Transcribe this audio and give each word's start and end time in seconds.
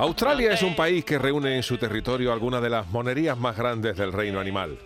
Australia 0.00 0.54
es 0.54 0.62
un 0.62 0.74
país 0.74 1.04
que 1.04 1.18
reúne 1.18 1.56
en 1.56 1.62
su 1.62 1.76
territorio 1.76 2.32
algunas 2.32 2.62
de 2.62 2.70
las 2.70 2.88
monerías 2.88 3.36
más 3.36 3.54
grandes 3.54 3.98
del 3.98 4.14
reino 4.14 4.40
animal. 4.40 4.78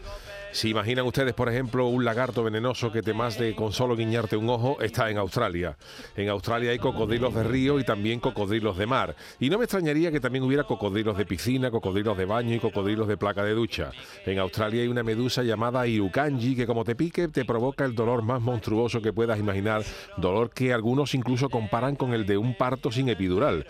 Si 0.51 0.71
imaginan 0.71 1.07
ustedes, 1.07 1.35
por 1.35 1.49
ejemplo, 1.49 1.87
un 1.87 2.05
lagarto 2.05 2.43
venenoso 2.43 2.91
que 2.91 3.03
te 3.03 3.13
más 3.13 3.39
de 3.39 3.57
con 3.57 3.73
solo 3.73 3.97
guiñarte 3.97 4.37
un 4.37 4.49
ojo, 4.49 4.81
está 4.81 5.11
en 5.11 5.19
Australia. 5.19 5.77
En 6.17 6.29
Australia 6.29 6.71
hay 6.71 6.79
cocodrilos 6.79 7.35
de 7.35 7.43
río 7.43 7.81
y 7.81 7.85
también 7.85 8.21
cocodrilos 8.21 8.77
de 8.77 8.87
mar. 8.87 9.17
Y 9.39 9.51
no 9.51 9.59
me 9.59 9.65
extrañaría 9.65 10.13
que 10.13 10.21
también 10.21 10.45
hubiera 10.45 10.63
cocodrilos 10.63 11.17
de 11.17 11.27
piscina, 11.27 11.73
cocodrilos 11.73 12.17
de 12.17 12.25
baño 12.25 12.55
y 12.55 12.61
cocodrilos 12.61 13.09
de 13.09 13.17
placa 13.17 13.43
de 13.45 13.53
ducha. 13.53 13.91
En 14.27 14.39
Australia 14.39 14.83
hay 14.83 14.89
una 14.89 15.03
medusa 15.03 15.43
llamada 15.43 15.87
Irukanji 15.89 16.55
que 16.55 16.67
como 16.67 16.85
te 16.85 16.95
pique 16.95 17.27
te 17.27 17.45
provoca 17.45 17.85
el 17.85 17.97
dolor 17.97 18.23
más 18.23 18.41
monstruoso 18.41 19.03
que 19.03 19.13
puedas 19.13 19.41
imaginar, 19.41 19.83
dolor 20.17 20.51
que 20.51 20.73
algunos 20.73 21.15
incluso 21.15 21.49
comparan 21.51 21.97
con 21.97 22.15
el 22.15 22.27
de 22.27 22.37
un 22.37 22.57
parto 22.57 22.93
sin 22.93 23.09
epidural. 23.09 23.67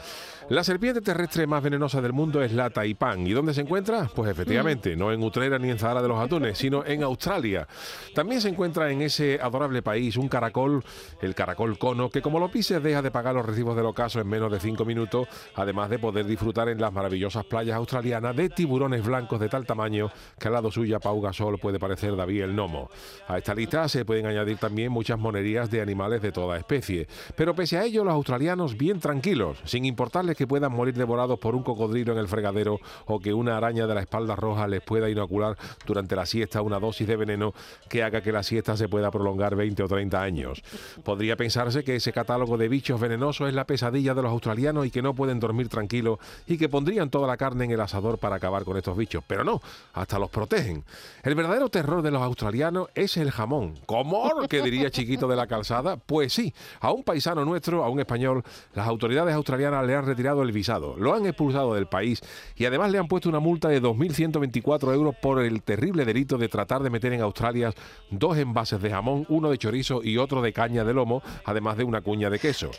La 0.51 0.63
serpiente 0.63 1.01
terrestre 1.01 1.47
más 1.47 1.63
venenosa 1.63 2.03
del 2.03 2.13
mundo 2.13 2.43
es 2.43 2.53
la 2.53 2.69
taipán. 2.69 3.27
¿Y 3.27 3.33
dónde 3.33 3.55
se 3.55 3.63
encuentra? 3.63 4.11
Pues 4.15 4.31
efectivamente, 4.31 4.95
no 4.95 5.11
en 5.11 5.23
Utrera 5.23 5.59
ni 5.59 5.71
en 5.71 5.79
Zahara 5.79 6.03
de 6.03 6.09
los 6.09 6.19
Atunes, 6.19 6.59
sino 6.59 6.85
en 6.85 7.03
Australia. 7.03 7.67
También 8.15 8.43
se 8.43 8.51
encuentra 8.51 8.91
en 8.91 9.01
ese 9.01 9.41
adorable 9.41 9.81
país 9.81 10.19
un 10.19 10.29
caracol, 10.29 10.85
el 11.23 11.35
caracol 11.35 11.79
cono, 11.79 12.11
que 12.11 12.21
como 12.21 12.39
lo 12.39 12.51
pises 12.51 12.83
deja 12.83 13.01
de 13.01 13.11
pagar 13.11 13.35
los 13.35 13.47
recibos 13.47 13.75
del 13.75 13.87
ocaso 13.87 14.21
en 14.21 14.29
menos 14.29 14.53
de 14.53 14.61
cinco 14.61 14.85
minutos, 14.85 15.27
además 15.55 15.89
de 15.89 15.99
poder 15.99 16.27
disfrutar 16.27 16.69
en 16.69 16.79
las 16.79 16.93
maravillosas 16.93 17.47
playas 17.47 17.77
australianas 17.77 18.37
de 18.37 18.51
tiburones 18.51 19.03
blancos 19.03 19.41
de 19.41 19.49
tal 19.49 19.65
tamaño 19.65 20.11
que 20.39 20.49
al 20.49 20.55
lado 20.55 20.71
suya 20.71 21.01
Pau 21.01 21.23
Gasol 21.23 21.59
puede 21.59 21.79
parecer 21.79 22.15
David 22.17 22.43
el 22.43 22.55
Nomo. 22.55 22.91
A 23.29 23.39
esta 23.39 23.55
lista 23.55 23.89
se 23.89 24.05
pueden 24.05 24.27
añadir 24.27 24.59
también 24.59 24.93
muchas 24.93 25.19
monerías 25.19 25.71
de 25.71 25.81
animales 25.81 26.21
de 26.21 26.33
toda 26.33 26.59
especie. 26.59 27.09
Pero 27.35 27.55
pese 27.55 27.79
a 27.79 27.85
ello, 27.85 28.05
los 28.05 28.13
australianos 28.13 28.77
bien 28.77 29.01
tranquilos, 29.01 29.59
sin 29.65 29.87
importarles 29.87 30.34
que 30.35 30.47
puedan 30.47 30.73
morir 30.73 30.95
devorados 30.95 31.39
por 31.39 31.55
un 31.55 31.63
cocodrilo 31.63 32.13
en 32.13 32.19
el 32.19 32.29
fregadero 32.29 32.81
o 33.07 33.21
que 33.21 33.35
una 33.35 33.57
araña 33.57 33.87
de 33.87 33.95
la 33.95 34.01
espalda 34.01 34.37
roja 34.37 34.67
les 34.67 34.83
pueda 34.83 35.09
inocular 35.09 35.57
durante 35.87 36.17
la 36.17 36.27
siesta 36.27 36.63
una 36.63 36.79
dosis 36.79 37.07
de 37.07 37.17
veneno 37.17 37.55
que 37.89 38.03
haga 38.03 38.21
que 38.21 38.33
la 38.33 38.43
siesta 38.43 38.77
se 38.77 38.89
pueda 38.89 39.11
prolongar 39.11 39.57
20 39.57 39.83
o 39.83 39.89
30 39.89 40.23
años. 40.23 40.63
Podría 41.03 41.37
pensarse 41.37 41.85
que 41.85 41.97
ese 41.97 42.13
catálogo 42.13 42.57
de 42.57 42.69
bichos 42.69 43.01
venenosos 43.01 43.49
es 43.49 43.55
la 43.55 43.65
pesadilla 43.65 44.15
de 44.15 44.23
los 44.23 44.31
australianos 44.31 44.87
y 44.87 44.91
que 44.91 45.03
no 45.03 45.15
pueden 45.15 45.41
dormir 45.41 45.69
tranquilos 45.69 46.19
y 46.47 46.59
que 46.59 46.69
pondrían 46.69 47.11
toda 47.11 47.27
la 47.27 47.37
carne 47.37 47.65
en 47.65 47.71
el 47.73 47.81
asador 47.81 48.19
para 48.19 48.37
acabar 48.37 48.65
con 48.65 48.77
estos 48.77 48.97
bichos, 48.97 49.25
pero 49.27 49.45
no, 49.45 49.61
hasta 49.93 50.19
los 50.19 50.31
protegen. 50.31 50.85
El 51.23 51.35
verdadero 51.35 51.69
terror 51.69 52.03
de 52.03 52.11
los 52.11 52.23
australianos 52.23 52.89
es 52.95 53.17
el 53.17 53.31
jamón. 53.31 53.75
¿Cómo? 53.87 54.47
que 54.49 54.63
diría 54.63 54.91
chiquito 54.91 55.29
de 55.29 55.37
la 55.37 55.47
calzada? 55.47 55.97
Pues 55.97 56.33
sí, 56.33 56.53
a 56.81 56.93
un 56.93 57.03
paisano 57.03 57.45
nuestro, 57.45 57.85
a 57.85 57.89
un 57.89 58.01
español, 58.01 58.43
las 58.75 58.87
autoridades 58.87 59.35
australianas 59.35 59.87
le 59.87 59.95
han 59.95 60.07
retirado 60.07 60.24
el 60.25 60.53
visado, 60.53 60.97
lo 60.97 61.15
han 61.15 61.27
expulsado 61.27 61.75
del 61.75 61.87
país 61.87 62.21
y 62.57 62.65
además 62.65 62.91
le 62.91 62.99
han 62.99 63.09
puesto 63.09 63.29
una 63.29 63.41
multa 63.41 63.69
de 63.69 63.83
2.124 63.83 64.95
euros 64.95 65.15
por 65.21 65.43
el 65.43 65.63
terrible 65.63 66.05
delito 66.05 66.39
de 66.39 66.49
tratar 66.49 66.83
de 66.83 66.91
meter 66.91 67.13
en 67.13 67.21
Australia 67.21 67.73
dos 68.11 68.39
envases 68.39 68.81
de 68.81 68.91
jamón, 68.91 69.27
uno 69.29 69.51
de 69.51 69.59
chorizo 69.59 70.03
y 70.03 70.17
otro 70.17 70.41
de 70.41 70.53
caña 70.53 70.85
de 70.85 70.95
lomo, 70.95 71.23
además 71.45 71.77
de 71.77 71.85
una 71.85 72.01
cuña 72.01 72.31
de 72.31 72.39
queso. 72.39 72.71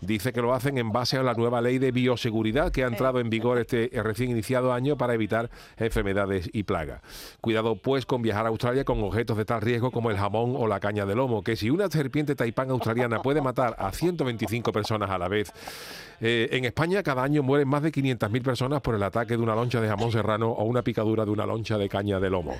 Dice 0.00 0.32
que 0.32 0.42
lo 0.42 0.54
hacen 0.54 0.78
en 0.78 0.92
base 0.92 1.16
a 1.16 1.22
la 1.22 1.34
nueva 1.34 1.60
ley 1.60 1.78
de 1.78 1.90
bioseguridad 1.90 2.70
que 2.70 2.84
ha 2.84 2.86
entrado 2.86 3.20
en 3.20 3.30
vigor 3.30 3.58
este 3.58 3.90
recién 4.02 4.30
iniciado 4.30 4.72
año 4.72 4.96
para 4.96 5.14
evitar 5.14 5.50
enfermedades 5.76 6.48
y 6.52 6.62
plagas. 6.62 7.02
Cuidado 7.40 7.76
pues 7.76 8.06
con 8.06 8.22
viajar 8.22 8.46
a 8.46 8.50
Australia 8.50 8.84
con 8.84 9.02
objetos 9.02 9.36
de 9.36 9.44
tal 9.44 9.60
riesgo 9.60 9.90
como 9.90 10.10
el 10.10 10.16
jamón 10.16 10.54
o 10.56 10.66
la 10.66 10.80
caña 10.80 11.06
de 11.06 11.14
lomo, 11.14 11.42
que 11.42 11.56
si 11.56 11.70
una 11.70 11.88
serpiente 11.88 12.34
taipán 12.34 12.70
australiana 12.70 13.22
puede 13.22 13.40
matar 13.40 13.76
a 13.78 13.92
125 13.92 14.72
personas 14.72 15.10
a 15.10 15.18
la 15.18 15.28
vez, 15.28 15.52
eh, 16.20 16.48
en 16.52 16.64
España 16.66 16.89
cada 17.02 17.22
año 17.22 17.42
mueren 17.42 17.68
más 17.68 17.82
de 17.82 17.92
500.000 17.92 18.42
personas 18.42 18.80
por 18.80 18.94
el 18.94 19.02
ataque 19.02 19.36
de 19.36 19.42
una 19.42 19.54
loncha 19.54 19.80
de 19.80 19.88
jamón 19.88 20.12
serrano 20.12 20.50
o 20.50 20.64
una 20.64 20.82
picadura 20.82 21.24
de 21.24 21.30
una 21.30 21.46
loncha 21.46 21.78
de 21.78 21.88
caña 21.88 22.18
de 22.18 22.28
lomo. 22.28 22.54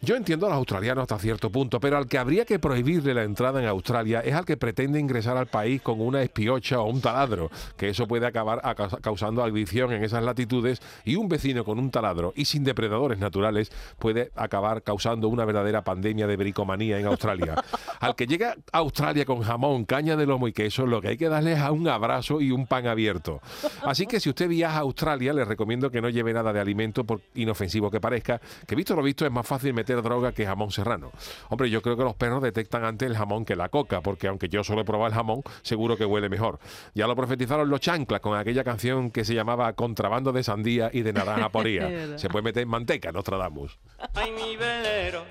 Yo 0.00 0.14
entiendo 0.14 0.46
a 0.46 0.50
los 0.50 0.58
australianos 0.58 1.02
hasta 1.02 1.18
cierto 1.18 1.50
punto, 1.50 1.80
pero 1.80 1.96
al 1.96 2.06
que 2.06 2.18
habría 2.18 2.44
que 2.44 2.58
prohibirle 2.58 3.14
la 3.14 3.24
entrada 3.24 3.60
en 3.60 3.66
Australia 3.68 4.20
es 4.20 4.34
al 4.34 4.44
que 4.44 4.56
pretende 4.56 5.00
ingresar 5.00 5.36
al 5.36 5.46
país 5.46 5.82
con 5.82 6.00
una 6.00 6.22
espiocha 6.22 6.80
o 6.80 6.88
un 6.88 7.00
taladro, 7.00 7.50
que 7.76 7.88
eso 7.88 8.06
puede 8.06 8.26
acabar 8.26 8.62
causando 9.02 9.42
adicción 9.42 9.92
en 9.92 10.04
esas 10.04 10.22
latitudes 10.22 10.80
y 11.04 11.16
un 11.16 11.28
vecino 11.28 11.64
con 11.64 11.78
un 11.78 11.90
taladro 11.90 12.32
y 12.36 12.44
sin 12.44 12.62
depredadores 12.62 13.18
naturales 13.18 13.72
puede 13.98 14.30
acabar 14.36 14.82
causando 14.82 15.28
una 15.28 15.44
verdadera 15.44 15.82
pandemia 15.82 16.26
de 16.26 16.36
bricomanía 16.36 16.98
en 17.00 17.06
Australia. 17.06 17.56
al 18.00 18.14
que 18.14 18.26
llega 18.26 18.56
a 18.72 18.78
Australia 18.78 19.24
con 19.24 19.42
jamón, 19.42 19.84
caña 19.84 20.16
de 20.16 20.26
lomo 20.26 20.46
y 20.46 20.52
queso, 20.52 20.86
lo 20.86 21.00
que 21.00 21.08
hay 21.08 21.16
que 21.16 21.28
darle 21.28 21.54
es 21.54 21.60
a 21.60 21.72
un 21.72 21.88
abrazo 21.88 22.40
y 22.40 22.52
un 22.52 22.66
pan 22.66 22.86
abierto. 22.86 23.40
Así 23.82 24.06
que 24.06 24.20
si 24.20 24.28
usted 24.28 24.48
viaja 24.48 24.76
a 24.78 24.80
Australia, 24.80 25.32
le 25.32 25.44
recomiendo 25.44 25.90
que 25.90 26.00
no 26.00 26.08
lleve 26.08 26.32
nada 26.32 26.52
de 26.52 26.60
alimento, 26.60 27.04
por 27.04 27.20
inofensivo 27.34 27.90
que 27.90 28.00
parezca, 28.00 28.40
que 28.66 28.74
visto 28.74 28.94
lo 28.94 29.02
visto 29.02 29.24
es 29.26 29.32
más 29.32 29.46
fácil 29.46 29.74
meter 29.74 30.02
droga 30.02 30.32
que 30.32 30.46
jamón 30.46 30.70
serrano. 30.70 31.12
Hombre, 31.48 31.70
yo 31.70 31.82
creo 31.82 31.96
que 31.96 32.04
los 32.04 32.14
perros 32.14 32.42
detectan 32.42 32.84
antes 32.84 33.08
el 33.08 33.16
jamón 33.16 33.44
que 33.44 33.56
la 33.56 33.68
coca, 33.68 34.00
porque 34.00 34.28
aunque 34.28 34.48
yo 34.48 34.64
solo 34.64 34.82
he 34.82 34.84
probado 34.84 35.08
el 35.08 35.14
jamón, 35.14 35.42
seguro 35.62 35.96
que 35.96 36.04
huele 36.04 36.28
mejor. 36.28 36.58
Ya 36.94 37.06
lo 37.06 37.16
profetizaron 37.16 37.68
los 37.68 37.80
chanclas 37.80 38.20
con 38.20 38.36
aquella 38.36 38.64
canción 38.64 39.10
que 39.10 39.24
se 39.24 39.34
llamaba 39.34 39.72
Contrabando 39.74 40.32
de 40.32 40.42
sandía 40.42 40.90
y 40.92 41.02
de 41.02 41.12
naranja 41.12 41.48
poría. 41.52 42.18
se 42.18 42.28
puede 42.28 42.42
meter 42.44 42.62
en 42.62 42.68
manteca, 42.68 43.12
Nostradamus. 43.12 43.78
Ay, 44.14 44.32
mi 44.32 44.56
velero, 44.56 45.24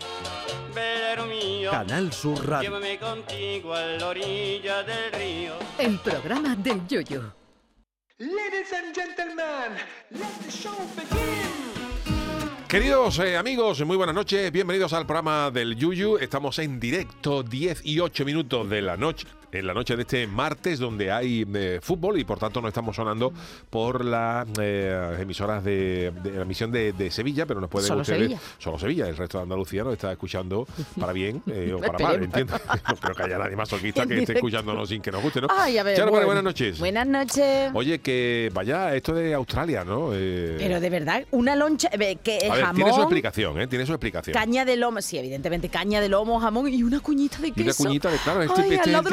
velero 0.74 1.26
mío. 1.26 1.72
Canal 1.72 2.12
Sur 2.14 2.48
Radio. 2.48 2.70
Llévame 2.70 2.98
contigo 3.00 3.74
a 3.74 3.82
la 3.82 4.08
orilla 4.08 4.84
del 4.84 5.12
río. 5.14 5.54
El 5.78 6.00
programa 6.00 6.56
del 6.56 6.86
Yoyo. 6.88 7.34
Ladies 8.20 8.74
and 8.74 8.96
gentlemen, 8.96 9.78
let 10.10 10.32
the 10.44 10.50
show 10.50 10.74
begin. 10.96 11.68
Queridos 12.68 13.20
eh, 13.20 13.38
amigos, 13.38 13.86
muy 13.86 13.96
buenas 13.96 14.16
noches, 14.16 14.52
bienvenidos 14.52 14.92
al 14.94 15.06
programa 15.06 15.52
del 15.52 15.76
Yuyu. 15.76 16.18
Estamos 16.18 16.58
en 16.58 16.80
directo 16.80 17.44
10 17.44 17.86
y 17.86 18.00
8 18.00 18.26
minutos 18.26 18.68
de 18.72 18.82
la 18.82 18.98
noche, 18.98 19.28
en 19.60 19.68
la 19.68 19.74
noche 19.74 19.96
de 19.96 20.02
este 20.04 20.28
martes 20.28 20.80
donde 20.80 21.12
hay 21.12 21.46
eh, 21.54 21.80
fútbol 21.82 22.20
y 22.20 22.24
por 22.24 22.40
tanto 22.40 22.62
no 22.62 22.68
estamos 22.68 22.96
sonando 22.96 23.32
por 23.70 24.04
las 24.06 24.48
eh, 24.62 25.18
emisoras 25.20 25.64
de, 25.64 26.12
de 26.24 26.32
la 26.32 26.42
emisión 26.44 26.72
de, 26.72 26.94
de 26.94 27.12
Sevilla, 27.12 27.46
pero 27.46 27.60
nos 27.62 27.70
pueden 27.70 27.88
Solo 27.88 28.02
ustedes 28.02 28.20
Sevilla. 28.20 28.40
solo 28.58 28.80
Sevilla, 28.80 29.08
el 29.08 29.18
resto 29.18 29.38
de 29.38 29.44
Andalucía 29.44 29.84
nos 29.84 29.94
está 29.94 30.12
escuchando 30.12 30.68
para 31.00 31.14
bien 31.14 31.42
eh, 31.48 31.74
o 31.76 31.80
para 31.80 31.98
mal, 32.00 32.24
entiendo. 32.24 32.54
no 32.90 32.96
creo 32.96 33.16
que 33.16 33.24
haya 33.24 33.38
nadie 33.38 33.56
masoquista 33.56 34.06
que 34.06 34.20
esté 34.20 34.34
escuchándonos 34.34 34.90
sin 34.90 35.02
que 35.02 35.12
nos 35.12 35.22
guste, 35.22 35.42
¿no? 35.42 35.48
Ay, 35.50 35.78
a 35.78 35.84
ver, 35.84 35.96
Charo, 35.98 36.08
Pérez, 36.12 36.26
bueno. 36.26 36.26
buenas 36.28 36.44
noches. 36.44 36.80
Buenas 36.80 37.08
noches. 37.08 37.72
Oye, 37.74 38.00
que 38.00 38.52
vaya 38.54 38.96
esto 38.96 39.14
de 39.14 39.34
Australia, 39.34 39.84
¿no? 39.84 40.10
Pero 40.12 40.80
de 40.80 40.90
verdad, 40.90 41.26
una 41.32 41.56
loncha 41.56 41.90
que 41.90 41.96
a 41.96 42.54
ver, 42.54 42.64
jamón, 42.64 42.76
tiene 42.76 42.94
su 42.94 43.02
explicación, 43.02 43.62
¿eh? 43.62 43.68
Tiene 43.68 43.86
su 43.86 43.94
explicación. 43.94 44.34
caña 44.34 44.66
de 44.66 44.78
lomo, 44.78 45.02
sí, 45.02 45.18
evidentemente 45.18 45.70
caña 45.70 46.02
de 46.02 46.10
lomo, 46.10 46.40
jamón 46.40 46.68
y 46.72 46.84
una 46.84 47.00
cuñita 47.00 47.38
de 47.40 47.48
Y 47.50 47.52
queso. 47.52 47.84
una 47.84 47.90
cuñita 47.90 48.12
de, 48.12 48.18
claro, 48.18 48.42
este, 48.44 48.62
Ay, 48.62 48.74
este 48.74 48.76
al 48.76 48.80
es 48.82 48.88
el 48.88 48.94
los 48.94 49.04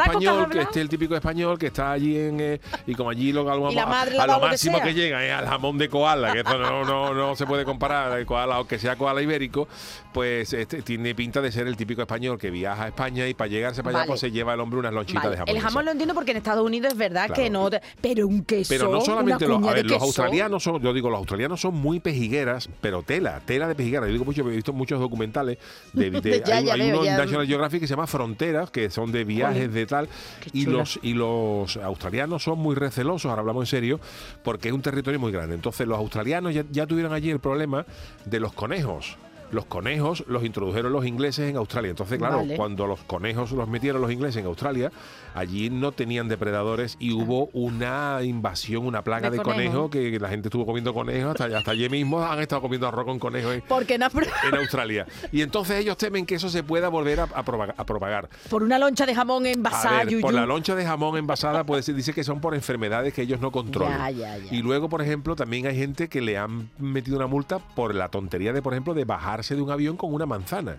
típico 0.00 0.18
que 0.18 0.26
español, 0.26 0.50
que 0.50 0.58
este 0.60 0.70
es 0.70 0.82
el 0.82 0.88
típico 0.88 1.14
español 1.16 1.58
que 1.58 1.66
está 1.66 1.92
allí 1.92 2.18
en 2.18 2.40
eh, 2.40 2.60
y 2.86 2.94
como 2.94 3.10
allí 3.10 3.32
lo, 3.32 3.44
lo, 3.44 3.70
le 3.70 3.80
a 3.80 4.26
lo 4.26 4.34
lo 4.34 4.40
que 4.40 4.46
máximo 4.48 4.76
sea. 4.78 4.86
que, 4.86 4.94
llega 4.94 5.24
es 5.24 5.32
al 5.32 5.46
jamón 5.46 5.78
de 5.78 5.88
koala, 5.88 6.32
que 6.32 6.40
eso 6.40 6.58
no, 6.58 6.84
no, 6.84 7.14
no 7.14 7.36
se 7.36 7.46
puede 7.46 7.64
comparar, 7.64 8.18
el 8.18 8.26
koala, 8.26 8.56
aunque 8.56 8.78
sea 8.78 8.96
koala 8.96 9.22
ibérico, 9.22 9.68
pues 10.12 10.52
este, 10.52 10.82
tiene 10.82 11.14
pinta 11.14 11.40
de 11.40 11.50
ser 11.52 11.66
el 11.66 11.76
típico 11.76 12.02
español 12.02 12.38
que 12.38 12.50
viaja 12.50 12.84
a 12.84 12.88
España 12.88 13.26
y 13.28 13.34
para 13.34 13.48
llegarse 13.48 13.82
para 13.82 13.98
allá 14.00 14.06
pues 14.06 14.20
se 14.20 14.30
lleva 14.30 14.54
el 14.54 14.60
hombre 14.60 14.78
unas 14.78 14.92
lonchitas 14.92 15.22
Vale, 15.24 15.36
de 15.36 15.38
jamón. 15.38 15.56
El 15.56 15.62
jamón 15.62 15.84
lo 15.84 15.90
entiendo 15.92 16.14
porque 16.14 16.30
en 16.32 16.36
Estados 16.38 16.64
Unidos 16.64 16.92
es 16.92 16.98
verdad 16.98 17.26
Claro. 17.26 17.42
que 17.42 17.50
no, 17.50 17.70
pero 18.00 18.26
un 18.26 18.44
queso, 18.44 18.68
Pero 18.68 18.90
no 18.90 19.00
solamente 19.00 19.46
los, 19.46 19.58
cuña 19.58 19.70
a 19.70 19.74
ver, 19.74 19.84
de 19.84 19.90
los 19.90 20.02
australianos 20.02 20.62
son, 20.62 20.80
yo 20.82 20.92
digo, 20.92 21.08
los 21.10 21.18
australianos 21.18 21.60
son 21.60 21.74
muy 21.74 22.00
pejigueras, 22.00 22.68
pero 22.80 23.02
tela, 23.02 23.40
tela 23.44 23.68
de 23.68 23.74
pejigueras. 23.74 24.06
Yo 24.08 24.12
digo 24.12 24.24
mucho, 24.24 24.42
he 24.48 24.54
visto 24.56 24.72
muchos 24.72 25.00
documentales 25.00 25.58
de, 25.92 26.10
de- 26.10 26.42
Ya, 26.44 26.56
hay, 26.56 26.64
ya 26.66 26.74
hay 26.74 26.80
veo, 26.80 27.00
uno 27.00 27.04
en. 27.10 27.16
National 27.16 27.46
Geographic 27.46 27.80
que 27.80 27.86
se 27.86 27.92
llama 27.94 28.06
Fronteras, 28.06 28.70
que 28.70 28.90
son 28.90 29.12
de 29.12 29.24
viajes 29.24 29.71
de 29.72 29.86
tal, 29.86 30.08
y 30.52 30.66
los 30.66 30.98
y 31.02 31.14
los 31.14 31.76
australianos 31.76 32.42
son 32.42 32.58
muy 32.58 32.74
recelosos, 32.74 33.28
ahora 33.28 33.40
hablamos 33.40 33.62
en 33.62 33.66
serio, 33.66 34.00
porque 34.42 34.68
es 34.68 34.74
un 34.74 34.82
territorio 34.82 35.18
muy 35.18 35.32
grande. 35.32 35.54
Entonces 35.54 35.86
los 35.86 35.98
australianos 35.98 36.54
ya, 36.54 36.64
ya 36.70 36.86
tuvieron 36.86 37.12
allí 37.12 37.30
el 37.30 37.40
problema 37.40 37.84
de 38.24 38.40
los 38.40 38.52
conejos 38.52 39.16
los 39.52 39.66
conejos 39.66 40.24
los 40.26 40.44
introdujeron 40.44 40.92
los 40.92 41.06
ingleses 41.06 41.48
en 41.48 41.56
Australia. 41.56 41.90
Entonces, 41.90 42.18
claro, 42.18 42.38
Vale. 42.38 42.56
cuando 42.56 42.86
los 42.86 43.00
conejos 43.04 43.52
los 43.52 43.68
metieron 43.68 44.00
los 44.02 44.10
ingleses 44.10 44.40
en 44.40 44.46
Australia, 44.46 44.90
allí 45.34 45.70
no 45.70 45.92
tenían 45.92 46.26
depredadores 46.28 46.96
y 46.98 47.12
hubo 47.12 47.46
una 47.52 48.18
invasión, 48.22 48.86
una 48.86 49.02
plaga 49.04 49.30
de, 49.30 49.36
De 49.38 49.42
conejos 49.42 49.90
conejo. 49.90 49.90
que 49.90 50.18
la 50.18 50.28
gente 50.28 50.48
estuvo 50.48 50.66
comiendo 50.66 50.92
conejos, 50.92 51.38
hasta, 51.38 51.56
hasta 51.56 51.70
allí 51.70 51.88
mismo 51.88 52.22
han 52.22 52.40
estado 52.40 52.62
comiendo 52.62 52.88
arroz 52.88 53.04
con 53.04 53.18
conejos 53.18 53.54
en, 53.54 53.60
Porque 53.68 53.98
no 53.98 54.06
en 54.06 54.54
Australia. 54.58 55.06
Y 55.30 55.42
entonces 55.42 55.78
ellos 55.78 55.96
temen 55.96 56.26
que 56.26 56.34
eso 56.36 56.48
se 56.48 56.62
pueda 56.62 56.88
volver 56.88 57.20
a, 57.20 57.24
a 57.24 57.44
propaga- 57.44 57.74
a 57.76 57.84
propagar. 57.86 58.28
por 58.50 58.62
una 58.62 58.78
loncha 58.78 59.06
de 59.06 59.14
jamón 59.14 59.46
A 59.46 59.50
envasada, 59.50 60.04
ver, 60.04 60.20
por 60.20 60.34
la 60.34 60.46
loncha 60.46 60.74
de 60.74 60.84
jamón 60.84 61.16
envasada 61.18 61.64
puede 61.64 61.82
ser, 61.82 61.94
dice 61.94 62.12
que 62.12 62.24
son 62.24 62.40
por 62.40 62.54
enfermedades 62.54 63.12
que 63.14 63.22
ellos 63.22 63.40
no 63.40 63.50
controlan. 63.52 63.98
Ya, 63.98 64.10
ya, 64.10 64.38
ya. 64.38 64.54
Y 64.54 64.62
luego, 64.62 64.88
por 64.88 65.02
ejemplo, 65.02 65.36
también 65.36 65.66
hay 65.66 65.76
gente 65.76 66.08
que 66.08 66.20
le 66.20 66.38
han 66.38 66.70
metido 66.78 67.16
una 67.18 67.26
multa 67.26 67.58
por 67.58 67.94
la 67.94 68.08
tontería 68.08 68.52
de, 68.52 68.62
por 68.62 68.72
ejemplo, 68.72 68.94
de 68.94 69.04
bajarse 69.42 69.56
de 69.56 69.62
un 69.62 69.70
avión 69.70 69.96
con 69.96 70.14
una 70.14 70.24
manzana. 70.24 70.78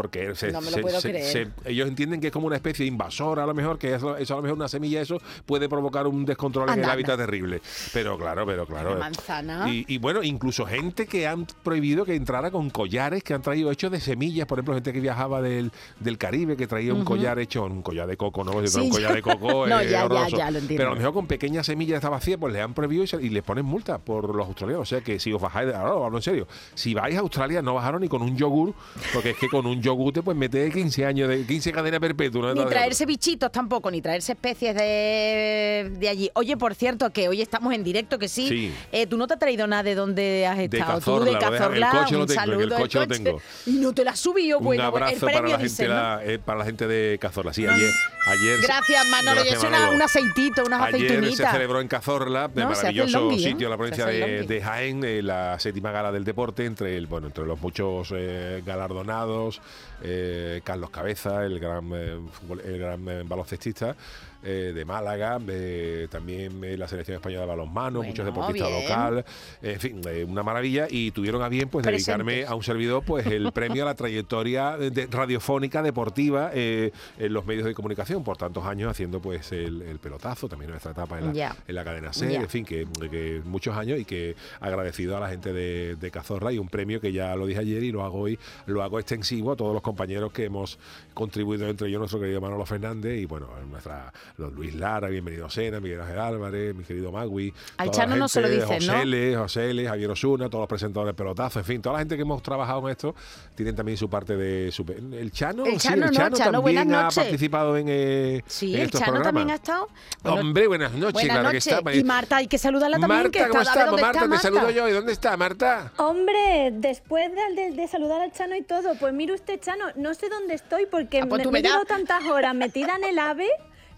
Porque 0.00 0.34
se- 0.34 0.50
No 0.50 0.60
me 0.62 0.70
lo 0.70 0.76
se- 0.76 0.80
puedo 0.80 0.98
se- 0.98 1.10
creer. 1.10 1.24
se- 1.64 1.70
ellos 1.70 1.86
entienden 1.86 2.22
que 2.22 2.28
es 2.28 2.32
como 2.32 2.46
una 2.46 2.56
especie 2.56 2.84
de 2.84 2.88
invasor, 2.88 3.38
a 3.38 3.44
lo 3.44 3.52
mejor, 3.52 3.78
que 3.78 3.94
eso, 3.94 4.16
eso 4.16 4.32
a 4.32 4.36
lo 4.38 4.42
mejor 4.44 4.56
una 4.56 4.66
semilla, 4.68 5.02
eso 5.02 5.20
puede 5.44 5.68
provocar 5.68 6.06
un 6.06 6.24
descontrol 6.24 6.70
en 6.70 6.78
el 6.78 6.88
hábitat 6.88 7.18
terrible. 7.18 7.60
Pero 7.92 8.16
claro, 8.16 8.46
pero 8.46 8.64
claro. 8.64 8.96
Manzana. 8.98 9.68
Y, 9.68 9.84
y 9.88 9.98
bueno, 9.98 10.22
incluso 10.22 10.64
gente 10.64 11.06
que 11.06 11.26
han 11.26 11.46
prohibido 11.62 12.06
que 12.06 12.14
entrara 12.14 12.50
con 12.50 12.70
collares 12.70 13.22
que 13.22 13.34
han 13.34 13.42
traído 13.42 13.70
hechos 13.70 13.90
de 13.92 14.00
semillas, 14.00 14.46
por 14.46 14.58
ejemplo, 14.58 14.72
gente 14.74 14.92
que 14.94 15.00
viajaba 15.00 15.42
del, 15.42 15.70
del 15.98 16.16
Caribe, 16.16 16.56
que 16.56 16.66
traía 16.66 16.94
un 16.94 17.04
collar 17.04 17.38
hecho, 17.38 17.64
un 17.64 17.82
collar 17.82 18.06
de 18.06 18.16
coco, 18.16 18.42
no, 18.42 18.66
Sí, 18.66 18.80
un 18.80 18.88
collar 18.88 19.12
de 19.14 19.20
coco 19.20 19.66
No, 19.68 19.80
es 19.80 19.90
ya, 19.90 19.98
ya, 20.00 20.04
horroroso. 20.06 20.36
ya, 20.38 20.50
lo 20.50 20.58
entiendo. 20.60 20.80
Pero 20.80 20.90
a 20.90 20.94
lo 20.94 20.98
mejor 20.98 21.12
con 21.12 21.26
pequeñas 21.26 21.66
semillas 21.66 21.90
de 21.90 21.96
esta 21.96 22.08
vacía, 22.08 22.38
pues 22.38 22.52
le 22.54 22.62
han 22.62 22.72
prohibido 22.72 23.04
y, 23.04 23.06
se- 23.06 23.22
y 23.22 23.28
les 23.28 23.42
ponen 23.42 23.66
multa 23.66 23.98
por 23.98 24.34
los 24.34 24.46
australianos. 24.46 24.82
O 24.82 24.86
sea 24.88 25.02
que 25.02 25.18
si 25.18 25.32
os 25.32 25.42
bajáis, 25.42 25.74
ahora 25.74 26.06
hablo 26.06 26.16
en 26.18 26.22
serio, 26.22 26.46
si 26.74 26.94
vais 26.94 27.16
a 27.16 27.20
Australia 27.20 27.60
no 27.62 27.74
bajaron 27.74 28.00
ni 28.00 28.08
con 28.08 28.22
un 28.22 28.36
yogur, 28.36 28.72
porque 29.12 29.30
es 29.30 29.36
que 29.36 29.48
con 29.48 29.66
un 29.66 29.82
yogur 29.82 29.89
te 30.12 30.22
pues 30.22 30.36
mete 30.36 30.70
15 30.70 31.06
años, 31.06 31.28
de 31.28 31.44
15 31.46 31.72
cadenas 31.72 32.00
perpetuas. 32.00 32.54
Ni 32.54 32.64
traerse 32.66 33.06
bichitos 33.06 33.50
tampoco, 33.52 33.90
ni 33.90 34.00
traerse 34.02 34.32
especies 34.32 34.74
de, 34.74 35.90
de 35.98 36.08
allí. 36.08 36.30
Oye, 36.34 36.56
por 36.56 36.74
cierto, 36.74 37.10
que 37.10 37.28
hoy 37.28 37.40
estamos 37.42 37.72
en 37.74 37.84
directo, 37.84 38.18
que 38.18 38.28
sí. 38.28 38.48
Sí. 38.48 38.72
Eh, 38.92 39.06
tú 39.06 39.16
no 39.16 39.26
te 39.26 39.34
has 39.34 39.40
traído 39.40 39.66
nada 39.66 39.82
de 39.82 39.94
dónde 39.94 40.46
has 40.46 40.56
De 40.58 40.64
estado. 40.64 40.94
Cazorla, 40.98 41.18
tú 41.20 41.24
de 41.24 41.32
lo 41.32 41.38
deja- 41.40 41.46
el 41.50 41.58
Cazorla, 41.80 41.90
coche 41.90 42.14
lo 42.14 42.20
un 42.22 42.26
tengo, 42.26 42.42
en 42.42 42.50
el 42.50 42.56
saludo 42.58 42.76
al 42.76 42.82
coche 42.82 42.98
lo 42.98 43.06
tengo. 43.08 43.40
Y 43.66 43.70
no 43.72 43.92
te 43.92 44.04
la 44.04 44.10
has 44.12 44.20
subido, 44.20 44.58
Un 44.58 44.64
bueno, 44.64 44.82
el 44.82 44.86
abrazo 44.88 45.26
para 45.26 45.48
la, 45.48 45.56
dice, 45.58 45.84
gente, 45.84 45.88
¿no? 45.88 45.94
la- 46.00 46.24
eh, 46.24 46.38
para 46.38 46.58
la 46.58 46.64
gente 46.64 46.86
de 46.86 47.18
Cazorla. 47.20 47.52
Sí, 47.52 47.66
ayer, 47.66 47.90
ayer 48.26 48.60
Gracias, 48.62 49.06
Manolo. 49.08 49.40
Gracias, 49.42 49.62
Yo 49.62 49.68
una- 49.68 49.78
Manolo. 49.78 49.96
un 49.96 50.02
aceitito, 50.02 50.64
unas 50.66 50.80
Ayer 50.94 51.32
se 51.34 51.46
celebró 51.46 51.80
en 51.80 51.88
Cazorla, 51.88 52.48
de 52.48 52.62
No, 52.62 52.70
el 52.70 52.76
maravilloso 52.76 53.20
longhi, 53.20 53.44
¿eh? 53.44 53.48
sitio 53.50 53.66
en 53.66 53.70
la 53.70 53.76
provincia 53.76 54.10
el 54.10 54.20
de, 54.20 54.54
de 54.54 54.60
Jaén, 54.62 55.04
eh, 55.04 55.22
la 55.22 55.58
séptima 55.58 55.90
gala 55.92 56.10
del 56.12 56.24
deporte, 56.24 56.64
entre 56.64 56.96
el 56.96 57.06
bueno 57.06 57.26
entre 57.28 57.46
los 57.46 57.60
muchos 57.60 58.12
eh, 58.14 58.62
galardonados, 58.66 59.60
eh, 60.02 60.60
Carlos 60.64 60.90
Cabeza, 60.90 61.44
el 61.44 61.58
gran, 61.60 61.90
eh, 61.92 62.18
el 62.64 62.78
gran 62.78 63.08
eh, 63.08 63.22
baloncestista 63.24 63.96
eh, 64.42 64.72
de 64.74 64.84
Málaga, 64.84 65.38
eh, 65.48 66.08
también 66.10 66.62
eh, 66.64 66.76
la 66.76 66.88
selección 66.88 67.16
española 67.16 67.42
de 67.42 67.46
balonmano, 67.48 67.98
Bueno, 67.98 68.10
muchos 68.10 68.24
deportistas 68.26 68.68
bien. 68.68 68.82
locales, 68.82 69.24
en 69.62 69.80
fin, 69.80 70.00
eh, 70.08 70.24
una 70.28 70.42
maravilla 70.42 70.86
y 70.90 71.10
tuvieron 71.10 71.42
a 71.42 71.48
bien 71.48 71.68
pues 71.68 71.84
dedicarme 71.84 72.44
a 72.44 72.54
un 72.54 72.62
servidor 72.62 73.02
pues 73.04 73.26
el 73.26 73.52
premio 73.52 73.82
a 73.82 73.86
la 73.86 73.94
trayectoria 73.94 74.76
de- 74.78 75.06
radiofónica 75.10 75.82
deportiva 75.82 76.50
en 76.54 76.90
los 77.18 77.44
medios 77.46 77.64
de 77.66 77.74
comunicación 77.74 78.24
por 78.24 78.36
tantos 78.36 78.64
años 78.64 78.90
haciendo 78.90 79.20
pues 79.20 79.52
el, 79.52 79.82
el 79.82 79.98
pelotazo 79.98 80.48
también 80.48 80.70
nuestra 80.70 80.92
etapa 80.92 81.18
en 81.18 81.36
la, 81.36 81.56
en 81.66 81.74
la 81.74 81.84
cadena 81.84 82.12
C, 82.12 82.34
en 82.34 82.48
fin, 82.48 82.64
que, 82.64 82.86
que 83.10 83.42
muchos 83.44 83.76
años 83.76 83.98
y 83.98 84.04
que 84.04 84.36
agradecido 84.60 85.16
a 85.16 85.20
la 85.20 85.28
gente 85.28 85.52
de, 85.52 85.96
de 85.96 86.10
Cazorla 86.10 86.52
y 86.52 86.58
un 86.58 86.68
premio 86.68 87.00
que 87.00 87.12
ya 87.12 87.34
lo 87.36 87.46
dije 87.46 87.60
ayer 87.60 87.82
y 87.82 87.92
lo 87.92 88.04
hago 88.04 88.20
hoy, 88.20 88.38
lo 88.66 88.82
hago 88.82 88.98
extensivo 88.98 89.52
a 89.52 89.56
todos 89.56 89.72
los 89.74 89.82
compañeros 89.82 90.32
que 90.32 90.44
hemos 90.44 90.78
contribuido 91.14 91.68
entre 91.68 91.88
ellos 91.88 91.98
nuestro 92.00 92.20
querido 92.20 92.40
Manolo 92.40 92.64
Fernández 92.66 93.18
y 93.20 93.24
bueno, 93.26 93.48
nuestra 93.68 94.12
los 94.36 94.52
Luis 94.52 94.74
Lara, 94.74 95.08
bienvenido 95.08 95.50
Sena, 95.50 95.80
Miguel 95.80 96.00
Ángel 96.00 96.18
Álvarez, 96.18 96.74
mi 96.74 96.84
querido 96.84 97.12
Magui, 97.12 97.52
Al 97.76 97.90
Chano 97.90 98.16
no 98.16 98.28
se 98.28 98.40
lo 98.40 98.48
gente, 98.48 98.62
dicen, 98.64 98.86
¿no? 98.86 98.92
José 98.94 99.02
L, 99.02 99.36
José 99.36 99.70
L, 99.70 99.86
Javier 99.88 100.10
Osuna, 100.10 100.48
todos 100.48 100.62
los 100.62 100.68
presentadores 100.68 101.14
de 101.14 101.16
pelotazo, 101.16 101.58
en 101.58 101.64
fin, 101.64 101.82
toda 101.82 101.94
la 101.94 101.98
gente 102.00 102.16
que 102.16 102.22
hemos 102.22 102.42
trabajado 102.42 102.80
en 102.86 102.92
esto 102.92 103.14
tienen 103.54 103.76
también 103.76 103.98
su 103.98 104.08
parte 104.08 104.36
de 104.36 104.70
su 104.72 104.84
el 105.12 105.30
Chano, 105.32 105.64
El 105.66 105.78
sí, 105.80 105.88
Chano, 105.88 106.06
el 106.06 106.12
no, 106.12 106.16
Chano, 106.18 106.36
Chano, 106.36 106.62
buenas 106.62 106.82
también 106.84 107.00
ha 107.04 107.08
participado 107.10 107.76
en, 107.76 107.86
eh, 107.90 108.42
Sí, 108.46 108.74
en 108.74 108.80
el 108.80 108.86
estos 108.86 109.00
Chano 109.00 109.12
programas. 109.12 109.28
también 109.34 109.50
ha 109.50 109.54
estado. 109.56 109.88
Bueno, 110.22 110.40
Hombre, 110.40 110.66
buenas 110.68 110.92
noches, 110.92 111.12
buenas 111.12 111.30
claro 111.32 111.42
noches. 111.48 111.64
que 111.64 111.70
está. 111.74 111.94
Y 111.94 112.04
Marta, 112.04 112.36
hay 112.36 112.46
que 112.46 112.58
saludarla 112.58 112.98
también. 112.98 113.22
Marta, 113.22 113.30
que 113.44 113.48
¿cómo 113.48 113.60
está, 113.60 113.72
a 113.72 113.78
estamos? 113.80 114.00
Marta, 114.00 114.24
está 114.24 114.36
te 114.36 114.42
saludo 114.42 114.70
yo. 114.70 114.88
¿Y 114.88 114.92
dónde 114.92 115.12
está 115.12 115.36
Marta? 115.36 115.92
Hombre, 115.98 116.70
después 116.72 117.30
de, 117.34 117.62
de- 117.62 117.70
de 117.72 117.88
saludar 117.88 118.22
al 118.22 118.32
Chano 118.32 118.56
y 118.56 118.62
todo, 118.62 118.94
pues 118.98 119.12
mire 119.12 119.34
usted, 119.34 119.60
Chano, 119.60 119.84
no 119.96 120.14
sé 120.14 120.28
dónde 120.28 120.54
estoy 120.54 120.86
porque 120.86 121.20
Ah, 121.20 121.26
pues 121.28 121.50
me, 121.50 121.58
he 121.58 121.62
llevado 121.62 121.84
tantas 121.84 122.24
horas 122.24 122.54
metida 122.54 122.96
en 122.96 123.04
el 123.04 123.18
AVE, 123.18 123.48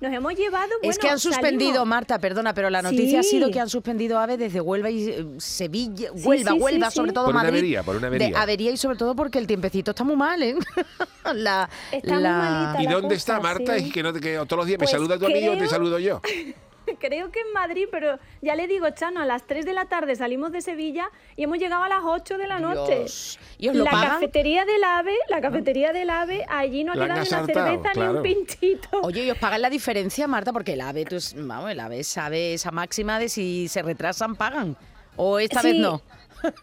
nos 0.02 0.12
hemos 0.12 0.34
llevado, 0.34 0.70
es 0.75 0.81
bueno, 0.82 0.99
que 1.00 1.08
han 1.08 1.19
suspendido, 1.19 1.70
salimos. 1.70 1.88
Marta, 1.88 2.19
perdona, 2.19 2.52
pero 2.52 2.69
la 2.69 2.82
noticia 2.82 3.20
ha 3.20 3.22
sido 3.22 3.50
que 3.50 3.60
han 3.60 3.69
suspendido 3.69 4.19
AVE 4.19 4.37
desde 4.37 4.60
Huelva 4.60 4.90
y 4.90 5.08
eh, 5.08 5.26
Sevilla, 5.38 6.10
Huelva, 6.12 6.50
sí, 6.52 6.56
sí, 6.58 6.62
Huelva, 6.62 6.90
sí. 6.90 6.96
sobre 6.96 7.12
todo 7.12 7.25
Por 7.26 7.34
una 7.34 7.43
Madrid. 7.44 7.58
avería, 7.58 7.82
por 7.82 7.96
una 7.96 8.10
De 8.10 8.16
avería. 8.16 8.43
avería 8.43 8.70
y 8.72 8.76
sobre 8.76 8.96
todo 8.96 9.14
porque 9.16 9.38
el 9.38 9.46
tiempecito 9.46 9.93
está 9.93 10.04
muy 10.04 10.16
mal, 10.16 10.43
¿eh? 10.43 10.56
la, 11.34 11.69
Está 11.90 12.14
muy 12.14 12.22
malita. 12.25 12.82
¿Y 12.82 12.87
la 12.87 12.93
dónde 12.93 13.14
está 13.14 13.40
Marta? 13.40 13.78
sí. 13.78 13.87
Es 13.87 13.93
que, 13.93 14.02
no 14.02 14.12
te, 14.12 14.20
que 14.20 14.34
todos 14.46 14.56
los 14.58 14.66
días 14.66 14.78
Pues 14.78 14.90
me 14.90 14.99
saluda 14.99 15.19
tu 15.19 15.26
amigo 15.26 15.52
o 15.54 15.56
te 15.56 15.69
saludo 15.69 15.99
yo. 15.99 16.20
Creo 16.99 17.31
que 17.31 17.41
en 17.41 17.53
Madrid, 17.53 17.87
pero 17.91 18.19
ya 18.41 18.55
le 18.55 18.67
digo, 18.67 18.89
Chano, 18.91 19.21
a 19.21 19.27
las 19.27 19.44
3 19.47 19.65
de 19.65 19.73
la 19.73 19.87
tarde 19.87 20.17
salimos 20.17 20.53
de 20.53 20.61
Sevilla 20.62 21.09
y 21.37 21.44
hemos 21.44 21.59
llegado 21.59 21.83
a 21.83 21.89
las 21.89 22.00
8 22.05 22.39
de 22.39 22.47
la 22.47 22.59
noche. 22.61 22.99
Dios. 23.00 23.39
¿Y 23.59 23.69
os 23.69 23.77
lo 23.77 23.85
la 23.85 23.91
pagan? 23.91 24.11
cafetería 24.11 24.65
del 24.65 24.83
AVE, 24.85 25.15
la 25.29 25.41
cafetería 25.41 25.93
del 25.93 26.11
AVE, 26.11 26.44
allí 26.49 26.85
no 26.85 26.93
ha 26.93 26.97
La 26.97 27.05
quedado 27.05 27.21
ni 27.23 27.29
una 27.29 27.47
cerveza 27.47 27.91
ni 27.94 28.03
un 28.17 28.23
pinchito. 28.23 28.89
Oye, 29.03 29.25
¿y 29.25 29.31
os 29.31 29.39
pagan 29.39 29.62
la 29.62 29.71
diferencia, 29.71 30.27
Marta? 30.27 30.53
Porque 30.53 30.75
el 30.75 30.81
AVE, 30.81 31.05
tú, 31.05 31.17
es- 31.17 31.35
vamos, 31.37 31.71
el 31.71 31.81
AVE 31.81 32.03
sabe 32.05 32.55
esa 32.55 32.71
máxima 32.71 33.19
de 33.19 33.29
si 33.29 33.69
se 33.69 33.83
retrasan, 33.83 34.37
pagan. 34.37 34.77
¿O 35.17 35.39
esta 35.39 35.61
vez 35.62 35.77
no? 35.77 36.00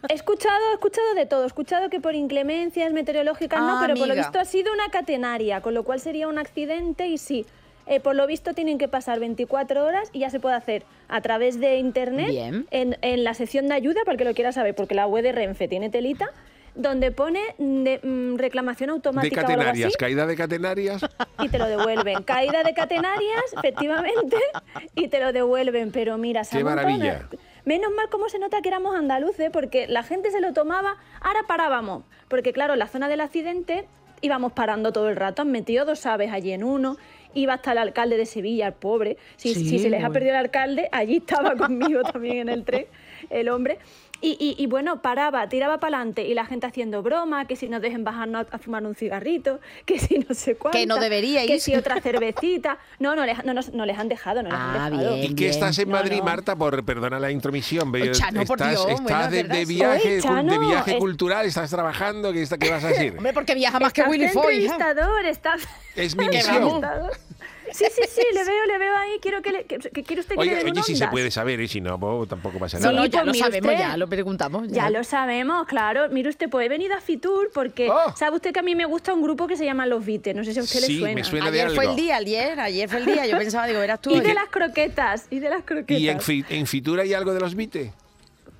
He 0.08 0.14
escuchado, 0.14 0.58
he 0.72 0.74
escuchado 0.74 1.14
de 1.14 1.24
todo. 1.24 1.44
He 1.44 1.46
escuchado 1.46 1.88
que 1.88 2.00
por 2.00 2.14
inclemencias 2.14 2.92
meteorológicas 2.92 3.60
Ah, 3.62 3.66
no, 3.66 3.80
pero 3.80 3.94
por 3.98 4.08
lo 4.08 4.14
visto 4.14 4.38
ha 4.38 4.44
sido 4.44 4.72
una 4.74 4.88
catenaria, 4.90 5.62
con 5.62 5.72
lo 5.72 5.84
cual 5.84 6.00
sería 6.00 6.28
un 6.28 6.36
accidente 6.38 7.06
y 7.06 7.16
sí. 7.16 7.46
Eh, 7.90 8.00
por 8.00 8.14
lo 8.14 8.26
visto 8.26 8.54
tienen 8.54 8.78
que 8.78 8.88
pasar 8.88 9.20
24 9.20 9.84
horas 9.84 10.08
y 10.12 10.20
ya 10.20 10.30
se 10.30 10.40
puede 10.40 10.54
hacer 10.54 10.84
a 11.08 11.20
través 11.20 11.58
de 11.58 11.76
internet 11.76 12.28
Bien. 12.28 12.66
en, 12.70 12.96
en 13.02 13.24
la 13.24 13.34
sección 13.34 13.66
de 13.66 13.74
ayuda, 13.74 14.00
para 14.04 14.12
el 14.12 14.18
que 14.18 14.24
lo 14.24 14.32
quiera 14.32 14.52
saber, 14.52 14.74
porque 14.74 14.94
la 14.94 15.06
web 15.06 15.24
de 15.24 15.32
Renfe 15.32 15.66
tiene 15.66 15.90
telita, 15.90 16.30
donde 16.74 17.10
pone 17.10 17.40
de, 17.58 18.00
mm, 18.02 18.36
reclamación 18.36 18.88
De 18.88 18.92
automática 18.92 19.40
o 19.40 19.44
algo 19.44 19.58
catenarias, 19.58 19.88
así 19.88 19.96
caída 19.96 20.26
de 20.26 20.36
catenarias. 20.36 21.04
y 21.42 21.48
te 21.48 21.58
lo 21.58 21.66
devuelven. 21.66 22.22
Caída 22.24 22.62
de 22.62 22.74
catenarias, 22.74 23.42
efectivamente, 23.56 24.36
y 24.94 25.08
te 25.08 25.20
lo 25.20 25.32
devuelven. 25.32 25.90
Pero 25.90 26.16
mira, 26.16 26.42
Qué 26.50 26.62
maravilla. 26.62 27.28
Menos 27.64 27.92
mal 27.92 28.08
cómo 28.08 28.28
se 28.28 28.38
nota 28.38 28.62
que 28.62 28.68
éramos 28.68 28.94
andaluces, 28.94 29.50
porque 29.50 29.86
la 29.86 30.02
gente 30.02 30.30
se 30.30 30.40
lo 30.40 30.52
tomaba, 30.52 30.96
ahora 31.20 31.40
parábamos. 31.46 32.04
Porque 32.28 32.52
claro, 32.52 32.74
en 32.74 32.78
la 32.78 32.86
zona 32.86 33.08
del 33.08 33.20
accidente 33.20 33.86
íbamos 34.22 34.52
parando 34.52 34.92
todo 34.92 35.08
el 35.08 35.16
rato, 35.16 35.42
han 35.42 35.50
metido 35.50 35.84
dos 35.84 36.04
aves 36.06 36.32
allí 36.32 36.52
en 36.52 36.64
uno, 36.64 36.96
iba 37.34 37.54
hasta 37.54 37.72
el 37.72 37.78
alcalde 37.78 38.16
de 38.16 38.26
Sevilla, 38.26 38.66
el 38.68 38.74
pobre. 38.74 39.16
Si, 39.36 39.54
Sí, 39.54 39.68
si 39.68 39.78
se 39.78 39.90
les 39.90 40.02
ha 40.04 40.10
perdido 40.10 40.32
el 40.32 40.38
alcalde, 40.38 40.88
allí 40.92 41.16
estaba 41.18 41.54
conmigo 41.56 42.02
también 42.02 42.38
en 42.38 42.48
el 42.48 42.64
tren, 42.64 42.86
el 43.30 43.48
hombre. 43.48 43.78
Y, 44.22 44.36
y- 44.38 44.62
y 44.62 44.66
bueno, 44.66 45.00
paraba, 45.02 45.48
tiraba 45.48 45.78
para 45.78 45.96
adelante 45.96 46.22
y 46.26 46.34
la 46.34 46.44
gente 46.44 46.66
haciendo 46.66 47.02
broma, 47.02 47.46
que 47.46 47.56
si 47.56 47.68
nos 47.68 47.80
dejen 47.80 48.04
bajarnos 48.04 48.46
a, 48.50 48.56
a 48.56 48.58
fumar 48.58 48.84
un 48.84 48.94
cigarrito, 48.94 49.60
que 49.86 49.98
si 49.98 50.18
no 50.18 50.34
sé 50.34 50.56
cuánto. 50.56 50.76
Que 50.78 50.86
no 50.86 50.96
deberíais. 50.98 51.46
Que 51.48 51.58
si 51.58 51.74
otra 51.74 52.00
cervecita. 52.00 52.78
No, 52.98 53.16
no, 53.16 53.24
les, 53.24 53.42
no, 53.44 53.54
nos- 53.54 53.72
no 53.72 53.86
les 53.86 53.98
han 53.98 54.08
dejado, 54.08 54.42
no 54.42 54.50
les 54.50 54.58
Ah, 54.58 54.84
han 54.86 54.92
dejado. 54.98 55.14
bien. 55.16 55.32
¿Y 55.32 55.34
qué 55.34 55.48
estás 55.48 55.78
en 55.78 55.88
No, 55.88 55.96
Madrid, 55.96 56.18
no. 56.18 56.24
Marta? 56.24 56.56
Por 56.56 56.84
perdona 56.84 57.18
la 57.18 57.30
intromisión. 57.30 57.92
Chano, 58.12 58.42
estás 58.42 58.70
Dios, 58.70 58.86
estás 58.90 59.30
bueno, 59.30 59.48
de, 59.54 59.64
viaje, 59.64 60.08
Oye, 60.18 60.22
cul- 60.22 60.50
de 60.50 60.58
viaje 60.58 60.90
es- 60.92 60.98
cultural, 60.98 61.46
estás 61.46 61.70
trabajando. 61.70 62.32
¿Qué, 62.32 62.42
está- 62.42 62.58
qué 62.58 62.70
vas 62.70 62.84
a 62.84 62.88
decir? 62.92 63.14
Hombre, 63.16 63.32
porque 63.32 63.54
viaja 63.54 63.80
más 63.80 63.92
que 63.92 64.02
Willy 64.02 64.28
Foy. 64.28 64.56
hija. 64.64 64.74
entrevistador, 64.74 65.24
está... 65.26 65.54
Es 65.96 66.14
mi 66.16 66.28
misión. 66.28 66.82
Sí, 67.72 67.84
sí, 67.94 68.02
sí, 68.08 68.22
le 68.34 68.44
veo, 68.44 68.66
le 68.66 68.78
veo 68.78 68.96
ahí. 68.96 69.10
Quiero 69.20 69.42
que, 69.42 69.52
le, 69.52 69.64
que, 69.64 69.78
que 69.78 70.02
quiere 70.02 70.20
usted 70.20 70.34
que 70.34 70.40
Oye, 70.40 70.50
le 70.56 70.64
den 70.64 70.72
oye, 70.72 70.82
si 70.82 70.96
se 70.96 71.06
puede 71.08 71.30
saber, 71.30 71.60
y 71.60 71.68
si 71.68 71.80
no, 71.80 71.98
pues, 71.98 72.28
tampoco 72.28 72.58
pasa 72.58 72.78
No, 72.78 72.86
nada. 72.86 72.96
no, 72.98 73.04
Sí, 73.04 73.10
ya 73.10 73.22
pues 73.24 73.36
lo 73.38 73.44
sabemos, 73.44 73.70
usted. 73.72 73.78
ya 73.88 73.96
lo 73.96 74.08
preguntamos. 74.08 74.68
Ya 74.68 74.90
lo 74.90 75.04
sabemos, 75.04 75.66
claro. 75.66 76.08
Mire 76.10 76.28
usted, 76.28 76.48
pues 76.50 76.66
he 76.66 76.68
venido 76.68 76.94
a 76.94 77.00
Fitur 77.00 77.50
porque 77.54 77.88
Oh. 77.90 78.14
sabe 78.16 78.36
usted 78.36 78.52
que 78.52 78.60
a 78.60 78.62
mí 78.62 78.74
me 78.74 78.84
gusta 78.86 79.12
un 79.14 79.22
grupo 79.22 79.46
que 79.46 79.56
se 79.56 79.64
llama 79.64 79.86
Los 79.86 80.04
Vites. 80.04 80.34
No 80.34 80.44
sé 80.44 80.52
si 80.52 80.58
a 80.58 80.62
usted 80.62 80.80
Sí, 80.80 80.92
le 80.94 80.98
suena. 81.00 81.14
me 81.14 81.24
suena 81.24 81.50
de 81.50 81.60
Ayer 81.62 81.74
fue 81.74 81.84
algo. 81.84 81.92
el 81.96 81.96
día, 82.00 82.16
ayer, 82.16 82.60
ayer 82.60 82.88
fue 82.88 82.98
el 82.98 83.06
día. 83.06 83.26
Yo 83.26 83.36
pensaba, 83.38 83.66
digo, 83.66 83.80
verás 83.80 84.00
tú. 84.00 84.10
Y 84.10 84.14
oye. 84.18 84.28
de 84.28 84.34
las 84.34 84.48
croquetas, 84.48 85.26
y 85.30 85.38
de 85.38 85.50
las 85.50 85.62
croquetas. 85.64 86.00
¿Y 86.00 86.08
en, 86.08 86.20
Fi- 86.20 86.44
en 86.48 86.66
Fitura 86.66 87.02
hay 87.02 87.14
algo 87.14 87.32
de 87.34 87.40
los 87.40 87.54
Vite? 87.54 87.92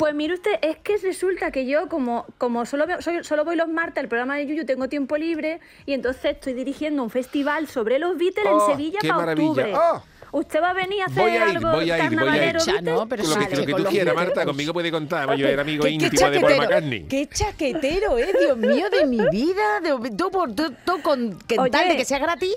Pues 0.00 0.14
mire 0.14 0.34
usted, 0.34 0.52
es 0.62 0.78
que 0.78 0.96
resulta 0.96 1.50
que 1.52 1.66
yo, 1.66 1.88
como, 1.88 2.24
como 2.38 2.64
solo, 2.66 2.86
veo- 2.86 3.02
soy- 3.02 3.22
solo 3.22 3.44
voy 3.44 3.54
los 3.54 3.68
martes 3.68 4.02
al 4.02 4.08
programa 4.08 4.36
de 4.36 4.46
Yuyu, 4.46 4.64
tengo 4.64 4.88
tiempo 4.88 5.16
libre 5.18 5.60
y 5.84 5.92
entonces 5.92 6.24
estoy 6.32 6.54
dirigiendo 6.54 7.02
un 7.02 7.10
festival 7.10 7.68
sobre 7.68 7.98
los 7.98 8.16
Beatles 8.16 8.46
Oh, 8.50 8.64
en 8.70 8.72
Sevilla 8.76 8.98
qué 9.02 9.08
para 9.08 9.20
maravilla. 9.20 9.48
octubre. 9.50 9.74
Oh. 9.76 10.02
¿Usted 10.32 10.62
va 10.62 10.70
a 10.70 10.74
venir 10.74 11.02
a 11.02 11.06
hacer 11.06 11.22
Voy 11.22 11.32
a 11.32 11.34
ir, 11.36 11.42
algo 11.42 11.70
voy 11.72 11.90
a 11.90 11.98
ir, 12.04 12.10
voy 12.18 12.28
a 12.28 12.46
ir. 12.46 12.82
no, 12.82 13.06
pero 13.08 13.24
Lo 13.24 13.34
que, 13.36 13.56
lo 13.56 13.66
que 13.66 13.74
tú 13.74 13.84
quieras. 13.90 14.14
Marta, 14.14 14.44
conmigo 14.46 14.72
puede 14.72 14.90
contar. 14.90 15.34
Yo 15.36 15.46
era 15.46 15.62
amigo 15.62 15.82
¿Qué, 15.82 15.88
qué 15.88 15.94
íntimo 15.94 16.10
de 16.12 16.18
Paul 16.20 16.32
chaquetero, 16.40 16.62
McCartney. 16.62 17.04
qué 17.08 17.26
chaquetero, 17.28 18.16
eh, 18.18 18.32
Dios 18.40 18.56
mío, 18.56 18.88
de 18.90 19.06
mi 19.06 19.18
vida. 19.30 19.80
De, 19.80 20.10
tú 20.16 20.30
por 20.30 20.54
tú, 20.54 20.72
tú 20.86 21.02
con 21.02 21.36
que 21.48 21.58
Oye. 21.58 21.70
tal 21.70 21.88
de 21.88 21.96
que 21.96 22.04
sea 22.06 22.18
gratis. 22.20 22.54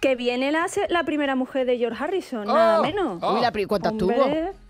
Que 0.00 0.14
viene 0.14 0.52
la, 0.52 0.68
se- 0.68 0.88
la 0.88 1.02
primera 1.04 1.34
mujer 1.34 1.66
de 1.66 1.76
George 1.76 2.02
Harrison, 2.02 2.46
nada 2.46 2.80
Oh. 2.80 2.82
menos. 2.84 3.22
Uy, 3.22 3.40
la 3.40 3.52
¿cuántas 3.66 3.96
tuvo? 3.98 4.12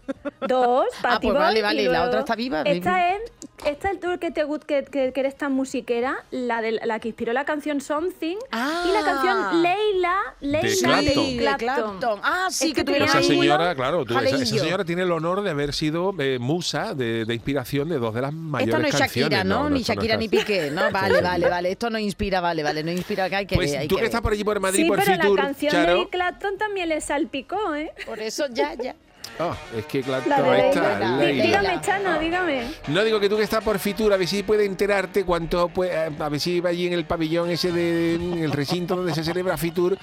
Dos, 0.48 0.86
Patty 1.02 1.26
pues 1.28 1.38
vale, 1.38 1.62
vale, 1.62 1.82
y 1.82 1.86
y 1.86 1.88
la 1.88 2.04
otra 2.04 2.20
está 2.20 2.34
viva. 2.36 2.62
Esta 2.62 3.12
es, 3.14 3.20
esta 3.64 3.90
es 3.90 4.00
tú 4.00 4.18
que, 4.20 4.30
te, 4.30 4.44
gust- 4.46 4.64
que, 4.64 4.84
que, 4.84 5.12
que 5.12 5.20
eres 5.20 5.36
tan 5.36 5.52
musiquera, 5.52 6.24
la, 6.30 6.60
de, 6.62 6.72
la 6.72 7.00
que 7.00 7.08
inspiró 7.08 7.32
la 7.32 7.44
canción 7.44 7.80
Something 7.80 8.36
y 8.36 8.92
la 8.92 9.00
Ah. 9.00 9.02
canción 9.04 9.62
Leila, 9.62 10.16
Leila 10.40 10.68
Clapton. 10.78 11.24
Sí, 11.24 11.36
de 11.38 11.56
Clapton. 11.56 12.20
Ah, 12.22 12.46
sí, 12.50 12.68
Es 12.68 12.74
que 12.74 12.84
tuvieron 12.84 13.08
Esa 13.08 13.22
señora, 13.22 13.74
claro, 13.74 14.04
tú- 14.04 14.18
esa, 14.18 14.44
señora 14.46 14.84
tiene 14.84 15.02
el 15.02 15.12
honor 15.12 15.42
de 15.42 15.50
haber 15.50 15.72
sido 15.72 16.14
eh, 16.18 16.38
musa 16.38 16.94
de, 16.94 17.24
de 17.24 17.34
inspiración 17.34 17.88
de 17.88 17.98
dos 17.98 18.14
de 18.14 18.20
las 18.22 18.32
mayores 18.32 18.68
Esto 18.74 18.82
no 18.82 18.88
es 18.88 18.96
canciones. 18.96 19.30
Shakira, 19.38 19.44
¿no? 19.44 19.70
ni 19.70 19.80
no 19.80 19.84
Shakira 19.86 20.16
ni. 20.16 20.28
Piqué, 20.28 20.70
¿no? 20.70 20.82
Vale, 20.92 21.20
vale, 21.20 21.48
vale. 21.48 21.70
Esto 21.72 21.88
no 21.90 21.98
inspira, 21.98 22.40
vale, 22.40 22.62
vale. 22.62 22.82
No 22.82 22.90
inspira 22.90 23.28
que 23.28 23.36
hay 23.36 23.46
que 23.46 23.54
Pues 23.56 23.70
ver, 23.72 23.80
hay 23.80 23.88
tú 23.88 23.96
que 23.96 24.04
estás 24.04 24.20
por 24.20 24.32
allí 24.32 24.44
por 24.44 24.58
Madrid, 24.60 24.82
Sí, 24.82 24.88
por 24.88 24.98
pero 25.02 25.12
Fitur, 25.22 25.36
la 25.38 25.42
canción 25.46 25.72
Charo. 25.72 25.98
de 26.00 26.08
Clapton 26.08 26.58
también 26.58 26.88
le 26.88 27.00
salpicó, 27.00 27.74
¿eh? 27.74 27.90
Por 28.04 28.18
eso 28.20 28.46
ya, 28.50 28.74
ya. 28.74 28.94
Ah, 29.38 29.54
es 29.76 29.84
que 29.86 30.02
La 30.02 30.20
de 30.20 30.68
está, 30.68 30.98
Leila. 30.98 31.16
Leila. 31.18 31.44
Dígame, 31.44 31.80
Chano, 31.82 32.18
dígame. 32.18 32.62
No 32.88 33.04
digo 33.04 33.20
que 33.20 33.28
tú 33.28 33.36
que 33.36 33.42
estás 33.42 33.62
por 33.62 33.78
Fitur, 33.78 34.12
a 34.12 34.16
ver 34.16 34.26
si 34.26 34.42
puedes 34.42 34.66
enterarte 34.66 35.24
cuánto, 35.24 35.68
pues, 35.68 35.90
a 35.94 36.28
ver 36.28 36.40
si 36.40 36.60
va 36.60 36.70
allí 36.70 36.86
en 36.86 36.94
el 36.94 37.04
pabellón 37.04 37.50
ese 37.50 37.70
de, 37.72 38.14
en 38.14 38.38
el 38.38 38.52
recinto 38.52 38.96
donde 38.96 39.14
se 39.14 39.24
celebra 39.24 39.56
Fitur, 39.56 39.98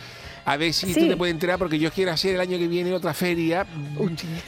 a 0.45 0.57
ver 0.57 0.73
si 0.73 0.87
tú 0.93 0.99
Sí. 0.99 1.07
te 1.09 1.17
puedes 1.17 1.33
enterar, 1.33 1.57
porque 1.57 1.79
yo 1.79 1.91
quiero 1.91 2.11
hacer 2.11 2.35
el 2.35 2.41
año 2.41 2.57
que 2.57 2.67
viene 2.67 2.93
otra 2.93 3.13
feria 3.13 3.65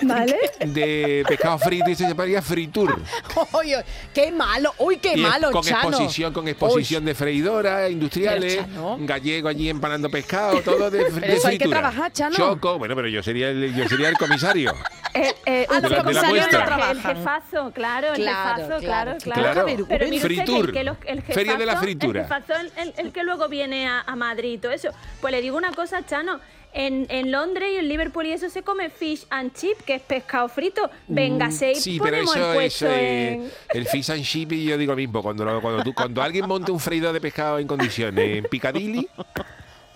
¿Vale? 0.01 0.35
de 0.65 1.23
pescado 1.27 1.57
frito 1.59 1.89
y 1.89 1.95
se 1.95 2.07
llamaría 2.07 2.41
Fritur. 2.41 2.99
Oye, 3.53 3.83
qué 4.13 4.31
malo. 4.31 4.73
Uy, 4.79 4.97
qué 4.97 5.13
Y 5.15 5.21
malo, 5.21 5.51
con 5.51 5.63
Chano. 5.63 5.89
exposición, 5.89 6.33
con 6.33 6.47
exposición 6.47 7.05
de 7.05 7.15
freidoras 7.15 7.89
industriales, 7.91 8.59
gallego 8.99 9.47
allí 9.47 9.69
empanando 9.69 10.09
pescado, 10.09 10.61
todo 10.61 10.89
de, 10.91 11.05
Pero 11.13 11.27
de 11.27 11.33
eso 11.35 11.47
hay 11.47 11.57
que 11.57 11.65
fritura. 11.65 11.79
trabajar, 11.79 12.11
Chano. 12.11 12.35
Choco, 12.35 12.77
bueno, 12.77 12.95
pero 12.95 13.07
yo 13.07 13.21
sería 13.23 13.49
el, 13.49 13.73
yo 13.75 13.87
sería 13.87 14.09
el 14.09 14.17
comisario. 14.17 14.73
Eh, 15.17 15.33
eh, 15.45 15.65
Ah, 15.69 15.79
los 15.79 15.93
comisarios 15.93 16.45
no 16.51 16.59
el- 16.91 16.99
jefazo, 17.01 17.71
claro, 17.73 18.07
el 18.15 18.21
Claro, 18.21 18.61
jefazo, 18.63 18.79
claro, 18.85 19.15
claro, 19.23 19.41
claro. 19.63 19.65
Pero 19.87 20.09
que 20.09 20.19
Fritur. 20.19 20.65
el 20.67 20.73
que 20.73 20.83
los- 20.83 20.97
el 21.05 21.21
Feria 21.21 21.55
de 21.55 21.65
la 21.65 21.71
jefazo- 21.75 21.83
fritura. 21.83 22.19
El 22.19 22.27
jefazo, 22.27 22.53
el, 22.59 22.71
el- 22.75 22.93
el 22.97 23.11
que 23.13 23.23
luego 23.23 23.47
viene 23.47 23.87
a, 23.87 24.01
a 24.01 24.15
Madrid 24.17 24.51
y 24.55 24.57
todo 24.57 24.73
eso. 24.73 24.89
Pues 25.21 25.31
le 25.31 25.41
digo 25.41 25.55
una 25.55 25.71
cosa, 25.71 25.84
Chano. 26.05 26.39
En, 26.77 27.07
en 27.09 27.31
Londres 27.31 27.69
y 27.73 27.77
en 27.77 27.87
Liverpool 27.87 28.25
y 28.25 28.33
eso 28.33 28.49
se 28.49 28.61
come 28.61 28.89
fish 28.89 29.25
and 29.29 29.53
chip, 29.53 29.79
que 29.85 29.95
es 29.95 30.01
pescado 30.01 30.49
frito. 30.49 30.89
Véngase 31.07 31.71
y 31.71 31.75
Mm, 31.75 31.79
Sí, 31.79 31.99
pero 32.03 32.17
ponemos 32.25 32.35
eso, 32.35 32.51
el 32.51 32.61
es 32.65 32.81
en... 32.81 33.51
el 33.69 33.87
fish 33.87 34.11
and 34.11 34.23
chip 34.25 34.51
y 34.51 34.65
yo 34.65 34.77
digo 34.77 34.91
lo 34.91 34.97
mismo. 34.97 35.23
Cuando, 35.23 35.45
lo- 35.45 35.61
cuando, 35.61 35.83
tú- 35.83 35.93
cuando 35.93 36.21
alguien 36.21 36.45
monte 36.45 36.73
un 36.73 36.79
freidor 36.81 37.13
de 37.13 37.21
pescado 37.21 37.59
en 37.59 37.67
condiciones 37.67 38.39
en 38.39 38.43
Piccadilly, 38.43 39.07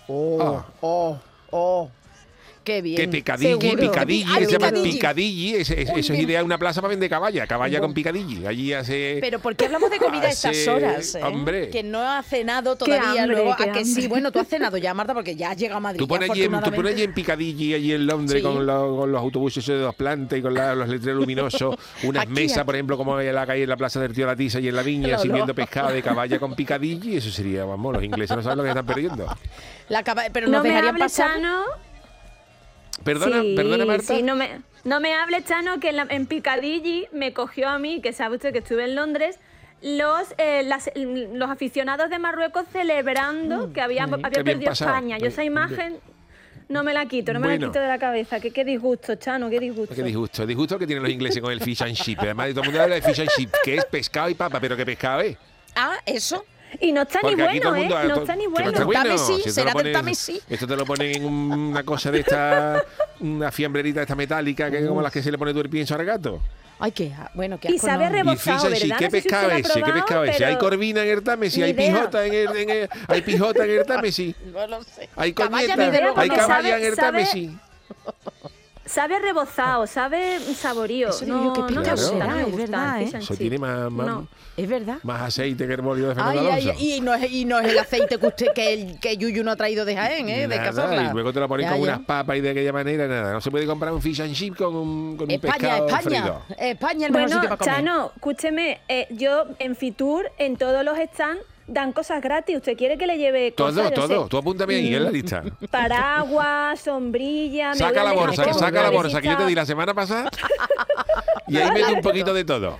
Oh, 0.07 0.41
Ah. 0.41 0.65
oh, 0.79 1.19
oh. 1.51 1.89
Qué 2.69 2.81
bien. 2.81 2.95
que 2.97 3.07
Picadilly, 3.07 3.59
Seguro. 3.61 3.81
Picadilly, 3.91 4.25
Ay, 4.31 4.45
se 4.45 4.51
llama 4.51 4.67
Picadilly. 4.67 4.91
Picadilly, 4.93 5.55
es- 5.55 5.69
es- 5.71 5.89
eso 5.89 6.13
es 6.13 6.19
idea 6.19 6.39
de 6.39 6.45
una 6.45 6.57
plaza 6.57 6.81
para 6.81 6.89
vender 6.89 7.09
caballa, 7.09 7.47
caballa 7.47 7.79
con 7.79 7.93
Picadilly. 7.93 8.45
Allí 8.45 8.73
hace... 8.73 9.17
Pero 9.21 9.39
¿por 9.39 9.55
qué 9.55 9.65
hablamos 9.65 9.89
de 9.89 9.97
comida 9.97 10.27
a 10.27 10.29
estas 10.29 10.67
horas? 10.67 11.15
eh? 11.15 11.23
hombre. 11.23 11.69
Que 11.69 11.83
no 11.83 11.99
ha 12.01 12.21
cenado 12.23 12.75
todavía. 12.75 13.23
hambre, 13.23 13.37
luego, 13.37 13.55
qué 13.57 13.63
a 13.63 13.71
que 13.71 13.85
sí, 13.85 13.91
hambre. 13.93 14.07
bueno, 14.07 14.31
tú 14.31 14.39
has 14.39 14.47
cenado 14.47 14.77
ya, 14.77 14.93
Marta, 14.93 15.13
porque 15.13 15.35
ya 15.35 15.51
has 15.51 15.57
llegado 15.57 15.77
a 15.77 15.81
Madrid. 15.81 15.99
Tú 15.99 16.07
pones, 16.07 16.29
allí 16.29 16.43
en, 16.43 16.51
tú 16.61 16.71
pones 16.71 16.93
allí 16.93 17.03
en 17.03 17.13
allí 17.73 17.93
en 17.93 18.05
Londres, 18.07 18.41
Sí. 18.41 18.47
con, 18.47 18.65
lo- 18.65 18.97
con 18.97 19.11
los 19.11 19.21
autobuses 19.21 19.65
de 19.65 19.77
dos 19.79 19.95
plantas 19.95 20.37
y 20.39 20.41
con 20.41 20.53
la- 20.53 20.75
los 20.75 20.87
letreros 20.87 21.19
luminosos, 21.19 21.75
unas 22.03 22.23
Aquí, 22.23 22.31
mesas, 22.33 22.57
aquí. 22.59 22.65
por 22.65 22.75
ejemplo, 22.75 22.97
como 22.97 23.19
en 23.19 23.33
la 23.33 23.45
calle 23.45 23.63
en 23.63 23.69
la 23.69 23.77
Plaza 23.77 23.99
del 23.99 24.13
Tío 24.13 24.25
La 24.25 24.35
Tiza 24.35 24.59
y 24.59 24.67
en 24.67 24.75
la 24.75 24.83
Viña, 24.83 25.07
Lolo. 25.09 25.19
sirviendo 25.21 25.53
pescado 25.55 25.89
de 25.91 26.01
caballa 26.01 26.39
con 26.39 26.53
Piccadilly, 26.55 27.17
eso 27.17 27.29
sería, 27.31 27.65
vamos, 27.65 27.93
los 27.95 28.03
ingleses 28.03 28.35
no 28.37 28.43
saben 28.43 28.57
lo 28.57 28.63
que 28.63 28.69
están 28.69 28.85
perdiendo. 28.85 29.25
La 29.89 30.03
caba- 30.03 30.23
pero 30.31 30.47
No 30.47 30.53
nos 30.53 30.63
me 30.63 30.69
dejarían 30.69 30.95
hable, 30.95 31.03
pasar. 31.05 31.31
Chano. 31.33 31.63
Perdona, 33.03 33.41
Sí, 33.41 33.53
perdona 33.55 33.85
Marta. 33.85 34.15
Sí, 34.15 34.21
no 34.23 34.35
me, 34.35 34.61
no 34.83 34.99
me 34.99 35.13
hable, 35.13 35.43
Chano, 35.43 35.79
que 35.79 35.89
en, 35.89 35.95
la- 35.97 36.07
en 36.09 36.25
Piccadilly 36.25 37.07
me 37.11 37.33
cogió 37.33 37.69
a 37.69 37.79
mí, 37.79 38.01
que 38.01 38.13
sabe 38.13 38.35
usted 38.37 38.51
que 38.53 38.59
estuve 38.59 38.83
en 38.85 38.95
Londres, 38.95 39.39
los, 39.81 40.33
eh, 40.37 40.63
las- 40.63 40.91
los 40.95 41.49
aficionados 41.49 42.09
de 42.09 42.19
Marruecos 42.19 42.65
celebrando 42.71 43.71
que 43.73 43.81
había, 43.81 44.03
había 44.03 44.17
Mm, 44.17 44.21
qué 44.21 44.29
bien 44.29 44.43
perdido 44.45 44.71
pasado. 44.71 44.91
España. 44.91 45.17
Yo 45.17 45.27
esa 45.27 45.43
imagen 45.43 45.97
no 46.67 46.83
me 46.83 46.93
la 46.93 47.05
quito, 47.05 47.33
no 47.33 47.39
me 47.39 47.47
Bueno. 47.47 47.67
la 47.67 47.71
quito 47.71 47.79
de 47.81 47.87
la 47.87 47.97
cabeza. 47.97 48.39
Que 48.39 48.51
qué 48.51 48.65
disgusto, 48.65 49.15
Chano, 49.15 49.49
qué 49.49 49.59
disgusto. 49.59 49.95
Qué 49.95 50.03
disgusto, 50.03 50.45
disgusto 50.45 50.77
que 50.77 50.85
tienen 50.85 51.03
los 51.03 51.11
ingleses 51.11 51.41
con 51.41 51.51
el 51.53 51.61
fish 51.61 51.81
and 51.81 51.95
chip. 51.95 52.19
Además, 52.19 52.49
todo 52.49 52.61
el 52.61 52.65
mundo 52.67 52.81
habla 52.83 52.95
de 52.95 53.01
fish 53.01 53.21
and 53.21 53.29
chip, 53.35 53.49
que 53.63 53.75
es 53.75 53.85
pescado 53.85 54.29
y 54.29 54.33
papa, 54.35 54.59
pero 54.59 54.75
¿qué 54.75 54.85
pescado 54.85 55.21
es? 55.21 55.37
Ah, 55.75 55.97
eso. 56.05 56.45
Y 56.79 56.91
no 56.91 57.01
está 57.01 57.19
ni 57.23 57.29
Porque 57.29 57.43
bueno, 57.43 57.75
el 57.75 57.79
mundo... 57.81 57.99
¿eh? 58.01 58.07
No 58.07 58.15
está 58.17 58.35
ni 58.35 58.47
bueno. 58.47 58.69
está 58.71 58.83
bueno. 58.85 59.17
Si 59.17 59.33
esto 59.33 59.49
será 59.49 59.73
del 59.73 59.91
Támesi. 59.93 60.41
Esto 60.49 60.67
te 60.67 60.75
lo 60.75 60.85
ponen 60.85 61.15
en 61.15 61.25
un- 61.25 61.51
una 61.51 61.83
cosa 61.83 62.11
de 62.11 62.19
esta, 62.19 62.83
una 63.19 63.51
fiambrerita 63.51 64.01
esta 64.01 64.15
metálica, 64.15 64.69
que 64.69 64.79
es 64.79 64.87
como 64.87 65.01
las 65.01 65.11
que 65.11 65.23
se 65.23 65.31
le 65.31 65.37
pone 65.37 65.53
tú 65.53 65.61
el 65.61 65.69
pienso 65.69 65.95
al 65.95 66.05
gato. 66.05 66.39
Ay, 66.81 66.91
qué. 66.93 67.11
bueno, 67.33 67.59
qué 67.59 67.69
Y 67.71 67.75
asco, 67.75 67.87
sabe 67.87 68.05
no. 68.05 68.11
re- 68.11 68.17
Y 68.19 68.21
Rebozado, 68.21 68.69
¿verdad? 68.69 68.77
¿qué 68.79 68.87
No 68.87 68.87
sé 68.87 68.87
si 68.87 68.93
usted 68.93 69.11
pescado 69.11 69.51
ese? 69.51 69.81
¿Qué 69.83 69.91
pescado 69.91 70.23
ese? 70.23 70.45
¿Hay 70.45 70.57
corvina 70.57 71.03
en 71.03 71.09
el 71.09 71.23
Támesi? 71.23 71.57
ni 71.59 71.63
¿Hay 71.65 71.73
pijota 71.73 72.25
en 72.25 72.33
el, 72.33 72.55
en 72.55 72.69
el- 72.69 72.89
hay 73.07 73.21
pijota 73.21 73.65
en 73.65 73.71
el 73.71 73.85
Támesi? 73.85 74.35
No 74.53 74.67
lo 74.67 74.83
sé. 74.83 75.09
¿Hay 75.17 75.33
Caballa 75.33 75.75
coñeta? 75.75 75.85
ni 75.85 75.91
de 75.91 76.01
luego 76.01 76.19
¿Hay 76.19 76.29
caballa 76.29 76.77
en 76.77 76.85
el 76.85 76.95
sabe- 76.95 77.23
Támesi? 77.25 77.49
Sabe 78.89 79.19
rebozado, 79.19 79.85
sabe 79.85 80.39
saborío. 80.55 81.09
Eso 81.09 81.23
no, 81.27 81.53
yo, 81.55 81.67
qué 81.67 81.73
no 81.73 81.81
me 81.81 81.89
gusta, 81.91 81.97
será, 81.97 82.25
no 82.27 82.35
me 82.35 82.41
es 82.41 82.45
gusta 82.51 82.61
verdad, 82.65 82.97
el 82.97 83.01
¿eh? 83.01 83.05
fish 83.05 83.13
and 83.15 83.23
Eso 83.23 83.35
tiene 83.35 83.57
más, 83.59 83.91
más, 83.91 84.07
No. 84.07 84.27
Es 84.57 84.67
verdad. 84.67 84.97
más 85.03 85.21
aceite 85.21 85.67
que 85.67 85.73
el 85.73 85.81
bolio 85.81 86.05
de 86.07 86.11
Ay, 86.11 86.15
Fernando 86.15 86.51
ay, 86.51 86.63
Alonso. 86.63 86.83
y, 86.83 87.01
no 87.01 87.13
es, 87.13 87.31
y 87.31 87.45
no 87.45 87.59
es 87.59 87.67
el 87.67 87.77
aceite 87.79 88.17
que 88.17 88.25
usted 88.27 88.47
que, 88.53 88.73
el, 88.73 88.99
que 88.99 89.15
Yuyu 89.15 89.43
no 89.43 89.51
ha 89.51 89.55
traído 89.55 89.85
de 89.85 89.95
Jaén, 89.95 90.27
¿eh? 90.27 90.47
De 90.47 90.57
Nada, 90.57 90.63
Cazorla. 90.63 91.03
y 91.03 91.13
luego 91.13 91.31
te 91.31 91.39
lo 91.39 91.47
ponen 91.47 91.65
Ya, 91.67 91.71
con 91.71 91.85
ya. 91.85 91.93
unas 91.93 92.05
papas 92.07 92.37
y 92.37 92.41
de 92.41 92.49
aquella 92.49 92.73
manera, 92.73 93.07
nada. 93.07 93.31
No 93.33 93.41
se 93.41 93.51
puede 93.51 93.65
comprar 93.67 93.93
un 93.93 94.01
fish 94.01 94.21
and 94.21 94.33
chip 94.33 94.57
con 94.57 94.75
un, 94.75 95.15
con 95.17 95.25
un 95.27 95.31
España, 95.31 95.53
pescado 95.53 95.87
España. 95.87 96.21
frito. 96.23 96.41
España 96.57 97.05
el 97.07 97.13
mejor 97.13 97.29
Bueno, 97.29 97.41
sitio 97.43 97.49
para 97.57 97.57
comer. 97.57 97.75
Chano, 97.75 98.11
escúcheme, 98.15 98.81
eh, 98.87 99.07
yo 99.11 99.45
en 99.59 99.75
Fitur, 99.75 100.31
en 100.39 100.57
todos 100.57 100.83
los 100.83 100.97
stands, 101.13 101.41
dan 101.69 101.93
cosas 101.93 102.21
gratis. 102.21 102.57
¿Usted 102.57 102.77
quiere 102.77 102.97
que 102.97 103.07
le 103.07 103.17
lleve 103.17 103.51
Todo, 103.51 103.67
cosas? 103.67 103.89
Yo 103.89 104.07
todo. 104.07 104.23
sé, 104.23 104.29
Tú 104.29 104.37
apúntame 104.37 104.75
ahí 104.75 104.93
en 104.93 105.03
la 105.03 105.11
lista. 105.11 105.43
Paraguas, 105.71 106.79
sombrilla... 106.79 107.69
me 107.69 107.75
Saca 107.75 108.03
la 108.03 108.13
bolsa, 108.13 108.45
que 108.45 108.53
saca 108.53 108.83
la 108.83 108.89
bolsa, 108.89 109.21
que 109.21 109.27
yo 109.27 109.37
te 109.37 109.45
di 109.45 109.55
la 109.55 109.65
semana 109.65 109.93
pasada. 109.93 110.29
Y 111.47 111.57
ahí 111.57 111.71
mete 111.71 111.93
un 111.93 112.01
poquito 112.01 112.31
de 112.31 112.45
todo. 112.45 112.77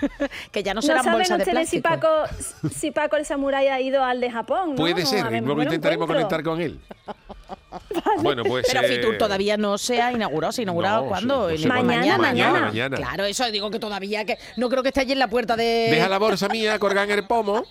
Que 0.52 0.62
ya 0.62 0.74
no 0.74 0.78
No 0.78 0.82
serán 0.82 1.04
saben 1.04 1.18
bolsas 1.20 1.38
de 1.38 1.44
ustedes 1.44 1.68
si 1.70 1.80
plástico. 1.80 2.06
Paco, 2.08 2.68
si 2.74 2.90
Paco 2.90 3.16
el 3.16 3.24
samurái 3.24 3.68
ha 3.68 3.80
ido 3.80 4.04
al 4.04 4.20
de 4.20 4.30
Japón, 4.30 4.70
¿no? 4.70 4.74
Puede 4.76 5.06
ser, 5.06 5.24
luego 5.42 5.62
intentaremos 5.62 6.04
encuentro. 6.04 6.28
conectar 6.28 6.42
con 6.42 6.60
él. 6.60 6.78
Bueno, 8.22 8.42
pues. 8.44 8.66
Pero 8.70 8.80
eh, 8.86 8.88
Fitur 8.96 9.16
todavía 9.18 9.56
no 9.56 9.78
se 9.78 10.00
ha 10.02 10.12
inaugurado. 10.12 10.52
¿Se 10.52 10.60
ha 10.60 10.64
inaugurado 10.64 11.02
no, 11.02 11.08
cuándo? 11.08 11.48
sí, 11.50 11.54
no 11.56 11.60
sé 11.62 11.68
cuándo. 11.68 11.84
Mañana, 11.86 12.18
mañana. 12.18 12.60
mañana. 12.66 12.96
Claro, 12.96 13.24
eso 13.24 13.50
digo 13.50 13.70
que 13.70 13.78
todavía 13.78 14.24
que 14.24 14.36
no 14.56 14.68
creo 14.68 14.82
que 14.82 14.88
esté 14.88 15.00
allí 15.00 15.12
en 15.12 15.18
la 15.18 15.28
puerta 15.28 15.56
de. 15.56 15.88
Deja 15.90 16.08
la 16.08 16.18
bolsa 16.18 16.48
mía 16.48 16.78
colgada 16.78 17.04
en 17.04 17.10
el 17.18 17.26
pomo 17.26 17.64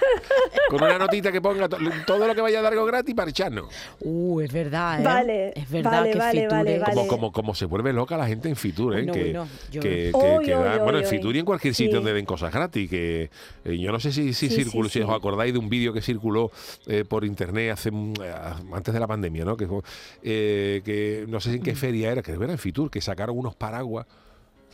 con 0.70 0.82
una 0.82 0.98
notita 0.98 1.30
que 1.32 1.40
ponga 1.40 1.68
to- 1.68 1.78
todo 2.06 2.26
lo 2.26 2.34
que 2.34 2.40
vaya 2.40 2.58
a 2.58 2.62
dar 2.62 2.72
algo 2.72 2.84
gratis 2.86 3.14
para 3.14 3.30
echarnos. 3.30 3.66
Uh, 4.00 4.40
es 4.40 4.52
verdad, 4.52 5.00
¿eh? 5.00 5.04
Vale, 5.04 5.52
Es 5.54 5.70
verdad 5.70 5.90
vale, 5.92 6.10
que 6.12 6.18
vale, 6.18 6.40
Fitur 6.42 6.58
vale. 6.58 6.80
Como, 6.84 7.06
como, 7.06 7.32
como 7.32 7.54
se 7.54 7.64
vuelve 7.66 7.92
loca 7.92 8.16
la 8.16 8.26
gente 8.26 8.48
en 8.48 8.56
Fitur, 8.56 8.94
¿eh? 8.98 9.04
Bueno, 9.04 9.12
que, 9.12 9.22
bueno, 9.24 9.48
yo- 9.70 9.80
que, 9.82 9.88
que- 9.88 10.10
Oy, 10.14 10.44
que 10.44 10.50
da- 10.52 10.72
oy, 10.74 10.78
bueno, 10.80 10.98
oy, 10.98 11.04
en 11.04 11.10
Fitur 11.10 11.36
y 11.36 11.38
en 11.38 11.44
cualquier 11.44 11.74
sí. 11.74 11.84
sitio 11.84 11.96
donde 11.98 12.12
den 12.12 12.24
cosas 12.26 12.52
gratis. 12.52 12.90
Que 12.90 13.30
eh, 13.64 13.78
yo 13.78 13.92
no 13.92 14.00
sé 14.00 14.12
si, 14.12 14.32
si 14.34 14.48
Sí, 14.48 14.54
circuló, 14.54 14.88
sí, 14.88 14.94
si 14.94 14.98
sí. 15.00 15.04
os 15.04 15.14
acordáis 15.14 15.52
de 15.52 15.58
un 15.58 15.68
vídeo 15.68 15.92
que 15.92 16.00
circuló 16.02 16.50
eh, 16.86 17.04
por 17.08 17.24
internet 17.24 17.72
hace 17.72 17.90
un- 17.90 18.14
eh, 18.22 18.32
antes 18.72 18.92
de 18.92 19.00
la 19.00 19.06
pandemia, 19.06 19.15
¿no? 19.44 19.56
Que, 19.56 19.66
fue, 19.66 19.80
eh, 20.22 20.82
que 20.84 21.24
no 21.28 21.40
sé 21.40 21.50
en 21.54 21.60
Mm. 21.60 21.62
qué 21.62 21.74
feria 21.74 22.12
era, 22.12 22.22
creo 22.22 22.38
que 22.38 22.44
era 22.44 22.52
en 22.52 22.58
Fitur, 22.58 22.90
que 22.90 23.00
sacaron 23.00 23.38
unos 23.38 23.54
paraguas. 23.54 24.06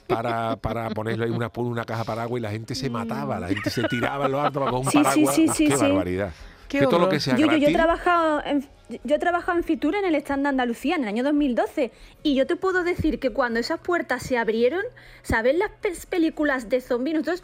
Para, 0.06 0.56
para 0.56 0.90
ponerlo 0.94 1.24
ahí 1.24 1.30
una, 1.30 1.50
una 1.54 1.84
caja 1.84 2.04
paraguas 2.04 2.38
y 2.38 2.42
la 2.42 2.50
gente 2.50 2.74
se 2.74 2.90
mataba, 2.90 3.38
la 3.38 3.48
gente 3.48 3.70
se 3.70 3.84
tiraba 3.84 4.26
en 4.26 4.32
los 4.32 4.44
altos 4.44 4.64
con 4.68 4.80
un 4.80 4.86
Mm. 4.86 4.90
Sí, 4.90 5.02
paraguas. 5.02 5.34
sí, 5.34 5.48
sí, 5.48 5.68
¡Qué 5.68 5.76
barbaridad! 5.76 6.32
Qué 6.72 6.78
que 6.80 6.84
todo 6.86 6.98
lo 6.98 7.04
horror. 7.06 7.14
que 7.14 7.20
sea 7.20 7.36
Yo, 7.36 7.46
yo, 7.46 7.56
yo 7.56 7.68
he 7.68 7.72
trabajado 7.72 8.42
en, 8.44 8.66
yo 9.04 9.14
he 9.14 9.18
trabajado 9.18 9.56
en 9.58 9.64
Fitur 9.64 9.94
en 9.94 10.04
el 10.04 10.14
stand 10.16 10.42
de 10.42 10.48
Andalucía 10.50 10.96
en 10.96 11.02
el 11.02 11.08
año 11.08 11.22
2012 11.24 11.92
y 12.22 12.34
yo 12.34 12.46
te 12.46 12.56
puedo 12.56 12.82
decir 12.84 13.18
que 13.20 13.30
cuando 13.30 13.60
esas 13.60 13.78
puertas 13.80 14.22
se 14.22 14.36
abrieron, 14.38 14.82
¿sabes 15.22 15.56
las 15.56 15.70
pe- 15.80 15.92
películas 16.08 16.68
de 16.68 16.80
zombies? 16.80 17.16
Nosotros 17.18 17.42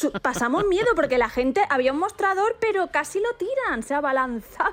su- 0.00 0.12
pasamos 0.12 0.64
miedo 0.66 0.86
porque 0.94 1.18
la 1.18 1.28
gente 1.28 1.60
había 1.70 1.92
un 1.92 1.98
mostrador 1.98 2.56
pero 2.60 2.86
casi 2.88 3.18
lo 3.20 3.32
tiran, 3.36 3.82
se 3.82 3.94
abalanzaban. 3.94 4.72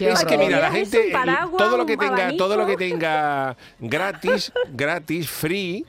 Es 0.00 0.24
que 0.24 0.38
mira, 0.38 0.58
la 0.60 0.70
gente, 0.70 1.10
paraguas, 1.12 1.62
todo 1.62 1.76
lo 1.76 1.86
que 1.86 1.96
tenga, 1.96 2.36
todo 2.36 2.56
lo 2.56 2.66
que 2.66 2.76
tenga 2.76 3.56
gratis, 3.78 4.52
gratis, 4.72 5.28
free, 5.28 5.84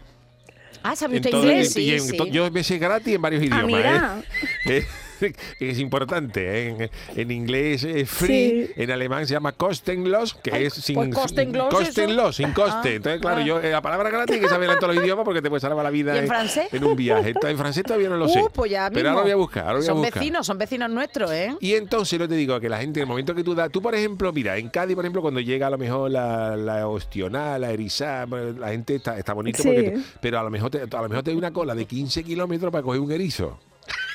Ah, 0.83 0.95
¿sabe 0.95 1.17
usted 1.17 1.31
inglés? 1.31 1.75
y 1.75 1.81
Sí, 1.81 1.91
en 1.93 1.99
sí. 2.01 2.17
to- 2.17 2.27
yo 2.27 2.49
me 2.51 2.63
sé 2.63 2.77
gratis 2.77 3.15
en 3.15 3.21
varios 3.21 3.41
Ah, 3.41 3.45
idiomas. 3.45 3.65
mira. 3.65 4.23
¿eh? 4.65 4.85
Es 5.59 5.79
importante. 5.79 6.67
¿eh? 6.67 6.89
En, 7.15 7.19
en 7.21 7.31
inglés 7.31 7.83
es 7.83 8.09
free, 8.09 8.71
en 8.75 8.91
alemán 8.91 9.25
se 9.27 9.33
llama 9.33 9.51
kostenlos, 9.51 10.33
que 10.35 10.65
es 10.65 10.73
sin, 10.73 10.95
pues 10.95 11.09
kostenlos, 11.15 12.35
sin 12.35 12.51
coste. 12.51 12.89
Ah, 12.89 12.95
Entonces, 12.95 13.21
claro, 13.21 13.41
ah. 13.41 13.45
yo 13.45 13.59
eh, 13.61 13.71
la 13.71 13.81
palabra 13.81 14.09
gratis 14.09 14.35
hay 14.35 14.41
que 14.41 14.49
saberla 14.49 14.73
en 14.75 14.79
todos 14.79 14.93
los 14.95 15.03
idiomas 15.03 15.25
porque 15.25 15.41
te 15.41 15.49
puede 15.49 15.59
salvar 15.61 15.83
la 15.83 15.89
vida 15.91 16.15
¿Y 16.15 16.19
en 16.19 16.27
francés? 16.27 16.67
en 16.71 16.83
un 16.83 16.95
viaje. 16.95 17.29
Entonces, 17.29 17.51
en 17.51 17.57
francés 17.57 17.83
todavía 17.83 18.09
no 18.09 18.17
lo 18.17 18.27
sé. 18.27 18.41
Uh, 18.41 18.49
pues 18.53 18.71
ya 18.71 18.89
Pero 18.91 19.09
ahora 19.09 19.21
voy 19.23 19.31
a 19.31 19.35
buscar, 19.35 19.63
ahora 19.63 19.77
voy 19.79 19.83
a 19.83 19.87
son 19.87 19.97
buscar. 19.97 20.13
vecinos, 20.15 20.45
son 20.47 20.57
vecinos 20.57 20.89
nuestros, 20.89 21.31
¿eh? 21.31 21.55
Y 21.59 21.73
entonces 21.73 22.19
lo 22.19 22.27
te 22.27 22.35
digo, 22.35 22.59
que 22.59 22.69
la 22.69 22.79
gente, 22.79 22.99
en 22.99 23.03
el 23.03 23.07
momento 23.07 23.33
que 23.33 23.43
tú 23.43 23.55
das, 23.55 23.71
tú 23.71 23.81
por 23.81 23.95
ejemplo, 23.95 24.31
mira, 24.33 24.57
en 24.57 24.69
Cádiz, 24.69 24.95
por 24.95 25.05
ejemplo, 25.05 25.21
cuando 25.21 25.39
llega 25.39 25.67
a 25.67 25.69
lo 25.69 25.77
mejor 25.77 26.11
la, 26.11 26.55
la 26.55 26.87
ostional, 26.87 27.61
la 27.61 28.25
bueno, 28.27 28.59
la 28.59 28.69
gente 28.69 28.95
está, 28.95 29.17
está 29.17 29.33
bonito, 29.33 29.61
Sí. 29.61 29.69
porque 29.69 29.97
pero 30.21 30.39
a 30.39 30.43
lo 30.43 30.49
mejor 30.49 30.69
te, 30.69 30.81
a 30.81 31.01
lo 31.01 31.09
mejor 31.09 31.23
te 31.23 31.31
hay 31.31 31.37
una 31.37 31.51
cola 31.51 31.75
de 31.75 31.85
15 31.85 32.23
kilómetros 32.23 32.71
para 32.71 32.83
coger 32.83 33.01
un 33.01 33.11
erizo. 33.11 33.59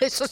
Eso. 0.06 0.25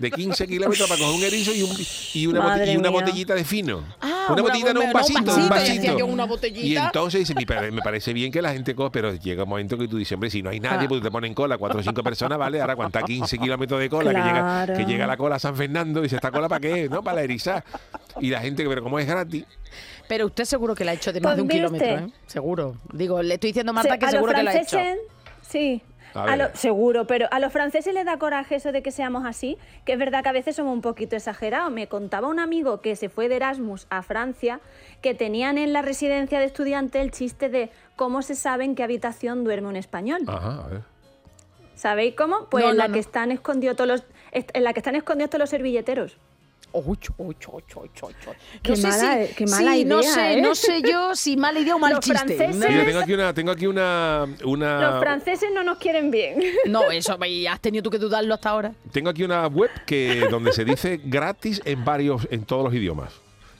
De 0.00 0.10
15 0.10 0.46
kilómetros 0.46 0.88
para 0.88 1.00
coger 1.00 1.14
un 1.16 1.22
erizo 1.24 1.54
y, 1.54 1.62
un, 1.62 1.70
y, 2.14 2.26
una, 2.26 2.64
y 2.66 2.76
botellita 2.76 3.34
de 3.34 3.44
fino. 3.44 3.82
Ah, 4.00 4.26
una 4.28 4.34
una 4.34 4.42
botellita, 4.42 4.72
no 4.72 4.80
un 4.80 4.86
no, 4.86 4.90
un 4.90 4.92
vasito, 4.92 5.18
un 5.20 5.24
vasito, 5.26 5.48
vasito. 5.48 5.74
decía 5.74 5.98
yo, 5.98 6.06
una 6.06 6.24
botellita. 6.26 6.66
Y 6.66 6.76
entonces 6.76 7.20
dice, 7.20 7.34
"Mi 7.34 7.46
pare- 7.46 7.70
me 7.70 7.82
parece 7.82 8.12
bien 8.12 8.30
que 8.32 8.40
la 8.42 8.52
gente 8.52 8.74
coge, 8.74 8.90
pero 8.90 9.14
llega 9.14 9.42
un 9.44 9.48
momento 9.48 9.76
que 9.78 9.88
tú 9.88 9.96
dices, 9.98 10.12
hombre, 10.12 10.30
si 10.30 10.42
no 10.42 10.50
hay 10.50 10.60
nadie, 10.60 10.86
Ah. 10.86 10.88
pues 10.88 11.02
te 11.02 11.10
ponen 11.10 11.34
cola, 11.34 11.58
cuatro 11.58 11.80
o 11.80 11.82
cinco 11.82 12.02
personas, 12.02 12.38
¿vale? 12.38 12.60
Ahora 12.60 12.72
aguanta 12.74 13.02
15 13.02 13.38
kilómetros 13.38 13.80
de 13.80 13.88
cola, 13.88 14.10
que, 14.10 14.16
llega, 14.18 14.66
que 14.76 14.84
llega 14.84 15.06
la 15.06 15.16
cola 15.16 15.36
a 15.36 15.38
San 15.38 15.56
Fernando 15.56 16.00
y 16.00 16.04
dice, 16.04 16.16
¿esta 16.16 16.30
cola 16.30 16.48
para 16.48 16.60
qué? 16.60 16.88
¿No? 16.88 17.02
Para 17.02 17.16
la 17.16 17.22
erizar. 17.22 17.64
Y 18.20 18.30
la 18.30 18.40
gente, 18.40 18.64
pero 18.68 18.82
como 18.82 18.98
es 18.98 19.06
gratis, 19.06 19.44
Pero 20.08 20.26
usted 20.26 20.44
seguro 20.44 20.74
que 20.74 20.84
la 20.84 20.92
ha 20.92 20.94
hecho 20.94 21.12
de 21.12 21.20
más 21.20 21.30
Pues 21.30 21.36
de 21.36 21.42
un 21.42 21.48
kilómetro. 21.48 21.88
¿eh? 21.88 22.06
Seguro. 22.26 22.76
Digo, 22.92 23.22
le 23.22 23.34
estoy 23.34 23.50
diciendo 23.50 23.70
a 23.70 23.74
Marta 23.74 23.94
Se- 23.94 23.98
que 23.98 24.06
a 24.06 24.10
seguro 24.10 24.32
que 24.32 24.42
la 24.42 24.50
ha 24.52 24.56
hecho. 24.60 24.78
sí. 25.42 25.82
A 26.16 26.22
A 26.22 26.26
ver. 26.26 26.38
lo- 26.38 26.56
seguro, 26.56 27.06
pero 27.06 27.26
a 27.30 27.38
los 27.40 27.52
franceses 27.52 27.92
les 27.94 28.04
da 28.04 28.18
coraje 28.18 28.56
eso 28.56 28.72
de 28.72 28.82
que 28.82 28.90
seamos 28.90 29.24
así, 29.26 29.58
que 29.84 29.92
es 29.92 29.98
verdad 29.98 30.22
que 30.22 30.28
a 30.28 30.32
veces 30.32 30.56
somos 30.56 30.72
un 30.72 30.80
poquito 30.82 31.16
exagerados. 31.16 31.70
Me 31.72 31.88
contaba 31.88 32.28
un 32.28 32.38
amigo 32.40 32.80
que 32.80 32.96
se 32.96 33.08
fue 33.08 33.28
de 33.28 33.36
Erasmus 33.36 33.86
a 33.90 34.02
Francia, 34.02 34.60
que 35.02 35.14
tenían 35.14 35.58
en 35.58 35.72
la 35.72 35.82
residencia 35.82 36.38
de 36.38 36.46
estudiantes 36.46 37.02
el 37.02 37.10
chiste 37.10 37.48
de 37.48 37.70
cómo 37.96 38.22
se 38.22 38.34
sabe 38.34 38.64
en 38.64 38.74
qué 38.74 38.82
habitación 38.82 39.44
duerme 39.44 39.68
un 39.68 39.76
español. 39.76 40.22
ajá, 40.26 40.64
a 40.64 40.68
ver. 40.68 40.82
¿Sabéis 41.74 42.14
cómo? 42.14 42.46
Pues 42.50 42.64
No, 42.64 42.70
en 42.70 42.78
la 42.78 42.88
no. 42.88 42.94
que 42.94 43.00
están 43.00 43.30
escondidos 43.32 43.76
todos 43.76 43.88
los 43.88 44.04
en 44.32 44.64
la 44.64 44.72
que 44.72 44.80
están 44.80 44.96
escondidos 44.96 45.30
todos 45.30 45.40
los 45.40 45.50
servilleteros. 45.50 46.16
Uy, 46.72 46.84
uy, 46.84 46.98
uy, 47.16 47.36
uy, 47.48 47.62
uy, 47.74 47.90
uy. 48.02 48.14
Qué 48.62 48.70
no 48.72 48.76
sé 48.76 48.82
mala- 48.88 49.26
si, 49.26 49.34
qué 49.34 49.46
mala 49.46 49.72
sí, 49.74 49.84
no 49.86 50.00
idea, 50.00 50.12
sé, 50.14 50.32
¿eh? 50.34 50.42
no 50.42 50.54
sé 50.54 50.82
yo 50.82 51.14
si 51.16 51.36
mala 51.38 51.58
idea 51.60 51.74
o 51.74 51.78
mal 51.78 51.92
Los 51.94 52.00
chiste. 52.00 52.18
franceses- 52.36 52.54
Mira, 52.68 52.84
tengo 52.84 52.98
aquí 53.00 53.14
una, 53.14 53.32
tengo 53.34 53.50
aquí 53.52 53.66
una, 53.66 54.26
una 54.44 54.90
Los 54.90 55.00
franceses 55.00 55.48
no 55.54 55.62
nos 55.62 55.78
quieren 55.78 56.10
bien. 56.10 56.34
No, 56.66 56.90
eso, 56.90 57.16
y 57.24 57.46
has 57.46 57.60
tenido 57.60 57.82
tú 57.82 57.90
que 57.90 57.98
dudarlo 57.98 58.34
hasta 58.34 58.50
ahora. 58.50 58.72
tengo 58.92 59.08
aquí 59.08 59.22
una 59.24 59.46
web 59.46 59.70
que 59.86 60.26
donde 60.30 60.52
se 60.52 60.64
dice 60.66 61.00
gratis 61.02 61.62
en 61.64 61.82
varios, 61.84 62.28
en 62.30 62.44
todos 62.44 62.64
los 62.64 62.74
idiomas. 62.74 63.10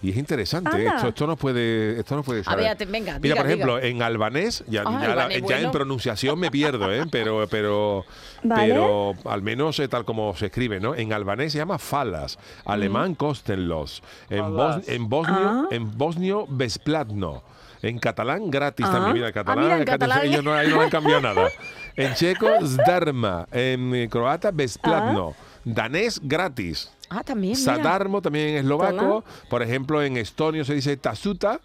Y 0.03 0.11
es 0.11 0.19
interesante, 0.19 0.77
¿eh? 0.85 0.89
Esto, 0.95 1.09
esto 1.09 1.27
nos 1.27 1.39
puede, 1.39 1.99
esto 1.99 2.15
nos 2.17 2.25
puede 2.25 2.45
saber. 2.45 2.67
ver, 2.67 2.77
te- 2.77 2.85
venga, 2.85 3.13
Mira, 3.19 3.21
diga, 3.21 3.37
por 3.37 3.47
ejemplo, 3.47 3.79
en 3.81 4.03
albanés, 4.03 4.63
ya, 4.69 4.83
Ah, 4.85 4.99
ya, 5.01 5.07
la- 5.09 5.13
albanés, 5.15 5.39
ya 5.39 5.43
bueno. 5.47 5.65
en 5.65 5.71
pronunciación 5.73 6.39
me 6.39 6.51
pierdo, 6.51 6.93
¿eh? 6.93 7.05
pero, 7.11 7.47
pero, 7.51 8.05
Vale. 8.49 8.69
pero 8.69 9.15
al 9.25 9.43
menos 9.43 9.79
eh, 9.81 9.88
tal 9.88 10.05
como 10.05 10.35
se 10.37 10.47
escribe, 10.47 10.81
¿no? 10.81 10.95
En 10.95 11.12
albanés 11.12 11.53
se 11.53 11.59
llama 11.59 11.79
falas, 11.79 12.38
alemán 12.65 13.15
kostenlos, 13.15 14.03
en, 14.31 14.45
bos- 14.45 14.83
en 14.88 15.09
bosnio, 15.09 15.37
Ah. 15.49 15.65
en 15.71 15.97
bosnio 15.97 16.47
besplatno. 16.49 17.43
En 17.83 17.99
catalán, 17.99 18.50
gratis 18.50 18.87
Ah. 18.88 18.93
también. 18.93 19.12
Mira, 19.15 19.26
el 19.26 19.31
Ah, 19.31 19.35
catalán, 19.35 19.65
mira, 19.65 19.79
en 19.79 19.85
catalán, 19.85 20.09
catalán. 20.19 20.33
ellos 20.33 20.45
no, 20.45 20.55
ahí 20.55 20.69
no 20.69 20.81
han 20.81 20.91
cambiado 20.91 21.21
nada. 21.21 21.49
En 21.95 22.15
checo, 22.15 22.47
zdarma. 22.65 23.47
En 23.53 24.09
croata, 24.09 24.50
besplatno. 24.50 25.35
Danés, 25.65 26.21
gratis. 26.23 26.91
Ah, 27.11 27.23
también, 27.23 27.53
mira. 27.59 27.76
Sadarmo 27.76 28.23
también 28.23 28.49
en 28.50 28.57
eslovaco. 28.59 29.25
Por 29.50 29.62
ejemplo, 29.62 30.03
en 30.03 30.17
estonio 30.17 30.65
se 30.65 30.75
dice 30.75 30.97
tasuta. 30.97 31.61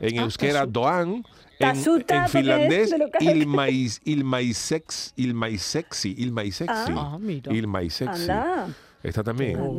En 0.00 0.18
Ah, 0.18 0.22
euskera, 0.22 0.66
doan. 0.66 1.24
Tasuta, 1.62 2.16
en, 2.16 2.22
en 2.22 2.28
finlandés, 2.28 2.90
de 2.90 2.98
local. 2.98 3.22
ilmais, 3.36 4.00
ilmaisex, 4.04 5.12
ilmaiseksi, 5.16 6.14
ilmaiseksi. 6.18 6.92
Ah, 6.96 7.16
mira. 7.20 7.52
Ilmaiseksi. 7.52 8.22
Anda. 8.22 8.68
Esta 9.02 9.24
también. 9.24 9.58
Oh. 9.58 9.76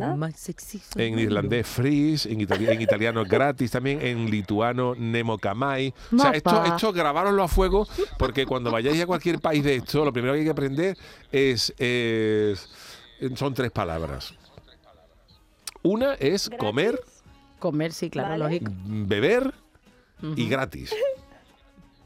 En 0.97 1.17
irlandés 1.17 1.65
fris, 1.65 2.25
en, 2.25 2.41
itali- 2.41 2.67
en 2.69 2.81
italiano 2.81 3.23
gratis 3.29 3.71
también, 3.71 4.01
en 4.01 4.29
lituano 4.29 4.95
nemokamai. 4.95 5.93
O 6.13 6.17
sea, 6.17 6.31
esto, 6.31 6.62
esto 6.65 6.91
grabároslo 6.91 7.41
a 7.41 7.47
fuego 7.47 7.88
porque 8.19 8.45
cuando 8.45 8.69
vayáis 8.69 9.01
a 9.01 9.05
cualquier 9.05 9.39
país 9.39 9.63
de 9.63 9.75
esto, 9.75 10.03
lo 10.03 10.12
primero 10.12 10.34
que 10.34 10.39
hay 10.39 10.45
que 10.45 10.51
aprender 10.51 10.97
es, 11.31 11.73
es- 11.77 12.69
son 13.36 13.53
tres 13.53 13.71
palabras. 13.71 14.34
Una 15.84 16.13
es 16.15 16.49
comer, 16.58 16.99
Comer, 17.60 17.93
sí, 17.93 18.10
claro, 18.10 18.31
Vale. 18.31 18.43
lógico. 18.43 18.71
beber 19.08 19.53
y 20.36 20.49
gratis. 20.49 20.93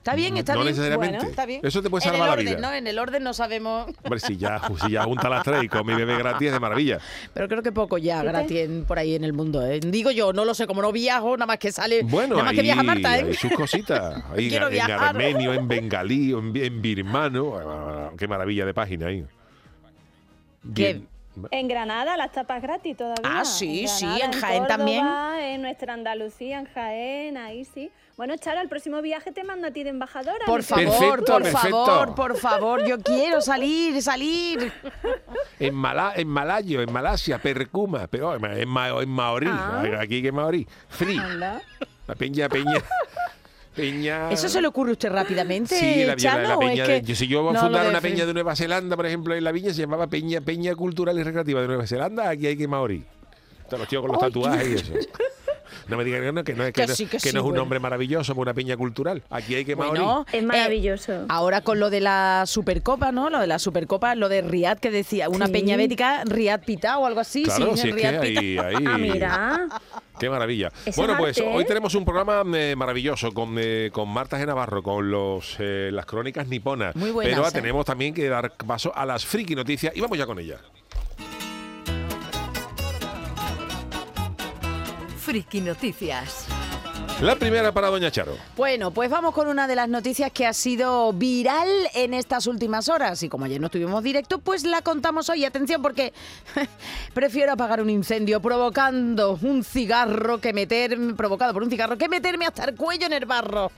Está 0.07 0.15
bien, 0.15 0.37
está 0.37 0.53
no 0.53 0.59
bien. 0.61 0.71
necesariamente. 0.71 1.17
Bueno, 1.17 1.29
está 1.29 1.45
bien. 1.45 1.61
Eso 1.63 1.81
te 1.81 1.89
puede 1.89 2.05
En 2.05 2.13
el 2.13 2.19
salvar 2.19 2.37
la 2.37 2.43
vida. 2.43 2.59
¿no? 2.61 2.73
En 2.73 2.87
el 2.87 2.97
orden 2.97 3.23
no 3.23 3.33
sabemos. 3.33 3.87
Hombre, 4.03 4.19
si 4.21 4.37
ya, 4.37 4.61
si 4.85 4.91
ya 4.91 5.03
junta 5.03 5.27
las 5.27 5.43
tres 5.43 5.63
y 5.63 5.67
come 5.67 5.91
y 5.93 5.95
bebe 5.97 6.17
gratis 6.17 6.47
es 6.47 6.53
de 6.53 6.59
maravilla. 6.61 6.99
Pero 7.33 7.49
creo 7.49 7.61
que 7.61 7.73
poco 7.73 7.97
ya 7.97 8.23
gratis 8.23 8.57
en- 8.57 8.85
por 8.85 8.99
ahí 8.99 9.15
en 9.15 9.25
el 9.25 9.33
mundo. 9.33 9.65
¿eh? 9.65 9.81
Digo 9.81 10.11
yo, 10.11 10.31
no 10.31 10.45
lo 10.45 10.53
sé, 10.53 10.65
como 10.65 10.81
no 10.81 10.93
viajo, 10.93 11.35
nada 11.35 11.45
más 11.47 11.57
que 11.57 11.73
sale. 11.73 12.03
Bueno, 12.03 12.35
nada 12.35 12.43
más 12.43 12.51
ahí, 12.51 12.55
que 12.55 12.61
viaja 12.61 12.83
Marta, 12.83 13.17
¿eh? 13.19 13.23
hay 13.27 13.33
sus 13.33 13.51
cositas. 13.51 14.23
Ahí 14.33 14.47
en, 14.55 14.91
armenio, 14.91 15.53
en 15.53 15.67
bengalí, 15.67 16.31
en, 16.31 16.55
en 16.55 16.81
birmano. 16.81 17.55
Ah, 17.57 18.11
Qué 18.17 18.27
maravilla 18.29 18.65
de 18.65 18.73
página 18.73 19.07
ahí. 19.07 19.25
¿Qué? 20.73 20.93
Bien. 20.93 21.07
En 21.51 21.67
Granada 21.67 22.17
las 22.17 22.31
tapas 22.31 22.61
gratis 22.61 22.95
todavía. 22.97 23.21
Ah, 23.23 23.45
sí, 23.45 23.87
sí, 23.87 24.05
Granada, 24.05 24.25
en 24.25 24.31
Jaén 24.33 24.59
Córdoba, 24.63 24.77
también. 24.77 25.07
En 25.41 25.61
nuestra 25.61 25.93
Andalucía, 25.93 26.59
en 26.59 26.65
Jaén, 26.65 27.37
ahí 27.37 27.65
sí. 27.65 27.91
Bueno, 28.17 28.35
Charo, 28.37 28.61
el 28.61 28.67
próximo 28.69 29.01
viaje 29.03 29.31
te 29.31 29.43
mando 29.43 29.67
a 29.67 29.71
ti 29.71 29.83
de 29.83 29.91
embajadora. 29.91 30.43
Por 30.47 30.63
favor, 30.63 30.85
Perfecto, 30.85 31.33
por 31.33 31.43
perfecto. 31.43 31.85
favor, 31.85 32.15
por 32.15 32.37
favor, 32.37 32.85
yo 32.87 32.99
quiero 32.99 33.41
salir, 33.41 34.01
salir. 34.01 34.71
En, 35.59 35.75
Mala, 35.75 36.13
en 36.15 36.27
Malayo, 36.27 36.81
en 36.81 36.91
Malasia, 36.91 37.37
Percuma, 37.39 38.07
pero 38.07 38.35
en, 38.35 38.43
en, 38.45 38.67
ma- 38.69 38.89
en 38.89 39.09
maorí, 39.09 39.47
Ah. 39.49 39.83
aquí 40.01 40.21
que 40.23 40.31
maorí, 40.31 40.67
free, 40.89 41.17
la 41.17 41.61
peña, 42.17 42.49
peña, 42.49 42.81
peña. 43.77 44.29
¿Eso 44.31 44.49
se 44.49 44.59
le 44.61 44.67
ocurre 44.67 44.89
a 44.89 44.93
usted 44.93 45.09
rápidamente, 45.09 45.79
Sí, 45.79 45.99
la, 46.01 46.07
la- 46.07 46.15
Chano? 46.17 46.47
la 46.49 46.57
o 46.57 46.61
es 46.63 46.69
peña 46.71 46.85
que 46.85 46.91
de- 46.93 47.01
yo- 47.03 47.15
si 47.15 47.27
yo 47.27 47.41
voy 47.43 47.51
a 47.51 47.53
no 47.53 47.59
fundar 47.61 47.87
una 47.87 48.01
peña 48.01 48.25
de 48.25 48.33
Nueva 48.33 48.55
Zelanda, 48.57 48.95
por 48.97 49.05
ejemplo, 49.05 49.33
en 49.35 49.43
la 49.43 49.51
viña 49.53 49.73
se 49.73 49.81
llamaba 49.81 50.07
Peña, 50.07 50.41
peña 50.41 50.75
Cultural 50.75 51.17
y 51.17 51.23
Recreativa 51.23 51.61
de 51.61 51.67
Nueva 51.67 51.87
Zelanda, 51.87 52.27
aquí 52.29 52.47
hay 52.47 52.57
que 52.57 52.67
maorí. 52.67 53.05
Todos 53.67 53.79
los 53.79 53.87
tíos 53.87 54.01
con 54.01 54.11
los 54.11 54.19
tatuajes 54.19 54.67
y 54.67 54.73
eso. 54.75 54.93
No 55.87 55.97
me 55.97 56.03
digan 56.03 56.21
que 56.21 56.31
no, 56.31 56.43
que 56.43 56.53
no 56.53 56.63
es, 56.65 56.73
que 56.73 56.81
Que 56.81 56.87
no- 56.87 56.95
sí, 56.95 57.05
que 57.05 57.17
que 57.17 57.19
sí, 57.19 57.33
no 57.33 57.39
es 57.39 57.43
un 57.43 57.49
bueno. 57.49 57.61
nombre 57.61 57.79
maravilloso 57.79 58.33
una 58.35 58.53
peña 58.53 58.77
cultural. 58.77 59.23
Aquí 59.29 59.55
hay 59.55 59.65
que. 59.65 59.75
Bueno, 59.75 60.25
Es 60.31 60.41
eh, 60.41 60.45
maravilloso. 60.45 61.25
ahora 61.29 61.61
con 61.61 61.79
lo 61.79 61.89
de 61.89 62.01
la 62.01 62.43
Supercopa, 62.45 63.11
¿no? 63.11 63.29
Lo 63.29 63.39
de 63.39 63.47
la 63.47 63.59
Supercopa, 63.59 64.15
lo 64.15 64.29
de 64.29 64.41
Riad 64.41 64.77
que 64.79 64.91
decía, 64.91 65.29
una 65.29 65.47
Sí. 65.47 65.51
peña 65.53 65.77
bética, 65.77 66.23
Riad 66.25 66.61
Pitá 66.65 66.97
o 66.99 67.05
algo 67.05 67.19
así. 67.19 67.43
Claro, 67.43 67.75
sí, 67.75 67.81
si 67.83 67.89
es 67.89 67.95
que 67.95 68.01
Riad 68.11 68.21
ahí, 68.21 68.57
ahí- 68.57 68.83
Ah, 68.85 68.97
mira. 68.97 69.67
Qué 70.19 70.29
maravilla. 70.31 70.71
Bueno, 70.95 71.13
es 71.13 71.19
pues 71.19 71.37
arte, 71.37 71.49
hoy 71.53 71.65
tenemos 71.65 71.93
un 71.93 72.03
programa 72.03 72.43
eh, 72.57 72.75
maravilloso 72.75 73.31
con, 73.33 73.55
eh, 73.59 73.91
con 73.93 74.09
Marta 74.09 74.39
G. 74.39 74.47
Navarro, 74.47 74.81
con 74.81 75.11
los, 75.11 75.55
eh, 75.59 75.91
las 75.93 76.07
crónicas 76.07 76.47
niponas. 76.47 76.95
Muy 76.95 77.11
buenas, 77.11 77.35
Pero 77.35 77.47
¿eh? 77.47 77.51
tenemos 77.51 77.85
también 77.85 78.15
que 78.15 78.27
dar 78.27 78.51
paso 78.53 78.91
a 78.95 79.05
las 79.05 79.25
friki 79.25 79.53
noticias 79.55 79.95
y 79.95 80.01
vamos 80.01 80.17
ya 80.17 80.25
con 80.25 80.39
ellas. 80.39 80.59
Friki 85.27 85.59
Noticias. 85.59 86.45
La 87.19 87.35
primera 87.35 87.73
para 87.73 87.89
Doña 87.89 88.09
Charo. 88.09 88.37
Bueno, 88.55 88.91
pues 88.91 89.09
vamos 89.09 89.33
con 89.33 89.49
una 89.49 89.67
de 89.67 89.75
las 89.75 89.89
noticias 89.89 90.31
que 90.31 90.45
ha 90.45 90.53
sido 90.53 91.11
viral 91.11 91.67
en 91.93 92.13
estas 92.13 92.47
últimas 92.47 92.87
horas. 92.87 93.21
Y 93.23 93.27
como 93.27 93.43
ayer 93.43 93.59
no 93.59 93.69
tuvimos 93.69 94.01
directo, 94.01 94.39
pues 94.39 94.63
la 94.63 94.81
contamos 94.81 95.27
hoy. 95.27 95.43
Atención, 95.43 95.81
porque 95.81 96.13
prefiero 97.13 97.51
apagar 97.51 97.81
un 97.81 97.89
incendio 97.89 98.41
provocando 98.41 99.37
un 99.41 99.65
cigarro 99.65 100.39
que 100.39 100.53
meterme, 100.53 101.13
provocado 101.13 101.51
por 101.51 101.61
un 101.61 101.69
cigarro, 101.69 101.97
que 101.97 102.07
meterme 102.07 102.45
hasta 102.45 102.63
el 102.63 102.75
cuello 102.75 103.07
en 103.07 103.13
el 103.13 103.25
barro. 103.25 103.69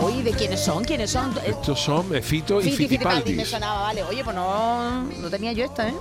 Oye, 0.00 0.22
¿de 0.22 0.32
quiénes 0.32 0.64
son? 0.64 0.82
¿Quiénes 0.82 1.10
son? 1.10 1.30
Estos 1.44 1.78
son 1.78 2.10
Fito 2.22 2.58
y 2.58 2.64
Fiti 2.70 2.76
Fittipaldi, 2.88 3.16
me 3.18 3.22
Fitipaldis. 3.44 3.50
sonaba, 3.50 3.82
vale. 3.82 4.02
Oye, 4.04 4.24
pues 4.24 4.34
no, 4.34 5.02
no 5.02 5.28
tenía 5.28 5.52
yo 5.52 5.66
esta, 5.66 5.88
¿eh? 5.88 5.94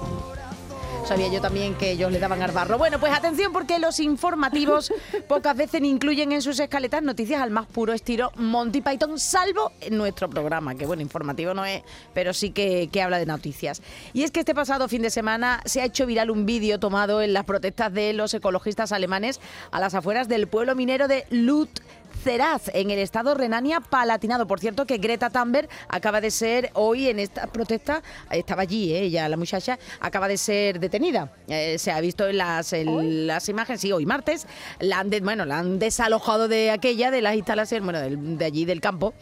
Sabía 1.05 1.27
yo 1.27 1.41
también 1.41 1.75
que 1.75 1.91
ellos 1.91 2.11
le 2.13 2.19
daban 2.19 2.41
al 2.41 2.51
barro. 2.51 2.77
Bueno, 2.77 2.97
pues 2.97 3.11
atención 3.11 3.51
porque 3.51 3.77
los 3.77 3.99
informativos 3.99 4.93
pocas 5.27 5.55
veces 5.57 5.81
incluyen 5.81 6.31
en 6.31 6.41
sus 6.41 6.57
escaletas 6.59 7.03
noticias 7.03 7.41
al 7.41 7.51
más 7.51 7.67
puro 7.67 7.91
estilo 7.91 8.31
Monty 8.37 8.81
Python, 8.81 9.19
salvo 9.19 9.73
en 9.81 9.97
nuestro 9.97 10.29
programa, 10.29 10.75
que 10.75 10.85
bueno, 10.85 11.01
informativo 11.01 11.53
no 11.53 11.65
es, 11.65 11.83
pero 12.13 12.33
sí 12.33 12.51
que, 12.51 12.87
que 12.89 13.01
habla 13.01 13.19
de 13.19 13.25
noticias. 13.25 13.81
Y 14.13 14.23
es 14.23 14.31
que 14.31 14.39
este 14.39 14.55
pasado 14.55 14.87
fin 14.87 15.01
de 15.01 15.09
semana 15.09 15.61
se 15.65 15.81
ha 15.81 15.85
hecho 15.85 16.05
viral 16.05 16.31
un 16.31 16.45
vídeo 16.45 16.79
tomado 16.79 17.21
en 17.21 17.33
las 17.33 17.43
protestas 17.43 17.93
de 17.93 18.13
los 18.13 18.33
ecologistas 18.33 18.93
alemanes 18.93 19.41
a 19.71 19.81
las 19.81 19.95
afueras 19.95 20.29
del 20.29 20.47
pueblo 20.47 20.73
minero 20.73 21.09
de 21.09 21.25
Lut. 21.29 21.81
Ceraz, 22.23 22.69
en 22.73 22.91
el 22.91 22.99
estado 22.99 23.33
Renania-Palatinado. 23.35 24.47
Por 24.47 24.59
cierto, 24.59 24.85
que 24.85 24.97
Greta 24.97 25.29
Thunberg 25.29 25.67
acaba 25.87 26.21
de 26.21 26.31
ser 26.31 26.69
hoy 26.73 27.07
en 27.09 27.19
esta 27.19 27.47
protesta, 27.47 28.01
estaba 28.31 28.61
allí, 28.63 28.93
¿eh? 28.93 29.01
ella, 29.01 29.27
la 29.29 29.37
muchacha, 29.37 29.77
acaba 29.99 30.27
de 30.27 30.37
ser 30.37 30.79
detenida. 30.79 31.31
Eh, 31.47 31.77
se 31.77 31.91
ha 31.91 31.99
visto 32.01 32.27
en 32.27 32.37
las, 32.37 32.71
en 32.73 33.27
las 33.27 33.49
imágenes, 33.49 33.81
sí, 33.81 33.91
hoy 33.91 34.05
martes, 34.05 34.47
la 34.79 34.99
han, 34.99 35.09
de- 35.09 35.21
bueno, 35.21 35.45
la 35.45 35.59
han 35.59 35.79
desalojado 35.79 36.47
de 36.47 36.71
aquella, 36.71 37.11
de 37.11 37.21
las 37.21 37.35
instalaciones, 37.35 37.83
bueno, 37.83 37.99
de 38.37 38.45
allí 38.45 38.65
del 38.65 38.81
campo. 38.81 39.13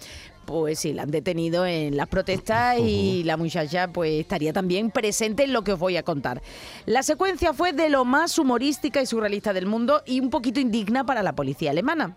Pues 0.45 0.79
sí, 0.79 0.91
la 0.91 1.03
han 1.03 1.11
detenido 1.11 1.65
en 1.67 1.95
las 1.95 2.07
protestas 2.07 2.77
y 2.79 3.23
la 3.23 3.37
muchacha 3.37 3.87
pues 3.89 4.19
estaría 4.19 4.51
también 4.51 4.89
presente 4.89 5.43
en 5.43 5.53
lo 5.53 5.63
que 5.63 5.73
os 5.73 5.79
voy 5.79 5.97
a 5.97 6.03
contar. 6.03 6.41
La 6.87 7.03
secuencia 7.03 7.53
fue 7.53 7.73
de 7.73 7.89
lo 7.89 8.05
más 8.05 8.37
humorística 8.39 9.01
y 9.01 9.05
surrealista 9.05 9.53
del 9.53 9.67
mundo 9.67 10.01
y 10.05 10.19
un 10.19 10.29
poquito 10.31 10.59
indigna 10.59 11.05
para 11.05 11.21
la 11.23 11.33
policía 11.33 11.69
alemana. 11.71 12.15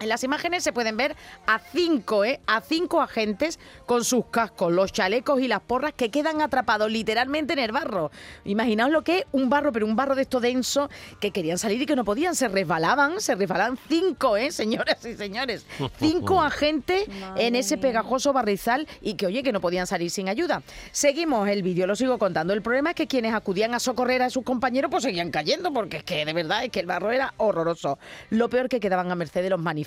En 0.00 0.08
las 0.08 0.24
imágenes 0.24 0.64
se 0.64 0.72
pueden 0.72 0.96
ver 0.96 1.16
a 1.46 1.58
cinco, 1.58 2.24
¿eh? 2.24 2.40
A 2.46 2.60
cinco 2.60 3.00
agentes 3.00 3.58
con 3.86 4.04
sus 4.04 4.26
cascos, 4.26 4.72
los 4.72 4.92
chalecos 4.92 5.40
y 5.40 5.48
las 5.48 5.60
porras 5.60 5.92
que 5.96 6.10
quedan 6.10 6.42
atrapados 6.42 6.90
literalmente 6.90 7.52
en 7.52 7.60
el 7.60 7.72
barro. 7.72 8.10
Imaginaos 8.44 8.90
lo 8.90 9.02
que 9.02 9.18
es 9.18 9.24
un 9.32 9.48
barro, 9.48 9.72
pero 9.72 9.86
un 9.86 9.96
barro 9.96 10.14
de 10.14 10.22
esto 10.22 10.40
denso 10.40 10.90
que 11.20 11.30
querían 11.30 11.58
salir 11.58 11.80
y 11.80 11.86
que 11.86 11.96
no 11.96 12.04
podían. 12.04 12.34
Se 12.34 12.48
resbalaban, 12.48 13.20
se 13.20 13.34
resbalaban 13.34 13.78
cinco, 13.88 14.36
¿eh? 14.36 14.50
Señoras 14.64 15.04
y 15.04 15.14
señores. 15.14 15.64
Cinco 15.98 16.40
agentes 16.42 17.08
en 17.36 17.54
ese 17.54 17.78
pegajoso 17.78 18.32
barrizal 18.32 18.88
y 19.00 19.14
que, 19.14 19.26
oye, 19.26 19.42
que 19.42 19.52
no 19.52 19.60
podían 19.60 19.86
salir 19.86 20.10
sin 20.10 20.28
ayuda. 20.28 20.62
Seguimos 20.90 21.48
el 21.48 21.62
vídeo, 21.62 21.86
lo 21.86 21.94
sigo 21.94 22.18
contando. 22.18 22.52
El 22.52 22.62
problema 22.62 22.90
es 22.90 22.96
que 22.96 23.06
quienes 23.06 23.32
acudían 23.32 23.74
a 23.74 23.80
socorrer 23.80 24.22
a 24.22 24.30
sus 24.30 24.44
compañeros 24.44 24.90
pues 24.90 25.04
seguían 25.04 25.30
cayendo 25.30 25.72
porque 25.72 25.98
es 25.98 26.04
que 26.04 26.24
de 26.24 26.32
verdad 26.32 26.64
es 26.64 26.70
que 26.70 26.80
el 26.80 26.86
barro 26.86 27.12
era 27.12 27.34
horroroso. 27.36 27.98
Lo 28.30 28.48
peor 28.48 28.68
que 28.68 28.80
quedaban 28.80 29.10
a 29.10 29.14
merced 29.14 29.42
de 29.42 29.50
los 29.50 29.60
manifestantes, 29.60 29.83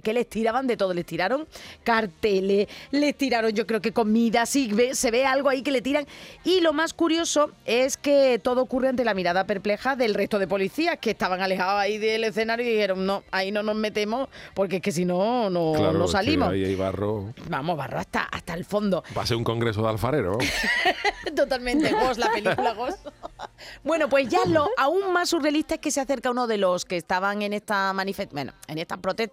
que 0.00 0.12
les 0.12 0.28
tiraban 0.28 0.66
de 0.66 0.76
todo, 0.76 0.94
les 0.94 1.06
tiraron 1.06 1.46
carteles, 1.84 2.68
les 2.90 3.16
tiraron 3.16 3.50
yo 3.52 3.66
creo 3.66 3.80
que 3.80 3.92
comida, 3.92 4.44
ve- 4.72 4.94
se 4.94 5.10
ve 5.10 5.24
algo 5.26 5.48
ahí 5.48 5.62
que 5.62 5.70
le 5.70 5.82
tiran. 5.82 6.06
Y 6.44 6.60
lo 6.60 6.72
más 6.72 6.92
curioso 6.94 7.50
es 7.64 7.96
que 7.96 8.38
todo 8.42 8.62
ocurre 8.62 8.88
ante 8.88 9.04
la 9.04 9.14
mirada 9.14 9.44
perpleja 9.44 9.96
del 9.96 10.14
resto 10.14 10.38
de 10.38 10.46
policías 10.46 10.98
que 10.98 11.10
estaban 11.10 11.40
alejados 11.40 11.80
ahí 11.80 11.98
del 11.98 12.24
escenario 12.24 12.66
y 12.66 12.70
dijeron, 12.70 13.06
no, 13.06 13.22
ahí 13.30 13.50
no 13.50 13.62
nos 13.62 13.76
metemos 13.76 14.28
porque 14.54 14.76
es 14.76 14.82
que 14.82 14.92
si 14.92 15.04
no, 15.04 15.50
no, 15.50 15.72
Claro, 15.74 15.92
no 15.98 16.08
salimos. 16.08 16.50
ahí 16.52 16.64
hay 16.64 16.74
barro. 16.74 17.32
Vamos, 17.48 17.76
barro 17.76 17.98
hasta, 17.98 18.22
hasta 18.22 18.54
el 18.54 18.64
fondo. 18.64 19.02
Va 19.16 19.22
a 19.22 19.26
ser 19.26 19.36
un 19.36 19.44
congreso 19.44 19.82
de 19.82 19.88
alfarero. 19.88 20.38
Totalmente 21.36 21.90
Ghost, 21.92 22.18
la 22.18 22.30
película 22.32 22.74
Ghost. 22.74 23.06
Bueno, 23.84 24.08
pues 24.08 24.28
ya 24.28 24.44
lo 24.46 24.68
aún 24.76 25.12
más 25.12 25.28
surrealista 25.30 25.74
es 25.74 25.80
que 25.80 25.90
se 25.90 26.00
acerca 26.00 26.30
uno 26.30 26.46
de 26.46 26.58
los 26.58 26.84
que 26.84 26.96
estaban 26.96 27.42
en 27.42 27.52
esta 27.52 27.92
manifest 27.92 28.32
bueno, 28.32 28.52
en 28.66 28.78
esta 28.78 28.96
protesta 28.96 29.27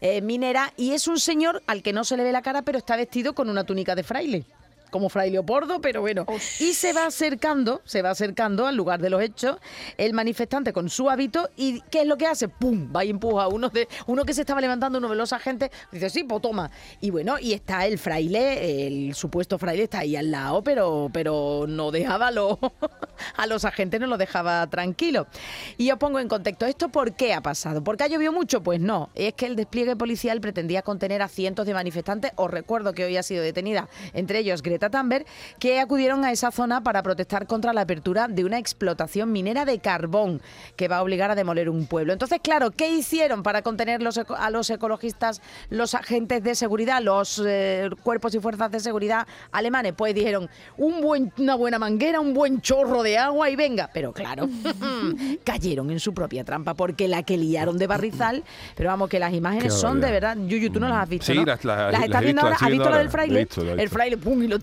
eh, 0.00 0.20
minera 0.20 0.72
y 0.76 0.92
es 0.92 1.08
un 1.08 1.18
señor 1.18 1.62
al 1.66 1.82
que 1.82 1.92
no 1.92 2.04
se 2.04 2.16
le 2.16 2.24
ve 2.24 2.32
la 2.32 2.42
cara, 2.42 2.62
pero 2.62 2.78
está 2.78 2.96
vestido 2.96 3.34
con 3.34 3.48
una 3.48 3.64
túnica 3.64 3.94
de 3.94 4.02
fraile. 4.02 4.44
Como 4.90 5.08
fray 5.08 5.30
Leopoldo, 5.30 5.80
pero 5.80 6.00
bueno. 6.00 6.26
Y 6.58 6.74
se 6.74 6.92
va 6.92 7.06
acercando, 7.06 7.80
se 7.84 8.02
va 8.02 8.10
acercando 8.10 8.66
al 8.66 8.76
lugar 8.76 9.00
de 9.00 9.10
los 9.10 9.22
hechos, 9.22 9.58
el 9.96 10.12
manifestante 10.12 10.72
con 10.72 10.88
su 10.90 11.08
hábito, 11.08 11.48
y 11.56 11.80
¿qué 11.90 12.02
es 12.02 12.06
lo 12.06 12.16
que 12.16 12.26
hace? 12.26 12.48
¡Pum! 12.48 12.90
Va 12.94 13.04
y 13.04 13.10
empuja 13.10 13.44
a 13.44 13.48
uno 13.48 13.68
de, 13.68 13.88
uno 14.06 14.24
que 14.24 14.34
se 14.34 14.42
estaba 14.42 14.60
levantando, 14.60 14.98
uno 14.98 15.08
de 15.08 15.16
los 15.16 15.32
agentes, 15.32 15.70
dice, 15.92 16.10
sí, 16.10 16.24
pues 16.24 16.42
toma. 16.42 16.70
Y 17.00 17.10
bueno, 17.10 17.38
y 17.38 17.52
está 17.52 17.86
el 17.86 17.98
fraile, 17.98 18.86
el 18.86 19.14
supuesto 19.14 19.58
fraile 19.58 19.84
está 19.84 20.00
ahí 20.00 20.16
al 20.16 20.30
lado, 20.30 20.62
pero, 20.62 21.10
pero 21.12 21.66
no 21.68 21.90
dejaba 21.90 22.28
a 22.28 22.30
los, 22.30 22.58
a 23.36 23.46
los 23.46 23.64
agentes, 23.64 24.00
no 24.00 24.06
los 24.06 24.18
dejaba 24.18 24.66
tranquilos. 24.68 25.26
Y 25.76 25.90
os 25.90 25.98
pongo 25.98 26.18
en 26.18 26.28
contexto, 26.28 26.66
¿esto 26.66 26.88
por 26.88 27.12
qué 27.12 27.34
ha 27.34 27.40
pasado? 27.40 27.84
¿Porque 27.84 28.04
ha 28.04 28.08
llovido 28.08 28.32
mucho? 28.32 28.62
Pues 28.62 28.80
no, 28.80 29.10
es 29.14 29.34
que 29.34 29.46
el 29.46 29.56
despliegue 29.56 29.96
policial 29.96 30.40
pretendía 30.40 30.82
contener 30.82 31.22
a 31.22 31.28
cientos 31.28 31.66
de 31.66 31.74
manifestantes. 31.74 32.32
Os 32.36 32.50
recuerdo 32.50 32.92
que 32.92 33.04
hoy 33.04 33.16
ha 33.16 33.22
sido 33.22 33.42
detenida, 33.42 33.88
entre 34.14 34.40
ellos 34.40 34.62
Greta 34.62 34.79
Thunberg, 34.88 35.26
que 35.58 35.80
acudieron 35.80 36.24
a 36.24 36.32
esa 36.32 36.50
zona 36.50 36.82
para 36.82 37.02
protestar 37.02 37.46
contra 37.46 37.72
la 37.72 37.82
apertura 37.82 38.28
de 38.28 38.44
una 38.44 38.58
explotación 38.58 39.32
minera 39.32 39.64
de 39.64 39.78
carbón 39.80 40.40
que 40.76 40.88
va 40.88 40.98
a 40.98 41.02
obligar 41.02 41.30
a 41.30 41.34
demoler 41.34 41.68
un 41.68 41.86
pueblo. 41.86 42.12
Entonces, 42.12 42.38
claro, 42.42 42.70
¿qué 42.70 42.88
hicieron 42.88 43.42
para 43.42 43.62
contener 43.62 44.00
los 44.00 44.16
a 44.18 44.50
los 44.50 44.70
ecologistas, 44.70 45.42
los 45.68 45.94
agentes 45.94 46.42
de 46.42 46.54
seguridad, 46.54 47.02
los 47.02 47.42
eh, 47.44 47.90
cuerpos 48.02 48.34
y 48.34 48.38
fuerzas 48.40 48.70
de 48.70 48.80
seguridad 48.80 49.26
alemanes? 49.52 49.92
Pues 49.96 50.14
dijeron, 50.14 50.48
un 50.78 51.00
buen, 51.00 51.32
una 51.38 51.56
buena 51.56 51.78
manguera, 51.78 52.20
un 52.20 52.32
buen 52.32 52.60
chorro 52.60 53.02
de 53.02 53.18
agua 53.18 53.50
y 53.50 53.56
venga. 53.56 53.90
Pero 53.92 54.12
claro, 54.12 54.48
cayeron 55.44 55.90
en 55.90 56.00
su 56.00 56.14
propia 56.14 56.44
trampa 56.44 56.74
porque 56.74 57.08
la 57.08 57.22
que 57.22 57.36
liaron 57.36 57.78
de 57.78 57.86
barrizal, 57.86 58.44
pero 58.76 58.90
vamos, 58.90 59.08
que 59.08 59.18
las 59.18 59.32
imágenes 59.32 59.74
son 59.74 60.00
de 60.00 60.10
verdad. 60.10 60.36
Yuyu, 60.36 60.70
tú 60.70 60.80
no 60.80 60.88
las 60.88 61.02
has 61.02 61.08
visto, 61.08 61.26
Sí, 61.26 61.34
¿no? 61.38 61.44
las- 61.44 61.64
las- 61.64 61.92
las 61.92 62.04
estás 62.04 62.22
viendo 62.22 62.42
ahora. 62.42 62.56
¿Has 62.60 62.68
visto 62.70 62.90
la 62.90 62.98
del 62.98 63.10
fraile? 63.10 63.32
Lo 63.32 63.38
he 63.40 63.44
visto, 63.44 63.64
lo 63.64 63.70
he 63.74 63.82
El 63.82 63.88
fraile, 63.88 64.16
pum, 64.18 64.42
y 64.42 64.46
lo 64.48 64.58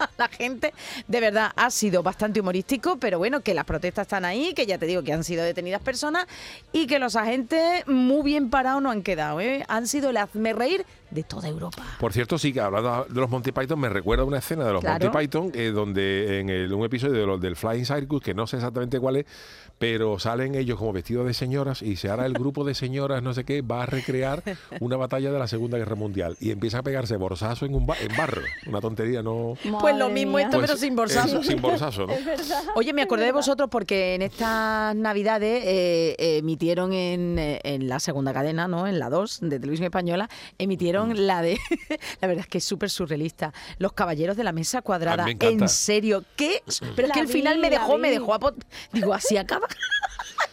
a 0.00 0.10
la 0.18 0.28
gente. 0.28 0.72
De 1.06 1.20
verdad, 1.20 1.50
ha 1.56 1.70
sido 1.70 2.02
bastante 2.02 2.40
humorístico, 2.40 2.98
pero 2.98 3.18
bueno, 3.18 3.40
que 3.40 3.54
las 3.54 3.64
protestas 3.64 4.02
están 4.06 4.24
ahí, 4.24 4.54
que 4.54 4.66
ya 4.66 4.78
te 4.78 4.86
digo 4.86 5.02
que 5.02 5.12
han 5.12 5.24
sido 5.24 5.44
detenidas 5.44 5.82
personas 5.82 6.26
y 6.72 6.86
que 6.86 6.98
los 6.98 7.16
agentes 7.16 7.86
muy 7.86 8.22
bien 8.22 8.50
parados 8.50 8.82
no 8.82 8.90
han 8.90 9.02
quedado, 9.02 9.40
¿eh? 9.40 9.64
Han 9.68 9.86
sido 9.86 10.10
el 10.10 10.16
hazme 10.16 10.52
reír 10.52 10.84
de 11.10 11.22
toda 11.22 11.48
Europa. 11.48 11.82
Por 11.98 12.12
cierto, 12.12 12.36
sí 12.38 12.52
que 12.52 12.60
hablando 12.60 13.06
de 13.08 13.20
los 13.20 13.30
Monty 13.30 13.50
Python, 13.52 13.80
me 13.80 13.88
recuerda 13.88 14.24
una 14.24 14.38
escena 14.38 14.64
de 14.66 14.72
los 14.74 14.82
Claro. 14.82 15.06
Monty 15.06 15.18
Python, 15.18 15.50
eh, 15.54 15.70
donde 15.70 16.40
en 16.40 16.50
el- 16.50 16.72
un 16.72 16.84
episodio 16.84 17.14
de 17.20 17.26
los 17.26 17.40
del 17.40 17.56
Flying 17.56 17.86
Circus, 17.86 18.20
que 18.22 18.34
no 18.34 18.46
sé 18.46 18.56
exactamente 18.56 19.00
cuál 19.00 19.16
es, 19.16 19.26
pero 19.78 20.18
salen 20.18 20.54
ellos 20.54 20.76
como 20.76 20.92
vestidos 20.92 21.26
de 21.26 21.32
señoras 21.34 21.80
y 21.82 21.96
se 21.96 22.10
hará 22.10 22.26
el 22.26 22.34
grupo 22.34 22.64
de 22.64 22.74
señoras, 22.74 23.22
no 23.22 23.32
sé 23.32 23.44
qué, 23.44 23.62
va 23.62 23.84
a 23.84 23.86
recrear 23.86 24.42
una 24.80 24.96
batalla 24.96 25.30
de 25.32 25.38
la 25.38 25.46
Segunda 25.48 25.78
Guerra 25.78 25.94
Mundial 25.94 26.36
y 26.40 26.50
empieza 26.50 26.78
a 26.78 26.82
pegarse 26.82 27.16
borsazo 27.16 27.64
en 27.64 27.74
un 27.74 27.86
ba- 27.86 27.96
en 28.00 28.14
barro. 28.16 28.42
Una 28.66 28.80
tontería, 28.80 29.22
no. 29.22 29.27
Pues 29.80 29.96
lo 29.96 30.08
mismo 30.08 30.36
mía. 30.36 30.46
esto, 30.46 30.60
pero 30.60 30.76
sin 30.76 30.94
borsazo. 30.96 31.42
sin 31.42 31.60
borsazo, 31.60 32.06
¿no? 32.06 32.12
Oye, 32.74 32.92
me 32.92 33.02
acordé 33.02 33.24
de 33.26 33.32
vosotros 33.32 33.68
porque 33.70 34.14
en 34.14 34.22
estas 34.22 34.94
navidades 34.96 35.62
eh, 35.64 36.16
emitieron 36.38 36.92
en, 36.92 37.36
en 37.38 37.88
la 37.88 38.00
segunda 38.00 38.32
cadena, 38.32 38.68
¿no? 38.68 38.86
En 38.86 38.98
la 38.98 39.10
2 39.10 39.38
de 39.42 39.58
Televisión 39.60 39.86
Española, 39.86 40.28
emitieron 40.58 41.26
la 41.26 41.42
de... 41.42 41.58
la 42.20 42.28
verdad 42.28 42.44
es 42.44 42.48
que 42.48 42.58
es 42.58 42.64
súper 42.64 42.90
surrealista. 42.90 43.52
Los 43.78 43.92
Caballeros 43.92 44.36
de 44.36 44.44
la 44.44 44.52
Mesa 44.52 44.82
Cuadrada. 44.82 45.24
A 45.24 45.26
mí 45.26 45.34
me 45.34 45.46
encanta. 45.46 45.64
En 45.64 45.68
serio, 45.68 46.24
¿qué? 46.36 46.62
Pero 46.96 47.08
es 47.08 47.14
que 47.14 47.20
el 47.20 47.28
final 47.28 47.56
vi, 47.56 47.62
me 47.62 47.70
dejó, 47.70 47.98
me 47.98 48.10
dejó 48.10 48.34
a... 48.34 48.38
pot- 48.40 48.64
Digo, 48.92 49.12
así 49.14 49.36
acaba. 49.36 49.66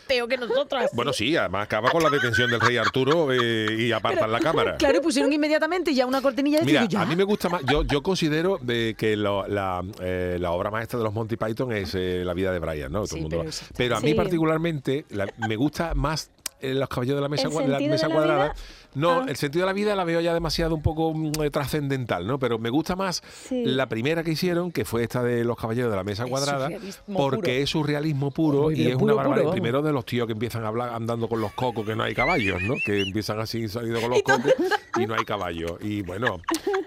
Que 0.08 0.38
nosotros. 0.38 0.86
Bueno, 0.94 1.14
sí, 1.14 1.36
además 1.36 1.64
acaba 1.64 1.90
con 1.90 2.04
la 2.04 2.10
detención 2.12 2.50
del 2.52 2.60
rey 2.62 2.78
Arturo 2.78 3.34
eh, 3.34 3.76
y 3.78 3.92
apartan 3.92 4.32
la 4.32 4.40
cámara. 4.40 4.78
Claro, 4.78 4.98
y 5.00 5.02
pusieron 5.02 5.34
inmediatamente 5.34 5.94
ya 5.96 6.06
una 6.06 6.22
cortinilla 6.22 6.60
de 6.60 6.66
Mira, 6.66 6.86
a 7.02 7.06
mí 7.06 7.16
me 7.16 7.24
gusta 7.24 7.50
más. 7.50 7.62
Yo, 7.66 7.84
yo 7.84 8.04
considero 8.04 8.60
de 8.62 8.96
que 8.98 9.16
lo- 9.16 9.48
la, 9.48 9.84
eh, 10.02 10.38
la 10.40 10.52
obra 10.52 10.70
maestra 10.70 11.00
de 11.00 11.06
los 11.06 11.14
Monty 11.14 11.38
Python 11.38 11.72
es 11.74 11.96
eh, 11.96 12.22
La 12.24 12.34
vida 12.34 12.52
de 12.52 12.60
Brian, 12.60 12.92
¿no? 12.92 13.00
Todo 13.00 13.08
Sí, 13.08 13.16
el 13.16 13.22
mundo 13.24 13.46
pero 13.76 13.98
a 13.98 14.00
mí 14.00 14.10
Sí. 14.10 14.14
particularmente 14.14 15.06
la- 15.10 15.28
me 15.48 15.56
gusta 15.56 15.94
más 15.96 16.30
los 16.62 16.88
caballeros 16.90 17.18
de 17.18 17.22
la 17.22 17.30
mesa, 17.30 17.48
¿El 17.48 17.54
cua- 17.54 17.62
de 17.64 17.68
la 17.68 17.80
mesa 17.80 18.08
de 18.08 18.14
la 18.14 18.16
cuadrada. 18.16 18.44
vida? 18.46 18.56
No, 18.96 19.22
Ah. 19.22 19.26
el 19.28 19.36
sentido 19.36 19.64
de 19.64 19.68
la 19.68 19.74
vida 19.74 19.96
la 19.96 20.04
veo 20.04 20.22
ya 20.22 20.34
demasiado 20.34 20.74
un 20.76 20.82
poco 20.82 21.14
mm, 21.14 21.32
eh, 21.44 21.50
trascendental, 21.52 22.26
¿no? 22.26 22.40
Pero 22.40 22.58
me 22.58 22.70
gusta 22.70 22.96
más 22.96 23.22
Sí. 23.48 23.64
la 23.66 23.88
primera 23.88 24.24
que 24.24 24.32
hicieron, 24.32 24.72
que 24.72 24.86
fue 24.86 25.04
esta 25.04 25.22
de 25.22 25.44
los 25.44 25.58
caballeros 25.58 25.92
de 25.92 25.98
la 25.98 26.04
mesa 26.04 26.24
Es 26.24 26.30
cuadrada, 26.30 26.70
porque 27.14 27.38
puro. 27.38 27.52
es 27.52 27.70
surrealismo 27.70 28.32
puro 28.32 28.72
y 28.72 28.88
es 28.88 28.94
puro, 28.94 29.06
una 29.06 29.14
barbaridad. 29.16 29.44
puro, 29.44 29.52
Primero 29.52 29.82
de 29.82 29.92
los 29.92 30.06
tíos 30.06 30.26
que 30.28 30.34
empiezan 30.34 30.64
a 30.64 30.70
hablar 30.70 30.90
andando 30.94 31.28
con 31.28 31.42
los 31.42 31.52
cocos, 31.54 31.86
que 31.86 31.96
no 31.96 32.04
hay 32.04 32.16
caballos, 32.16 32.62
¿no? 32.62 32.74
Que 32.86 33.02
empiezan 33.02 33.40
así 33.40 33.68
saliendo 33.68 34.02
con 34.02 34.10
los 34.12 34.22
cocos 34.24 34.54
y 34.98 35.06
no 35.06 35.14
hay 35.16 35.26
caballos. 35.26 35.74
Y 35.82 36.02
bueno, 36.02 36.40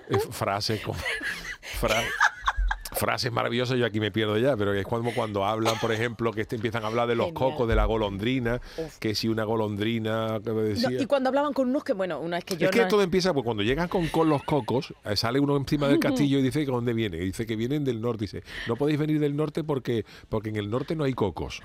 eh, 0.08 0.18
frases 0.30 0.80
como... 0.80 0.98
fra- 1.80 2.02
Frases 2.98 3.30
maravillosas, 3.30 3.78
yo 3.78 3.86
aquí 3.86 4.00
me 4.00 4.10
pierdo 4.10 4.36
ya, 4.38 4.56
pero 4.56 4.74
es 4.74 4.84
como 4.84 5.14
cuando 5.14 5.44
hablan, 5.44 5.78
por 5.80 5.92
ejemplo, 5.92 6.32
que 6.32 6.40
este, 6.40 6.56
empiezan 6.56 6.84
a 6.84 6.88
hablar 6.88 7.08
de 7.08 7.14
los 7.14 7.26
Genial. 7.28 7.50
cocos, 7.50 7.68
de 7.68 7.76
la 7.76 7.84
golondrina, 7.84 8.60
que 8.98 9.14
si 9.14 9.28
una 9.28 9.44
golondrina, 9.44 10.40
que 10.44 10.50
No, 10.50 10.90
y 10.90 11.06
cuando 11.06 11.28
hablaban 11.28 11.52
con 11.52 11.68
unos 11.68 11.84
que, 11.84 11.92
bueno, 11.92 12.20
una 12.20 12.38
es 12.38 12.44
que 12.44 12.56
yo 12.56 12.66
Es 12.66 12.72
que 12.74 12.84
todo 12.86 13.02
empieza, 13.02 13.32
pues 13.32 13.44
cuando 13.44 13.62
llegan 13.62 13.88
con, 13.88 14.08
con 14.08 14.28
los 14.28 14.42
cocos, 14.42 14.94
eh, 15.04 15.16
sale 15.16 15.38
uno 15.38 15.56
encima 15.56 15.88
del 15.88 16.00
castillo 16.00 16.38
y 16.38 16.42
dice 16.42 16.64
que 16.64 16.70
dónde 16.70 16.92
viene. 16.92 17.18
Y 17.18 17.26
dice 17.26 17.46
que 17.46 17.56
vienen 17.56 17.84
del 17.84 18.00
norte. 18.00 18.24
Dice, 18.24 18.42
no 18.66 18.76
podéis 18.76 18.98
venir 18.98 19.20
del 19.20 19.36
norte 19.36 19.62
porque, 19.62 20.04
porque 20.28 20.48
en 20.48 20.56
el 20.56 20.68
norte 20.70 20.96
no 20.96 21.04
hay 21.04 21.14
cocos. 21.14 21.62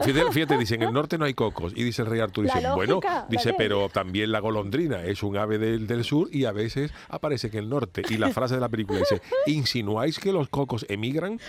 Fíjate, 0.00 0.32
fíjate, 0.32 0.56
dice, 0.56 0.76
en 0.76 0.82
el 0.82 0.92
norte 0.92 1.18
no 1.18 1.24
hay 1.24 1.34
cocos. 1.34 1.72
Y 1.74 1.82
dice 1.82 2.02
el 2.02 2.08
rey 2.08 2.20
Arturo, 2.20 2.48
dice, 2.52 2.68
bueno, 2.74 3.00
dice, 3.28 3.54
pero 3.56 3.88
también 3.88 4.32
la 4.32 4.40
golondrina 4.40 5.04
es 5.04 5.22
un 5.22 5.36
ave 5.36 5.58
del, 5.58 5.86
del 5.86 6.04
sur 6.04 6.28
y 6.32 6.44
a 6.44 6.52
veces 6.52 6.92
aparece 7.08 7.48
en 7.48 7.56
el 7.56 7.68
norte. 7.68 8.02
Y 8.08 8.16
la 8.16 8.30
frase 8.30 8.54
de 8.54 8.60
la 8.60 8.68
película 8.68 9.00
dice, 9.00 9.20
¿insinuáis 9.46 10.18
que 10.18 10.32
los 10.32 10.48
cocos 10.48 10.86
emigran? 10.88 11.40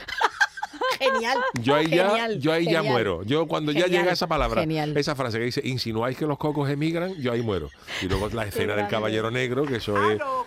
Genial. 1.00 1.38
Yo 1.62 1.76
ahí 1.76 1.88
ya, 1.88 2.30
yo 2.34 2.52
ahí 2.52 2.66
ya 2.66 2.84
muero. 2.84 3.24
Yo 3.24 3.48
cuando 3.48 3.72
ya 3.72 3.88
llega 3.88 4.12
esa 4.12 4.28
palabra, 4.28 4.62
genial. 4.62 4.96
esa 4.98 5.16
frase 5.16 5.40
que 5.40 5.46
dice, 5.46 5.62
insinuáis 5.64 6.18
que 6.18 6.26
los 6.26 6.38
cocos 6.38 6.70
emigran, 6.70 7.16
yo 7.16 7.32
ahí 7.32 7.42
muero. 7.42 7.70
Y 8.02 8.08
luego 8.08 8.30
la 8.30 8.46
escena 8.46 8.76
del 8.76 8.88
caballero 8.88 9.32
negro, 9.32 9.66
que 9.66 9.78
eso 9.78 9.96
es... 10.12 10.20
¿quién 10.20 10.22
es? 10.22 10.39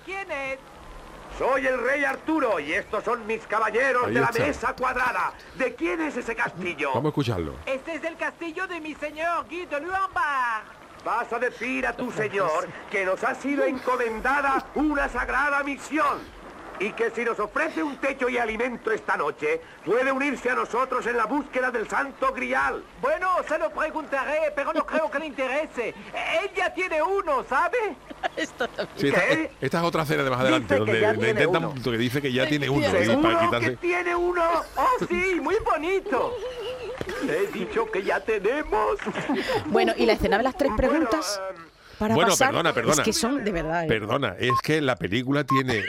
Soy 1.39 1.67
el 1.67 1.79
rey 1.83 2.05
Arturo 2.05 2.61
y 2.61 2.73
estos 2.73 3.05
son 3.05 3.27
mis 3.27 3.47
caballeros 3.47 4.07
Ahí 4.07 4.15
de 4.15 4.21
la 4.21 4.27
está. 4.29 4.45
mesa 4.45 4.75
cuadrada. 4.77 5.33
¿De 5.57 5.75
quién 5.75 6.01
es 6.03 6.17
ese 6.17 6.35
castillo? 6.37 6.91
Vamos 6.95 7.07
a 7.07 7.09
escucharlo. 7.09 7.55
Este 7.67 7.95
es 7.95 8.05
el 8.05 8.17
castillo 8.17 8.67
de 8.67 8.81
mi 8.81 8.95
señor 8.95 9.47
Guy 9.49 9.67
de 9.67 9.81
Luambard. 9.81 10.65
Vas 11.05 11.33
a 11.33 11.39
decir 11.39 11.85
a 11.87 11.97
tu 11.97 12.13
señor 12.13 12.69
que 12.91 13.05
nos 13.05 13.25
ha 13.25 13.35
sido 13.35 13.65
encomendada 13.65 14.65
una 14.77 15.09
sagrada 15.09 15.63
misión 15.65 16.21
y 16.83 16.93
que 16.93 17.11
si 17.11 17.25
nos 17.25 17.39
ofrece 17.39 17.83
un 17.83 17.97
techo 17.99 18.29
y 18.29 18.39
alimento 18.39 18.91
esta 18.91 19.17
noche, 19.17 19.61
puede 19.85 20.11
unirse 20.11 20.51
a 20.51 20.55
nosotros 20.55 21.07
en 21.07 21.17
la 21.17 21.27
búsqueda 21.27 21.71
del 21.71 21.89
santo 21.89 22.33
grial. 22.33 22.83
Bueno, 23.01 23.29
se 23.49 23.57
lo 23.57 23.71
preguntaré, 23.71 24.53
pero 24.55 24.73
no 24.73 24.85
creo 24.85 25.09
que 25.09 25.21
le 25.21 25.27
interese. 25.27 25.89
Él 25.91 26.51
ya 26.57 26.75
tiene 26.75 27.01
uno, 27.01 27.45
¿sabe? 27.49 27.79
Sí, 28.35 28.41
esta, 28.43 28.69
¿Qué? 28.97 29.51
esta 29.61 29.79
es 29.79 29.85
otra 29.85 30.03
escena 30.03 30.25
de 30.25 30.31
más 30.31 30.41
adelante, 30.41 30.75
Dice 30.75 30.79
donde 30.79 31.23
le 31.23 31.31
intentan, 31.31 31.65
uno. 31.65 31.83
que 31.83 31.99
dice 31.99 32.21
que 32.21 32.33
ya 32.33 32.49
tiene 32.49 32.69
uno, 32.69 32.91
¿Seguro 32.91 33.51
para 33.51 33.61
que 33.61 33.77
tiene 33.77 34.17
uno? 34.17 34.43
Oh, 34.77 35.07
sí, 35.09 35.39
muy 35.41 35.57
bonito. 35.65 36.37
He 37.29 37.47
dicho 37.53 37.91
que 37.91 38.03
ya 38.03 38.21
tenemos. 38.21 38.99
Bueno, 39.67 39.93
y 39.97 40.07
la 40.07 40.15
escena 40.15 40.39
de 40.39 40.45
las 40.45 40.57
tres 40.57 40.73
preguntas 40.77 41.41
Bueno, 41.41 41.59
eh, 41.67 41.72
para 41.99 42.15
Bueno, 42.15 42.31
pasar, 42.31 42.49
perdona, 42.49 42.73
perdona. 42.73 42.95
Es 42.95 43.01
que 43.01 43.13
son 43.13 43.45
de 43.45 43.53
verdad. 43.53 43.85
¿eh? 43.85 43.89
Perdona, 43.89 44.35
es 44.39 44.53
que 44.63 44.81
la 44.81 44.97
película 44.97 45.45
tiene, 45.45 45.83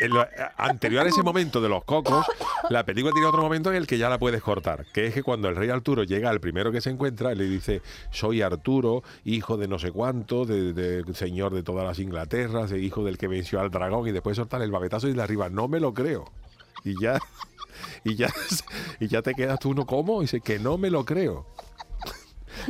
en 0.00 0.10
lo- 0.10 0.26
anterior 0.56 1.06
a 1.06 1.08
ese 1.08 1.22
momento 1.22 1.60
de 1.60 1.68
los 1.68 1.84
cocos, 1.84 2.26
la 2.70 2.84
película 2.84 3.12
tiene 3.12 3.26
otro 3.28 3.42
momento 3.42 3.70
en 3.70 3.76
el 3.76 3.86
que 3.86 3.98
ya 3.98 4.08
la 4.08 4.18
puedes 4.18 4.42
cortar, 4.42 4.86
que 4.92 5.06
es 5.06 5.14
que 5.14 5.22
cuando 5.22 5.48
el 5.48 5.56
rey 5.56 5.70
Arturo 5.70 6.02
llega 6.04 6.30
al 6.30 6.40
primero 6.40 6.70
que 6.72 6.80
se 6.80 6.90
encuentra, 6.90 7.34
le 7.34 7.44
dice, 7.44 7.82
soy 8.10 8.42
Arturo, 8.42 9.02
hijo 9.24 9.56
de 9.56 9.68
no 9.68 9.78
sé 9.78 9.90
cuánto, 9.92 10.44
de, 10.44 10.72
de- 10.72 11.14
señor 11.14 11.54
de 11.54 11.62
todas 11.62 11.86
las 11.86 11.98
Inglaterras, 11.98 12.70
de 12.70 12.78
hijo 12.80 13.04
del 13.04 13.18
que 13.18 13.28
venció 13.28 13.60
al 13.60 13.70
dragón, 13.70 14.06
y 14.08 14.12
después 14.12 14.36
soltar 14.36 14.62
el 14.62 14.70
babetazo 14.70 15.08
y 15.08 15.12
de 15.12 15.22
arriba, 15.22 15.48
no 15.48 15.68
me 15.68 15.80
lo 15.80 15.94
creo. 15.94 16.30
Y 16.84 17.00
ya, 17.00 17.18
y 18.04 18.14
ya, 18.16 18.28
y 19.00 19.08
ya 19.08 19.22
te 19.22 19.34
quedas 19.34 19.58
tú 19.58 19.70
uno 19.70 19.86
como, 19.86 20.20
y 20.20 20.24
dice 20.24 20.40
que 20.40 20.58
no 20.58 20.76
me 20.78 20.90
lo 20.90 21.04
creo. 21.04 21.46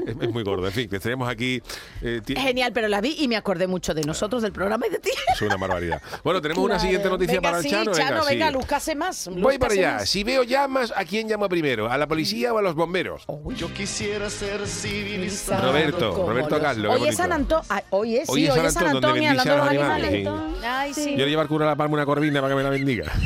Es, 0.07 0.17
es 0.21 0.31
muy 0.31 0.43
gordo, 0.43 0.67
en 0.67 0.73
fin, 0.73 0.89
que 0.89 0.99
tenemos 0.99 1.29
aquí... 1.29 1.63
eh, 2.03 2.21
Genial, 2.27 2.73
pero 2.73 2.89
la 2.89 3.01
vi 3.01 3.17
y 3.19 3.29
me 3.29 3.37
acordé 3.37 3.67
mucho 3.67 3.95
de 3.95 4.03
nosotros, 4.03 4.43
del 4.43 4.53
programa 4.53 4.87
y 4.87 4.91
de 4.91 4.99
ti. 4.99 5.11
Es 5.33 5.43
una 5.43 5.57
barbaridad. 5.57 6.01
Bueno, 6.23 6.41
tenemos 6.41 6.65
una 6.65 6.79
siguiente 6.79 7.09
noticia 7.09 7.35
venga, 7.35 7.49
para 7.51 7.59
el 7.59 7.65
sí, 7.65 7.71
Chano. 7.71 7.93
Chano, 7.93 8.25
venga, 8.25 8.49
sí. 8.49 8.53
lúzcase 8.55 8.95
más. 8.95 9.29
Voy 9.33 9.59
para 9.59 9.73
allá. 9.75 9.93
más. 9.95 10.09
Si 10.09 10.25
veo 10.25 10.43
llamas, 10.43 10.93
¿a 10.97 11.05
quién 11.05 11.29
llamo 11.29 11.49
primero? 11.49 11.91
¿A 11.91 11.97
la 11.99 12.07
policía 12.07 12.53
o 12.53 12.59
a 12.59 12.63
los 12.63 12.75
bomberos? 12.75 13.25
Yo 13.57 13.73
quisiera 13.73 14.29
ser 14.31 14.67
civilizado. 14.67 15.69
Roberto, 15.69 16.15
Roberto 16.29 16.51
los- 16.57 16.61
Carlos, 16.61 17.01
Hoy 17.01 17.09
es 17.09 17.17
San. 17.17 17.33
Antonio. 17.33 17.65
Hoy 17.91 18.17
es, 18.17 18.27
sí, 18.27 18.33
Hoy 18.33 18.45
es 18.47 18.51
San 18.55 18.61
hoy 18.61 18.67
es 18.67 18.73
San 18.75 18.87
Antón, 18.87 19.01
donde 19.03 19.27
Antonio 19.27 19.57
los 19.57 19.69
animales. 19.69 20.09
animales, 20.15 20.59
sí. 20.61 20.65
Ay, 20.67 20.95
sí. 20.95 21.11
Yo 21.17 21.25
le 21.25 21.29
llevo 21.31 21.43
al 21.43 21.49
cura 21.49 21.67
a 21.67 21.69
la 21.71 21.77
palma 21.77 21.95
una 21.95 22.07
corvina 22.07 22.41
para 22.41 22.53
que 22.53 22.57
me 22.57 22.63
la 22.63 22.71
bendiga. 22.71 23.05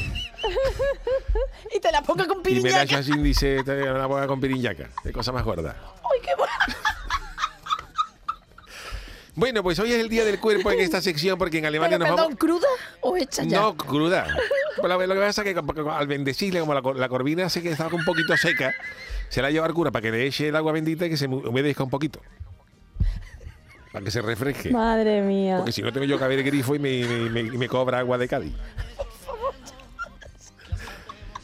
Y 1.75 1.81
te 1.81 1.93
la 1.93 2.01
ponga 2.03 2.27
con 2.27 2.39
Y 2.47 2.61
me 2.61 2.71
da 2.71 2.81
piriñaca. 2.85 2.99
así, 2.99 3.13
dice, 3.19 3.63
te 3.65 3.77
la 3.85 4.09
ponga 4.09 4.27
con 4.27 4.41
piriñaca. 4.41 4.89
Qué 5.03 5.13
cosa 5.13 5.33
más 5.33 5.45
gorda. 5.45 5.77
Ay, 5.97 6.21
qué 6.23 6.31
bueno. 6.37 6.53
Bueno, 9.39 9.63
pues 9.63 9.79
hoy 9.79 9.93
es 9.93 10.01
el 10.01 10.09
día 10.09 10.25
del 10.25 10.41
cuerpo 10.41 10.73
en 10.73 10.81
esta 10.81 11.01
sección 11.01 11.39
porque 11.39 11.59
en 11.59 11.67
Alemania 11.67 11.97
Pero, 11.97 12.11
nos 12.11 12.17
perdón, 12.17 12.37
vamos... 12.37 12.39
¿cruda 12.41 12.67
o 13.03 13.17
hecha 13.17 13.45
ya? 13.45 13.61
No, 13.61 13.77
cruda. 13.77 14.27
Lo, 14.83 14.89
lo 15.07 15.15
que 15.15 15.21
pasa 15.21 15.43
es 15.45 15.55
que 15.55 15.61
al 15.91 16.07
bendecirle, 16.09 16.59
como 16.59 16.75
la, 16.75 16.83
cor- 16.83 16.97
la 16.97 17.09
corvina 17.09 17.49
sé 17.49 17.63
que 17.63 17.71
estaba 17.71 17.95
un 17.95 18.05
poquito 18.05 18.37
seca, 18.37 18.75
se 19.29 19.41
la 19.41 19.53
lleva 19.53 19.67
al 19.67 19.75
cura 19.75 19.93
para 19.93 20.03
que 20.03 20.11
le 20.11 20.27
eche 20.27 20.49
el 20.49 20.57
agua 20.57 20.73
bendita 20.73 21.07
y 21.07 21.11
que 21.11 21.17
se 21.17 21.29
humedezca 21.29 21.85
un 21.85 21.91
poquito. 21.91 22.21
Para 23.93 24.05
que 24.05 24.11
se 24.11 24.23
refresque. 24.23 24.71
Madre 24.73 25.23
mía. 25.23 25.59
Porque 25.59 25.71
si 25.71 25.83
no 25.83 25.93
tengo 25.93 26.05
yo 26.05 26.19
que 26.19 26.25
abrir 26.25 26.41
el 26.41 26.45
grifo 26.45 26.75
y 26.75 26.81
me, 26.81 27.05
me- 27.31 27.43
me- 27.45 27.69
cobra 27.69 28.01
agua 28.01 28.19
de 28.19 28.27
Cádiz. 28.27 28.53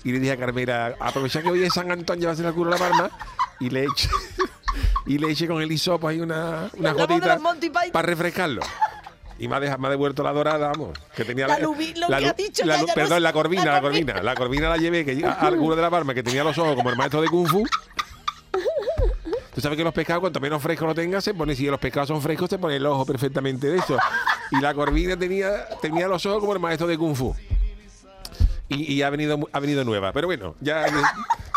Y 0.02 0.10
le 0.10 0.18
dije 0.18 0.32
a 0.32 0.36
Carmela, 0.36 0.96
aprovecha 0.98 1.42
que 1.42 1.48
hoy 1.48 1.62
es 1.62 1.72
San 1.72 1.92
Antón, 1.92 2.18
llévase 2.18 2.44
al 2.44 2.54
cura 2.54 2.70
la 2.72 2.76
palma 2.76 3.10
y 3.60 3.70
le 3.70 3.84
eche, 3.84 4.08
y 5.06 5.18
le 5.18 5.30
eche 5.30 5.46
con 5.46 5.60
el 5.62 5.70
hisopo 5.70 6.08
ahí 6.08 6.20
una, 6.20 6.70
una 6.76 6.92
La 6.92 6.92
gotita 6.92 7.38
para 7.92 8.06
refrescarlo. 8.06 8.62
Y 9.38 9.48
me 9.48 9.56
ha, 9.56 9.60
deja- 9.60 9.76
me 9.78 9.88
ha 9.88 9.90
devuelto 9.90 10.22
la 10.22 10.32
dorada, 10.32 10.68
vamos. 10.68 10.96
Que 11.16 11.24
tenía 11.24 11.48
La 11.48 11.58
lubi- 11.58 11.96
lo 11.96 12.08
la 12.08 12.18
que 12.18 12.26
ha 12.28 12.32
dicho 12.34 12.64
la 12.64 12.78
no 12.78 12.86
Perdón, 12.94 13.16
es- 13.16 13.22
la 13.22 13.32
corvina, 13.32 13.64
la 13.64 13.72
la 13.72 13.80
corvina. 13.80 14.22
La 14.22 14.34
corvina 14.36 14.68
la 14.68 14.76
llevé 14.76 15.04
que, 15.04 15.26
a- 15.26 15.32
al 15.32 15.56
cura 15.56 15.74
de 15.76 15.82
la 15.82 15.90
palma, 15.90 16.14
que 16.14 16.22
tenía 16.22 16.44
los 16.44 16.56
ojos 16.56 16.76
como 16.76 16.88
el 16.90 16.96
maestro 16.96 17.20
de 17.20 17.28
Kung 17.28 17.48
Fu. 17.48 17.64
Tú 19.54 19.60
sabes 19.60 19.76
que 19.78 19.84
los 19.84 19.94
pescados, 19.94 20.20
cuanto 20.20 20.40
menos 20.40 20.60
fresco 20.62 20.84
lo 20.86 20.94
tengas, 20.94 21.22
se 21.22 21.32
pone, 21.32 21.54
si 21.54 21.66
los 21.66 21.78
pescados 21.78 22.08
son 22.08 22.20
frescos, 22.20 22.50
se 22.50 22.58
pone 22.58 22.76
el 22.76 22.86
ojo 22.86 23.06
perfectamente 23.06 23.68
de 23.68 23.78
eso. 23.78 23.96
Y 24.50 24.60
la 24.60 24.74
corvina 24.74 25.16
tenía, 25.16 25.68
tenía 25.80 26.08
los 26.08 26.24
ojos 26.26 26.40
como 26.40 26.52
el 26.54 26.58
maestro 26.60 26.86
de 26.88 26.98
Kung 26.98 27.14
Fu. 27.14 27.34
Y, 28.68 28.94
y 28.94 29.02
ha, 29.02 29.10
venido, 29.10 29.38
ha 29.52 29.60
venido 29.60 29.84
nueva. 29.84 30.12
Pero 30.12 30.26
bueno, 30.26 30.54
ya 30.60 30.86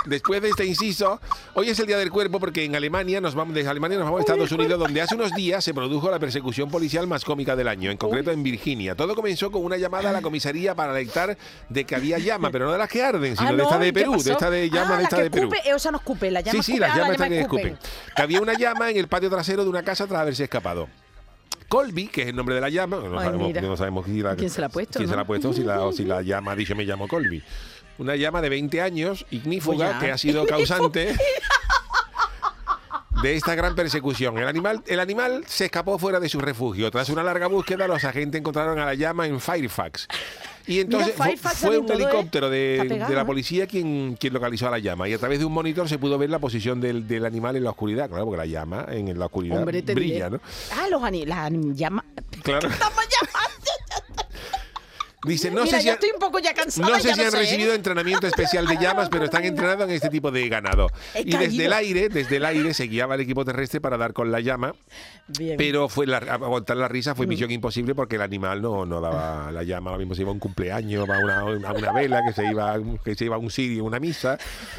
después 0.08 0.42
de 0.42 0.50
este 0.50 0.66
inciso, 0.66 1.20
hoy 1.54 1.70
es 1.70 1.80
el 1.80 1.88
Día 1.88 1.98
del 1.98 2.10
Cuerpo 2.12 2.40
porque 2.40 2.64
en 2.66 2.76
Alemania 2.76 3.22
nos 3.22 3.36
vamos, 3.36 3.54
desde 3.54 3.70
Alemania 3.70 3.98
nos 3.98 4.06
vamos 4.06 4.20
a 4.20 4.22
Estados 4.22 4.52
Unidos, 4.52 4.80
donde 4.80 5.02
hace 5.02 5.16
unos 5.16 5.34
días 5.34 5.64
se 5.64 5.74
produjo 5.74 6.10
la 6.10 6.20
persecución 6.20 6.70
policial 6.70 7.08
más 7.08 7.24
cómica 7.26 7.56
del 7.56 7.68
año, 7.68 7.92
en 7.92 7.98
concreto 7.98 8.32
en 8.32 8.44
Virginia. 8.44 8.96
Todo 8.96 9.16
comenzó 9.16 9.52
con 9.52 9.64
una 9.64 9.78
llamada 9.78 10.10
a 10.10 10.14
la 10.14 10.22
comisaría 10.22 10.74
para 10.76 10.92
alertar 10.92 11.38
de 11.70 11.84
que 11.86 11.96
había 11.96 12.18
llama, 12.20 12.50
pero 12.52 12.66
no 12.66 12.72
de 12.72 12.78
las 12.78 12.90
que 12.90 13.04
arden, 13.04 13.36
sino 13.38 13.50
Ah, 13.50 13.54
de 13.54 13.64
esta 13.64 13.78
de 13.80 13.88
¿y 13.88 13.92
qué 13.92 14.00
Perú, 14.00 14.24
de 14.24 14.32
esta 14.32 14.50
de 14.50 14.70
llama 14.70 14.96
ah, 14.96 14.98
de 14.98 15.04
esta 15.04 15.18
la 15.18 15.24
de 15.24 15.32
Perú. 15.32 15.50
escupe, 15.54 15.70
eh, 15.70 15.74
o 15.74 15.80
sea, 15.80 15.92
no 15.92 15.98
escupe, 15.98 16.32
la 16.32 16.42
llama 16.42 16.64
Sí, 16.64 16.72
sí, 16.74 16.80
las 16.80 16.92
ah, 16.92 16.96
la 16.98 17.04
llamas 17.04 17.18
llama 17.20 17.36
escupe. 17.36 17.62
escupen. 17.64 17.80
Que 18.16 18.22
había 18.22 18.42
una 18.42 18.54
llama 18.54 18.90
en 18.90 18.98
el 18.98 19.08
patio 19.08 19.30
trasero 19.30 19.64
de 19.64 19.70
una 19.70 19.84
casa 19.84 20.08
tras 20.08 20.22
haberse 20.22 20.44
escapado. 20.44 20.88
Colby, 21.70 22.08
que 22.08 22.22
es 22.22 22.28
el 22.30 22.36
nombre 22.36 22.56
de 22.56 22.62
la 22.62 22.70
llama, 22.70 22.96
no, 22.98 23.20
Ay, 23.20 23.26
sabemos, 23.26 23.62
no 23.62 23.76
sabemos 23.78 24.06
si 24.06 24.22
la- 24.22 24.36
¿Quién 24.38 24.50
se 24.50 24.62
la 24.62 24.68
ha 24.68 24.70
puesto, 24.70 25.00
quién 25.00 25.10
se 25.10 25.16
la 25.18 25.24
ha 25.24 25.28
puesto, 25.28 25.52
si 25.52 25.64
la, 25.64 25.82
o 25.82 25.92
si 25.92 26.06
la 26.06 26.22
llama 26.22 26.56
dicho 26.56 26.74
me 26.78 26.86
llamo 26.86 27.10
Colby. 27.10 27.44
Una 28.00 28.16
llama 28.16 28.42
de 28.42 28.50
20 28.50 28.82
años, 28.82 29.26
ignífuga, 29.32 30.00
que 30.00 30.12
ha 30.12 30.18
sido 30.18 30.46
causante 30.48 31.16
de 33.22 33.36
esta 33.36 33.56
gran 33.56 33.74
persecución. 33.76 34.38
El 34.38 34.48
animal, 34.48 34.84
el 34.86 35.00
animal 35.00 35.44
se 35.48 35.66
escapó 35.66 35.98
fuera 35.98 36.20
de 36.20 36.30
su 36.30 36.40
refugio. 36.40 36.92
Tras 36.92 37.10
una 37.10 37.24
larga 37.24 37.48
búsqueda, 37.48 37.88
los 37.88 38.04
agentes 38.04 38.40
encontraron 38.40 38.78
a 38.80 38.86
la 38.86 38.94
llama 38.94 39.26
en 39.26 39.40
Fairfax. 39.40 40.08
Y 40.68 40.82
entonces 40.82 41.16
fue- 41.16 41.80
un 41.80 41.90
¿eh? 41.90 41.94
helicóptero 41.94 42.50
de, 42.50 42.76
Está 42.76 42.90
pegado, 42.90 43.10
de 43.10 43.16
la 43.16 43.22
¿eh? 43.22 43.26
policía 43.26 43.68
quien, 43.68 44.18
quien 44.20 44.34
localizó 44.34 44.68
a 44.68 44.72
la 44.72 44.80
llama. 44.80 45.08
Y 45.08 45.14
a 45.14 45.18
través 45.18 45.40
de 45.40 45.46
un 45.46 45.54
monitor 45.54 45.88
se 45.88 45.98
pudo 45.98 46.18
ver 46.18 46.30
la 46.30 46.40
posición 46.40 46.82
del, 46.82 47.08
del 47.08 47.26
animal 47.26 47.56
en 47.56 47.64
la 47.64 47.70
oscuridad. 47.70 48.10
Claro, 48.10 48.26
porque 48.26 48.38
la 48.38 48.46
llama 48.46 48.86
en 48.90 49.18
la 49.18 49.26
oscuridad 49.28 49.60
Hombre, 49.60 49.82
brilla, 49.82 50.26
diré. 50.26 50.30
¿no? 50.30 50.42
Ah, 50.76 50.88
los 50.90 51.02
las. 51.26 51.52
Claro. 52.44 52.70
Dice, 55.28 55.52
no 55.52 55.64
Mira, 55.64 55.78
sé 55.78 55.80
si, 55.82 55.86
ya 55.88 55.92
ha- 55.92 55.96
estoy 55.96 56.10
un 56.14 56.20
poco 56.20 56.40
ya 56.40 56.54
cansada. 56.54 56.88
no 56.88 56.96
ya 56.98 57.02
sé 57.02 57.14
si 57.14 57.22
han 57.24 57.32
sé, 57.32 57.38
recibido 57.38 57.74
entrenamiento 57.74 58.28
especial 58.28 58.66
de 58.66 58.78
llamas, 58.82 59.10
pero 59.10 59.26
están 59.26 59.44
entrenados 59.46 59.86
en 59.90 59.92
este 59.96 60.10
tipo 60.10 60.32
de 60.32 60.48
ganado. 60.50 60.88
He 61.14 61.22
Y 61.22 61.32
desde 61.38 61.66
el 61.66 61.74
aire, 61.74 62.10
desde 62.10 62.38
el 62.38 62.46
aire 62.46 62.74
se 62.74 62.86
guiaba 62.86 63.16
el 63.16 63.22
equipo 63.22 63.44
terrestre 63.46 63.82
para 63.82 63.98
dar 63.98 64.14
con 64.14 64.32
la 64.32 64.40
llama, 64.40 64.74
Bien. 65.38 65.58
pero 65.58 65.90
fue 65.90 66.08
la, 66.08 66.18
aguantar 66.18 66.78
la 66.78 66.88
risa 66.88 67.14
Mm. 67.14 67.18
fue 67.18 67.28
misión 67.28 67.52
imposible 67.52 67.94
porque 67.96 68.16
el 68.16 68.22
animal 68.22 68.62
no, 68.62 68.86
no 68.86 69.02
daba 69.02 69.52
la 69.52 69.64
llama. 69.64 69.92
Ahora 69.92 70.00
mismo 70.00 70.16
se 70.16 70.22
iba 70.22 70.30
a 70.30 70.34
un 70.34 70.40
cumpleaños, 70.40 71.08
a 71.10 71.18
una, 71.20 71.40
a 71.40 71.46
una 71.74 71.92
vela, 71.92 72.22
que 72.26 72.34
se 72.34 72.50
iba 72.50 72.78
que 73.04 73.16
se 73.16 73.26
iba 73.26 73.36
a 73.36 73.40
un 73.40 73.50
sirio, 73.52 73.84
una 73.84 74.00
misa, 74.00 74.38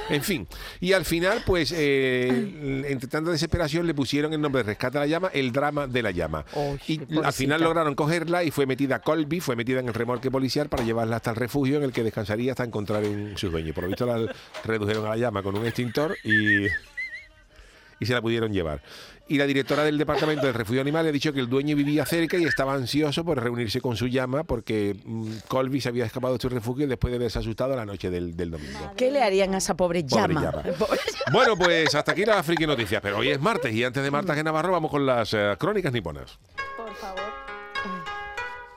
en 0.08 0.22
fin. 0.22 0.46
Y 0.80 0.92
al 0.92 1.04
final, 1.04 1.42
pues, 1.46 1.72
eh, 1.76 2.84
entre 2.88 3.08
tanta 3.08 3.30
desesperación, 3.30 3.86
le 3.86 3.94
pusieron 3.94 4.32
el 4.32 4.40
nombre 4.40 4.62
de 4.62 4.68
Rescate 4.68 4.98
a 4.98 5.00
la 5.02 5.06
llama, 5.06 5.30
el 5.32 5.52
drama 5.52 5.86
de 5.86 6.02
la 6.02 6.10
llama. 6.10 6.44
Y 6.86 7.00
al 7.22 7.32
final 7.32 7.60
lograron 7.62 7.94
cogerla 7.94 8.44
y 8.44 8.50
fue 8.50 8.66
metida 8.66 9.00
Colby, 9.00 9.40
fue 9.40 9.56
metida 9.56 9.80
en 9.80 9.88
el 9.88 9.94
remolque 9.94 10.30
policial 10.38 10.68
para 10.68 10.84
llevarla 10.84 11.16
hasta 11.16 11.30
el 11.30 11.36
refugio 11.36 11.76
en 11.76 11.82
el 11.82 11.92
que 11.92 12.02
descansaría 12.02 12.52
hasta 12.52 12.64
encontrar 12.64 13.04
en 13.04 13.36
su 13.36 13.50
dueño. 13.50 13.72
Por 13.74 13.84
lo 13.84 13.88
visto 13.88 14.06
la 14.06 14.32
redujeron 14.64 15.04
a 15.06 15.10
la 15.10 15.16
llama 15.16 15.42
con 15.42 15.56
un 15.56 15.66
extintor 15.66 16.16
y, 16.24 16.66
y 18.00 18.06
se 18.06 18.12
la 18.12 18.22
pudieron 18.22 18.52
llevar. 18.52 18.82
Y 19.30 19.36
la 19.36 19.44
directora 19.46 19.84
del 19.84 19.98
departamento 19.98 20.46
del 20.46 20.54
refugio 20.54 20.80
animal 20.80 21.06
ha 21.06 21.12
dicho 21.12 21.34
que 21.34 21.40
el 21.40 21.50
dueño 21.50 21.76
vivía 21.76 22.06
cerca 22.06 22.38
y 22.38 22.44
estaba 22.44 22.72
ansioso 22.72 23.26
por 23.26 23.42
reunirse 23.42 23.78
con 23.80 23.94
su 23.94 24.06
llama 24.06 24.42
porque 24.44 24.96
mm, 25.04 25.32
Colby 25.48 25.82
se 25.82 25.90
había 25.90 26.06
escapado 26.06 26.32
de 26.34 26.40
su 26.40 26.48
refugio 26.48 26.88
después 26.88 27.10
de 27.10 27.16
haberse 27.16 27.38
asustado 27.38 27.76
la 27.76 27.84
noche 27.84 28.08
del, 28.08 28.34
del 28.34 28.50
domingo. 28.52 28.92
¿Qué 28.96 29.10
le 29.10 29.22
harían 29.22 29.54
a 29.54 29.58
esa 29.58 29.76
pobre 29.76 30.02
Pobre 30.04 30.32
llama? 30.34 30.40
llama. 30.42 30.62
Pobre- 30.78 30.98
Bueno, 31.30 31.56
pues 31.58 31.94
hasta 31.94 32.12
aquí 32.12 32.24
las 32.24 32.46
friki 32.46 32.66
noticias, 32.66 33.02
pero 33.02 33.18
hoy 33.18 33.28
es 33.28 33.38
martes 33.40 33.74
y 33.74 33.84
antes 33.84 34.02
de 34.02 34.10
Marta 34.10 34.34
G. 34.34 34.42
Navarro 34.42 34.72
vamos 34.72 34.90
con 34.90 35.04
las 35.04 35.34
eh, 35.34 35.54
crónicas 35.58 35.92
niponas. 35.92 36.38
Por 36.76 36.94
favor. 36.94 37.47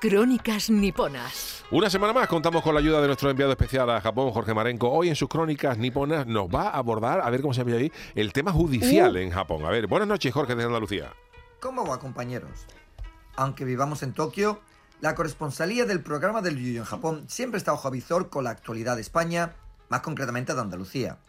Crónicas 0.01 0.71
niponas. 0.71 1.63
Una 1.69 1.87
semana 1.87 2.11
más 2.11 2.27
contamos 2.27 2.63
con 2.63 2.73
la 2.73 2.79
ayuda 2.79 3.01
de 3.01 3.05
nuestro 3.05 3.29
enviado 3.29 3.51
especial 3.51 3.87
a 3.91 4.01
Japón, 4.01 4.31
Jorge 4.31 4.51
Marenco. 4.51 4.89
Hoy 4.89 5.09
en 5.09 5.15
sus 5.15 5.29
crónicas 5.29 5.77
niponas 5.77 6.25
nos 6.25 6.47
va 6.47 6.69
a 6.69 6.77
abordar, 6.77 7.21
a 7.21 7.29
ver 7.29 7.41
cómo 7.41 7.53
se 7.53 7.63
llama 7.63 7.77
ahí, 7.77 7.91
el 8.15 8.33
tema 8.33 8.51
judicial 8.51 9.15
en 9.17 9.29
Japón. 9.29 9.63
A 9.63 9.69
ver, 9.69 9.85
buenas 9.85 10.07
noches, 10.07 10.33
Jorge 10.33 10.55
de 10.55 10.63
Andalucía. 10.63 11.13
¿Cómo 11.59 11.85
va, 11.85 11.99
compañeros? 11.99 12.65
Aunque 13.35 13.63
vivamos 13.63 14.01
en 14.01 14.13
Tokio, 14.13 14.59
la 15.01 15.13
corresponsalía 15.13 15.85
del 15.85 16.01
programa 16.01 16.41
del 16.41 16.57
Yuyo 16.57 16.79
en 16.79 16.85
Japón 16.85 17.25
siempre 17.27 17.59
está 17.59 17.71
ojo 17.71 17.87
a 17.87 17.91
visor 17.91 18.31
con 18.31 18.43
la 18.43 18.49
actualidad 18.49 18.95
de 18.95 19.01
España, 19.01 19.53
más 19.89 20.01
concretamente 20.01 20.55
de 20.55 20.61
Andalucía. 20.61 21.19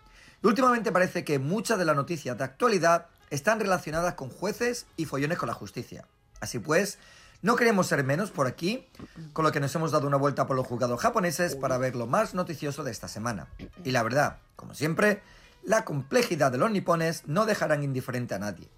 Y 0.43 0.47
últimamente 0.47 0.93
parece 0.93 1.25
que 1.25 1.39
muchas 1.39 1.79
de 1.79 1.85
las 1.85 1.95
noticias 1.95 2.39
de 2.39 2.45
actualidad 2.45 3.09
están 3.29 3.61
relacionadas 3.61 4.15
con 4.15 4.31
jueces 4.31 4.87
y 4.97 5.05
follones 5.05 5.37
con 5.37 5.49
la 5.49 5.55
justicia. 5.55 6.07
Así 6.41 6.59
pues, 6.59 6.99
no 7.43 7.57
queremos 7.57 7.89
ser 7.89 8.05
menos 8.05 8.31
por 8.31 8.47
aquí, 8.47 8.89
con 9.33 9.45
lo 9.45 9.53
que 9.53 9.61
nos 9.61 9.75
hemos 9.75 9.91
dado 9.91 10.07
una 10.07 10.17
vuelta 10.17 10.47
por 10.47 10.57
los 10.57 10.67
juzgados 10.67 11.01
japoneses 11.01 11.57
para 11.57 11.77
ver 11.77 11.97
lo 11.97 12.07
más 12.07 12.35
noticioso 12.35 12.85
de 12.85 12.93
esta 12.93 13.09
semana. 13.09 13.49
Y 13.85 13.91
la 13.91 14.05
verdad, 14.05 14.39
como 14.55 14.75
siempre, 14.75 15.23
la 15.65 15.85
complejidad 15.85 16.53
de 16.53 16.59
los 16.59 16.71
nipones 16.71 17.25
no 17.27 17.45
dejarán 17.45 17.83
indiferente 17.83 18.35
a 18.35 18.39
nadie. 18.39 18.69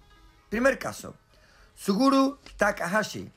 Primer 0.49 0.79
caso, 0.79 1.15
Suguru 1.75 2.39
Takahashi, 2.57 3.31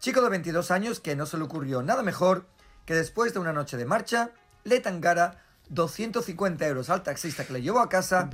chico 0.00 0.22
de 0.22 0.30
22 0.30 0.70
años 0.70 1.00
que 1.00 1.14
no 1.14 1.26
se 1.26 1.36
le 1.36 1.44
ocurrió 1.44 1.82
nada 1.82 2.02
mejor 2.02 2.46
que 2.86 2.94
después 2.94 3.34
de 3.34 3.40
una 3.40 3.52
noche 3.52 3.76
de 3.76 3.84
marcha, 3.84 4.30
le 4.64 4.80
tangara 4.80 5.42
250 5.68 6.66
euros 6.66 6.90
al 6.90 7.02
taxista 7.02 7.44
que 7.44 7.52
le 7.52 7.62
llevó 7.62 7.80
a 7.80 7.88
casa, 7.88 8.30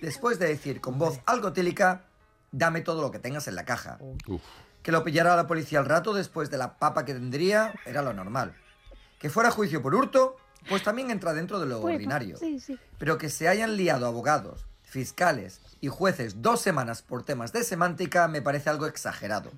después 0.00 0.38
de 0.38 0.48
decir 0.48 0.80
con 0.80 0.98
voz 0.98 1.20
algo 1.26 1.52
tílica, 1.52 2.04
dame 2.52 2.80
todo 2.82 3.02
lo 3.02 3.10
que 3.10 3.18
tengas 3.18 3.48
en 3.48 3.54
la 3.54 3.64
caja. 3.64 3.98
Uf. 4.00 4.42
Que 4.84 4.92
lo 4.92 5.02
pillara 5.02 5.34
la 5.34 5.46
policía 5.46 5.78
al 5.78 5.86
rato 5.86 6.12
después 6.12 6.50
de 6.50 6.58
la 6.58 6.78
papa 6.78 7.06
que 7.06 7.14
tendría 7.14 7.74
era 7.86 8.02
lo 8.02 8.12
normal. 8.12 8.54
Que 9.18 9.30
fuera 9.30 9.50
juicio 9.50 9.80
por 9.80 9.94
hurto, 9.94 10.36
pues 10.68 10.82
también 10.82 11.10
entra 11.10 11.32
dentro 11.32 11.58
de 11.58 11.64
lo 11.64 11.80
ordinario. 11.80 12.38
Pero 12.98 13.16
que 13.16 13.30
se 13.30 13.48
hayan 13.48 13.78
liado 13.78 14.06
abogados, 14.06 14.66
fiscales 14.82 15.62
y 15.80 15.88
jueces 15.88 16.42
dos 16.42 16.60
semanas 16.60 17.00
por 17.00 17.24
temas 17.24 17.50
de 17.52 17.64
semántica 17.64 18.28
me 18.28 18.42
parece 18.42 18.68
algo 18.68 18.86
exagerado. 18.86 19.50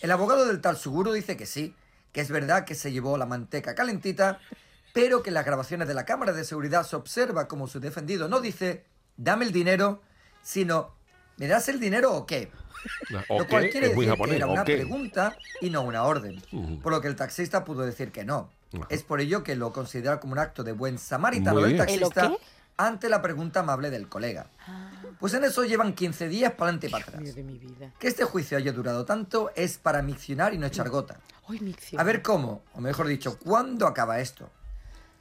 El 0.00 0.10
abogado 0.10 0.44
del 0.44 0.60
tal 0.60 0.76
Suguru 0.76 1.12
dice 1.12 1.36
que 1.36 1.46
sí, 1.46 1.76
que 2.10 2.20
es 2.20 2.30
verdad 2.30 2.64
que 2.64 2.74
se 2.74 2.90
llevó 2.90 3.16
la 3.16 3.26
manteca 3.26 3.76
calentita, 3.76 4.40
pero 4.92 5.22
que 5.22 5.30
en 5.30 5.34
las 5.34 5.46
grabaciones 5.46 5.86
de 5.86 5.94
la 5.94 6.04
cámara 6.04 6.32
de 6.32 6.44
seguridad 6.44 6.84
se 6.84 6.96
observa 6.96 7.46
como 7.46 7.68
su 7.68 7.78
defendido 7.78 8.28
no 8.28 8.40
dice, 8.40 8.84
dame 9.16 9.44
el 9.44 9.52
dinero, 9.52 10.02
sino, 10.42 10.96
¿me 11.36 11.46
das 11.46 11.68
el 11.68 11.78
dinero 11.78 12.12
o 12.12 12.26
qué? 12.26 12.50
¿O 13.28 13.40
Lo 13.40 13.48
cual 13.48 13.70
quiere 13.70 13.88
decir 13.88 14.14
que 14.14 14.36
era 14.36 14.46
¿o 14.46 14.52
una 14.52 14.64
pregunta 14.64 15.36
y 15.60 15.70
no 15.70 15.82
una 15.82 16.04
orden. 16.04 16.42
Por 16.82 16.92
lo 16.92 17.00
que 17.00 17.08
el 17.08 17.16
taxista 17.16 17.64
pudo 17.64 17.82
decir 17.82 18.12
que 18.12 18.24
no. 18.24 18.50
Es 18.88 19.02
por 19.02 19.20
ello 19.20 19.42
que 19.42 19.54
lo 19.54 19.72
considera 19.72 20.18
como 20.18 20.32
un 20.32 20.38
acto 20.38 20.64
de 20.64 20.72
buen 20.72 20.98
samaritano 20.98 21.60
del 21.60 21.74
bien. 21.74 21.88
¿El 21.88 22.04
o 22.04 22.10
taxista 22.10 22.32
ante 22.76 23.08
la 23.08 23.22
pregunta 23.22 23.60
amable 23.60 23.90
del 23.90 24.08
colega. 24.08 24.46
Pues 25.20 25.34
en 25.34 25.44
eso 25.44 25.64
llevan 25.64 25.92
15 25.92 26.28
días 26.28 26.52
para 26.52 26.64
adelante 26.64 26.86
y 26.88 26.90
para 26.90 27.04
atrás. 27.04 27.22
Dios 27.22 27.34
de 27.34 27.42
mi 27.42 27.58
vida. 27.58 27.92
Que 27.98 28.08
este 28.08 28.24
juicio 28.24 28.58
haya 28.58 28.72
durado 28.72 29.04
tanto 29.04 29.52
es 29.54 29.78
para 29.78 30.02
miccionar 30.02 30.54
y 30.54 30.58
no 30.58 30.66
echar 30.66 30.88
gota. 30.88 31.20
Ay. 31.48 31.76
A 31.96 32.02
ver 32.02 32.22
cómo, 32.22 32.62
o 32.74 32.80
mejor 32.80 33.06
dicho, 33.06 33.38
cuándo 33.38 33.86
acaba 33.86 34.20
esto. 34.20 34.50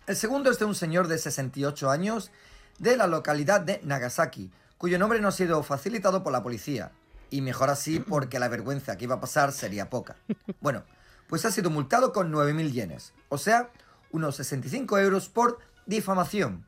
El 0.07 0.15
segundo 0.15 0.49
es 0.49 0.59
de 0.59 0.65
un 0.65 0.75
señor 0.75 1.07
de 1.07 1.17
68 1.17 1.89
años 1.89 2.31
de 2.79 2.97
la 2.97 3.05
localidad 3.05 3.61
de 3.61 3.79
Nagasaki, 3.83 4.49
cuyo 4.77 4.97
nombre 4.97 5.19
no 5.19 5.27
ha 5.27 5.31
sido 5.31 5.61
facilitado 5.61 6.23
por 6.23 6.31
la 6.31 6.41
policía. 6.41 6.91
Y 7.31 7.41
mejor 7.41 7.71
así 7.71 7.99
porque 7.99 8.37
la 8.37 8.49
vergüenza 8.49 8.97
que 8.97 9.05
iba 9.05 9.15
a 9.15 9.19
pasar 9.19 9.51
sería 9.51 9.89
poca. 9.89 10.17
Bueno, 10.59 10.83
pues 11.27 11.45
ha 11.45 11.51
sido 11.51 11.69
multado 11.71 12.13
con 12.13 12.31
9.000 12.31 12.71
yenes, 12.71 13.13
o 13.29 13.39
sea, 13.39 13.71
unos 14.11 14.35
65 14.35 14.99
euros 14.99 15.29
por 15.29 15.57
difamación. 15.85 16.65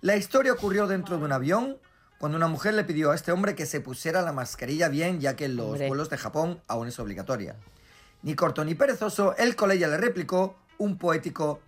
La 0.00 0.16
historia 0.16 0.52
ocurrió 0.52 0.86
dentro 0.86 1.18
de 1.18 1.24
un 1.24 1.32
avión 1.32 1.76
cuando 2.18 2.36
una 2.38 2.48
mujer 2.48 2.74
le 2.74 2.84
pidió 2.84 3.10
a 3.10 3.14
este 3.14 3.32
hombre 3.32 3.54
que 3.54 3.66
se 3.66 3.80
pusiera 3.80 4.22
la 4.22 4.32
mascarilla 4.32 4.88
bien, 4.88 5.20
ya 5.20 5.36
que 5.36 5.46
en 5.46 5.56
los 5.56 5.72
Hombre. 5.72 5.88
vuelos 5.88 6.08
de 6.08 6.18
Japón 6.18 6.62
aún 6.68 6.88
es 6.88 6.98
obligatoria. 6.98 7.56
Ni 8.22 8.34
corto 8.34 8.64
ni 8.64 8.74
perezoso, 8.74 9.34
el 9.36 9.56
colega 9.56 9.88
le 9.88 9.96
replicó 9.96 10.56
un 10.78 10.98
poético 10.98 11.60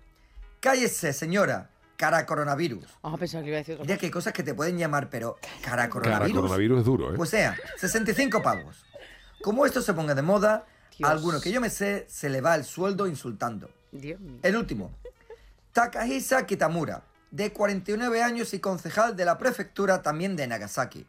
Cállese, 0.61 1.13
señora, 1.13 1.71
cara 1.97 2.27
coronavirus. 2.27 2.85
Ah, 3.03 3.17
pensaba 3.19 3.43
que 3.43 3.49
iba 3.49 3.57
a 3.57 3.61
decir 3.61 3.75
otra 3.75 3.87
Ya 3.87 3.97
que 3.99 4.07
hay 4.07 4.13
cosas 4.13 4.33
que 4.33 4.43
te 4.43 4.55
pueden 4.55 4.79
llamar, 4.79 5.09
pero 5.11 5.37
cara 5.63 5.77
Cara, 5.77 5.89
coronavirus. 5.89 6.37
coronavirus 6.41 6.79
es 6.81 6.85
duro, 6.85 7.13
¿eh? 7.13 7.17
Pues 7.17 7.31
sea, 7.31 7.57
65 7.79 8.43
pavos. 8.43 8.85
Como 9.43 9.67
esto 9.67 9.83
se 9.83 9.93
ponga 9.95 10.15
de 10.15 10.23
moda, 10.23 10.67
Dios. 10.99 11.09
a 11.09 11.13
alguno 11.13 11.41
que 11.41 11.51
yo 11.53 11.61
me 11.61 11.71
sé 11.71 12.07
se 12.09 12.29
le 12.29 12.41
va 12.41 12.55
el 12.55 12.65
sueldo 12.65 13.07
insultando. 13.07 13.71
Dios 13.93 14.21
mío. 14.21 14.39
El 14.43 14.57
último. 14.57 14.93
Takahisa 15.73 16.45
Kitamura, 16.47 17.03
de 17.31 17.53
49 17.53 18.23
años 18.23 18.53
y 18.55 18.61
concejal 18.61 19.17
de 19.17 19.25
la 19.25 19.39
prefectura 19.39 20.03
también 20.03 20.37
de 20.37 20.47
Nagasaki. 20.47 21.07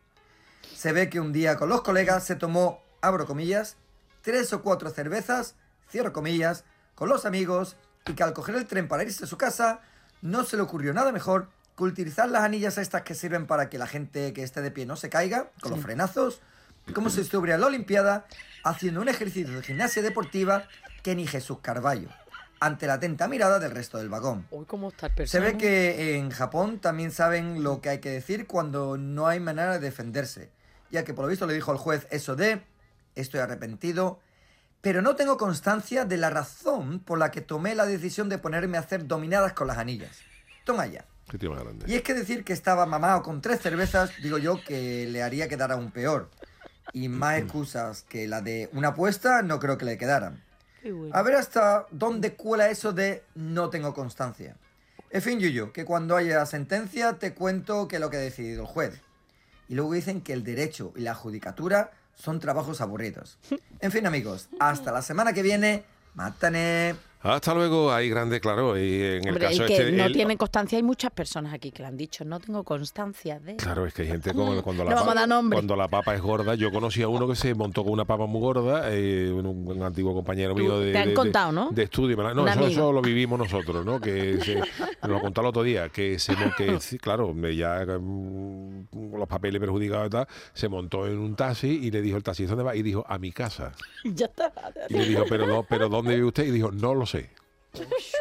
Se 0.76 0.94
ve 0.94 1.10
que 1.10 1.20
un 1.20 1.34
día 1.34 1.58
con 1.58 1.70
los 1.70 1.82
colegas 1.82 2.24
se 2.24 2.36
tomó, 2.36 2.82
abro 3.02 3.26
comillas, 3.26 3.76
tres 4.22 4.54
o 4.54 4.62
cuatro 4.62 4.90
cervezas, 4.90 5.56
cierro 5.90 6.14
comillas, 6.14 6.64
con 6.96 7.10
los 7.10 7.26
amigos 7.26 7.76
y 8.08 8.14
que 8.14 8.24
al 8.24 8.34
coger 8.34 8.56
el 8.56 8.68
tren 8.68 8.88
para 8.88 9.04
irse 9.04 9.26
a 9.26 9.28
su 9.28 9.38
casa 9.38 9.82
no 10.24 10.46
se 10.46 10.56
le 10.56 10.64
ocurrió 10.64 10.94
nada 10.94 11.12
mejor 11.12 11.50
que 11.78 11.84
utilizar 11.84 12.30
las 12.30 12.44
anillas 12.44 12.78
estas 12.78 13.02
que 13.02 13.14
sirven 13.14 13.46
para 13.46 13.70
que 13.70 13.78
la 13.78 13.88
gente 13.88 14.32
que 14.32 14.42
esté 14.42 14.62
de 14.62 14.72
pie 14.72 14.86
no 14.86 14.96
se 14.96 15.10
caiga, 15.10 15.52
con 15.62 15.72
los 15.72 15.82
frenazos, 15.82 16.42
como 16.94 17.10
si 17.10 17.22
estuviera 17.22 17.56
en 17.56 17.62
la 17.62 17.68
Olimpiada 17.68 18.26
haciendo 18.64 19.02
un 19.02 19.10
ejercicio 19.10 19.54
de 19.54 19.62
gimnasia 19.62 20.02
deportiva 20.02 20.64
que 21.02 21.14
ni 21.14 21.28
Jesús 21.28 21.58
Carballo, 21.62 22.08
ante 22.62 22.88
la 22.88 22.94
atenta 22.94 23.28
mirada 23.28 23.60
del 23.60 23.72
resto 23.72 23.98
del 23.98 24.08
vagón. 24.08 24.48
Uy, 24.50 24.66
¿cómo 24.66 24.90
está 24.90 25.12
el 25.14 25.28
Se 25.28 25.42
ve 25.42 25.58
que 25.58 26.16
en 26.16 26.30
Japón 26.30 26.80
también 26.80 27.12
saben 27.12 27.62
lo 27.62 27.82
que 27.82 27.90
hay 27.90 28.00
que 28.00 28.12
decir 28.12 28.48
cuando 28.48 28.98
no 28.98 29.28
hay 29.28 29.42
manera 29.42 29.74
de 29.74 29.80
defenderse, 29.80 30.52
ya 30.90 31.04
que 31.04 31.14
por 31.14 31.26
lo 31.26 31.30
visto 31.30 31.46
le 31.46 31.54
dijo 31.54 31.72
al 31.72 31.78
juez 31.78 32.08
eso 32.12 32.38
de 32.38 32.64
estoy 33.16 33.42
arrepentido, 33.42 34.20
pero 34.84 35.02
no 35.02 35.16
tengo 35.16 35.38
constancia 35.38 36.04
de 36.04 36.18
la 36.18 36.30
razón 36.30 37.00
por 37.00 37.18
la 37.18 37.32
que 37.32 37.40
tomé 37.40 37.74
la 37.74 37.86
decisión 37.86 38.28
de 38.28 38.38
ponerme 38.38 38.76
a 38.76 38.82
hacer 38.82 39.08
dominadas 39.08 39.54
con 39.54 39.66
las 39.66 39.78
anillas. 39.78 40.20
Toma 40.66 40.88
ya. 40.88 41.06
Qué 41.30 41.38
tío 41.38 41.52
más 41.52 41.64
grande. 41.64 41.86
Y 41.88 41.96
es 41.96 42.02
que 42.02 42.14
decir 42.14 42.44
que 42.44 42.52
estaba 42.52 42.86
mamado 42.86 43.24
con 43.24 43.42
tres 43.42 43.62
cervezas, 43.62 44.12
digo 44.22 44.38
yo 44.40 44.62
que 44.62 45.08
le 45.08 45.24
haría 45.24 45.48
quedar 45.48 45.72
aún 45.72 45.90
peor. 45.92 46.30
Y 46.92 47.08
más 47.08 47.38
excusas 47.38 48.04
que 48.04 48.28
la 48.28 48.42
de 48.42 48.70
una 48.74 48.90
apuesta 48.90 49.42
no 49.42 49.58
creo 49.58 49.78
que 49.78 49.86
le 49.86 49.98
quedaran. 49.98 50.44
A 51.14 51.22
ver 51.22 51.36
hasta 51.36 51.88
dónde 51.92 52.34
cuela 52.34 52.70
eso 52.70 52.92
de 52.92 53.24
no 53.36 53.70
tengo 53.70 53.94
constancia. 53.94 54.58
En 55.12 55.22
fin, 55.22 55.40
Yuyo, 55.40 55.72
que 55.72 55.86
cuando 55.86 56.18
haya 56.18 56.46
sentencia 56.46 57.14
te 57.20 57.34
cuento 57.34 57.88
que 57.88 58.00
lo 58.00 58.10
que 58.10 58.18
ha 58.18 58.20
decidido 58.20 58.64
el 58.64 58.68
juez. 58.68 59.00
Y 59.70 59.76
luego 59.76 59.94
dicen 59.94 60.20
que 60.20 60.34
el 60.34 60.44
derecho 60.44 60.92
y 60.98 61.04
la 61.04 61.16
judicatura 61.16 61.92
son 62.16 62.40
trabajos 62.40 62.82
aburridos. 62.82 63.38
En 63.80 63.92
fin, 63.92 64.06
amigos, 64.06 64.50
hasta 64.60 64.92
la 64.92 65.02
semana 65.02 65.34
que 65.34 65.42
viene. 65.42 65.84
Mátane. 66.14 66.96
Hasta 67.24 67.54
luego, 67.54 67.92
ahí 67.92 68.10
grande, 68.10 68.40
claro. 68.42 68.78
Y 68.78 68.96
en 69.02 69.24
el 69.24 69.30
Hombre, 69.30 69.48
caso 69.48 69.62
el 69.64 69.68
que 69.70 69.78
este. 69.78 69.92
no 69.94 70.06
el- 70.06 70.14
tiene 70.14 70.36
constancia, 70.38 70.78
hay 70.78 70.84
muchas 70.84 71.12
personas 71.12 71.54
aquí 71.54 71.72
que 71.72 71.82
le 71.82 71.88
han 71.88 71.96
dicho, 71.98 72.26
no 72.26 72.40
tengo 72.40 72.64
constancia 72.64 73.40
de... 73.40 73.56
Claro, 73.56 73.86
es 73.86 73.94
que 73.94 74.02
hay 74.04 74.10
gente 74.10 74.34
como 74.34 74.62
cuando 74.62 74.84
la, 74.84 74.90
No 74.96 74.96
vamos 74.98 75.16
a 75.16 75.28
papa, 75.28 75.50
cuando 75.52 75.76
la 75.76 75.88
papa 75.88 76.16
es 76.16 76.22
gorda. 76.22 76.56
Yo 76.56 76.72
conocí 76.72 77.02
a 77.02 77.08
uno 77.08 77.28
que 77.28 77.36
se 77.36 77.54
montó 77.56 77.84
con 77.84 77.94
una 77.94 78.06
papa 78.06 78.26
muy 78.26 78.42
gorda, 78.42 78.84
eh, 78.92 79.32
un, 79.32 79.46
un 79.46 79.84
antiguo 79.84 80.14
compañero 80.14 80.54
mío 80.54 80.80
de, 80.80 80.92
te 80.92 80.98
han 80.98 81.04
de- 81.06 81.10
de- 81.12 81.16
contado, 81.16 81.52
¿no? 81.54 81.70
de 81.72 81.84
estudio. 81.84 82.22
la- 82.22 82.34
No, 82.34 82.46
eso, 82.48 82.68
eso 82.68 82.92
lo 82.92 83.02
vivimos 83.02 83.40
nosotros, 83.40 83.86
¿no? 83.86 84.02
Que 84.02 84.40
se, 84.42 84.62
lo 85.08 85.22
contó 85.22 85.42
el 85.42 85.48
otro 85.48 85.64
día, 85.64 85.90
que 85.90 86.20
se 86.20 86.36
que 86.58 86.78
claro, 87.02 87.34
ya 87.52 87.86
mm, 87.86 88.86
con 88.92 89.20
los 89.20 89.30
papeles 89.30 89.60
perjudicados 89.62 90.08
y 90.08 90.10
tal, 90.10 90.28
se 90.54 90.68
montó 90.68 91.08
en 91.08 91.18
un 91.20 91.36
taxi 91.36 91.68
y 91.84 91.92
le 91.92 92.02
dijo 92.02 92.18
el 92.18 92.24
taxista 92.24 92.52
¿dónde 92.52 92.64
va? 92.64 92.76
Y 92.76 92.82
dijo, 92.84 93.06
a 93.08 93.18
mi 93.18 93.32
casa. 93.32 93.72
ya 94.04 94.26
está. 94.26 94.52
Y 94.90 94.94
le 94.96 95.06
dijo, 95.06 95.24
pero 95.30 95.48
no, 95.48 95.64
pero 95.64 95.88
¿dónde 95.88 96.16
vive 96.16 96.28
usted? 96.28 96.44
Y 96.46 96.52
dijo, 96.52 96.72
no 96.72 96.94
lo 96.94 97.06
sé. 97.06 97.13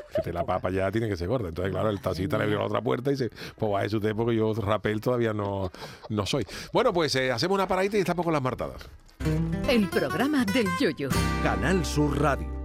Fíjate, 0.09 0.33
la 0.33 0.44
papa 0.44 0.70
ya 0.70 0.90
tiene 0.90 1.09
que 1.09 1.16
ser 1.16 1.28
gorda. 1.28 1.48
Entonces, 1.48 1.72
claro, 1.72 1.90
el 1.90 2.00
taxista 2.00 2.38
le 2.38 2.44
abrió 2.44 2.59
la 2.59 2.64
otra 2.66 2.81
puerta 2.81 3.11
y 3.11 3.14
dice, 3.14 3.31
pues 3.57 3.70
va 3.70 3.83
a 3.83 3.87
usted 3.87 4.14
porque 4.14 4.35
yo 4.35 4.55
rapel 4.55 5.00
todavía 5.00 5.35
no, 5.35 5.70
no 6.09 6.26
soy. 6.26 6.46
Bueno, 6.72 6.92
pues 6.92 7.14
eh, 7.16 7.31
hacemos 7.31 7.57
una 7.57 7.68
paradita 7.68 7.98
y 7.98 8.00
estamos 8.00 8.24
con 8.24 8.33
las 8.33 8.42
martadas. 8.42 8.88
El 9.68 9.88
programa 9.88 10.44
del 10.46 10.66
yoyo. 10.81 11.11
Canal 11.42 11.85
Sur 11.85 12.20
Radio. 12.20 12.62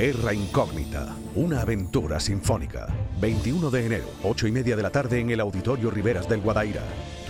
Terra 0.00 0.32
Incógnita, 0.32 1.14
una 1.34 1.60
aventura 1.60 2.18
sinfónica. 2.20 2.88
21 3.20 3.70
de 3.70 3.84
enero, 3.84 4.06
8 4.22 4.46
y 4.46 4.50
media 4.50 4.74
de 4.74 4.82
la 4.82 4.88
tarde 4.88 5.20
en 5.20 5.28
el 5.28 5.40
Auditorio 5.40 5.90
Riveras 5.90 6.26
del 6.26 6.40
Guadaira. 6.40 6.80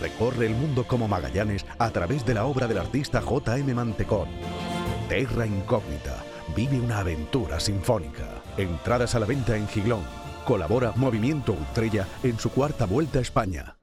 Recorre 0.01 0.47
el 0.47 0.55
mundo 0.55 0.87
como 0.87 1.09
Magallanes 1.09 1.67
a 1.81 1.91
través 1.91 2.25
de 2.25 2.35
la 2.35 2.45
obra 2.45 2.69
del 2.69 2.79
artista 2.79 3.21
J.M. 3.23 3.75
Mantecón. 3.75 4.29
Terra 5.09 5.47
Incógnita, 5.47 6.23
vive 6.55 6.79
una 6.79 7.01
aventura 7.01 7.59
sinfónica. 7.59 8.41
Entradas 8.57 9.17
a 9.17 9.19
la 9.19 9.27
venta 9.27 9.57
en 9.57 9.67
Giglón. 9.67 10.05
Colabora 10.45 10.93
Movimiento 10.95 11.55
Utrella 11.55 12.07
en 12.23 12.39
su 12.39 12.51
cuarta 12.51 12.87
vuelta 12.87 13.19
a 13.19 13.23
España. 13.23 13.79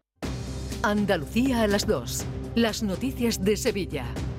Andalucía 0.82 1.64
a 1.64 1.68
las 1.68 1.86
2. 1.86 2.24
Las 2.55 2.84
noticias 2.84 3.43
de 3.43 3.57
Sevilla. 3.57 4.05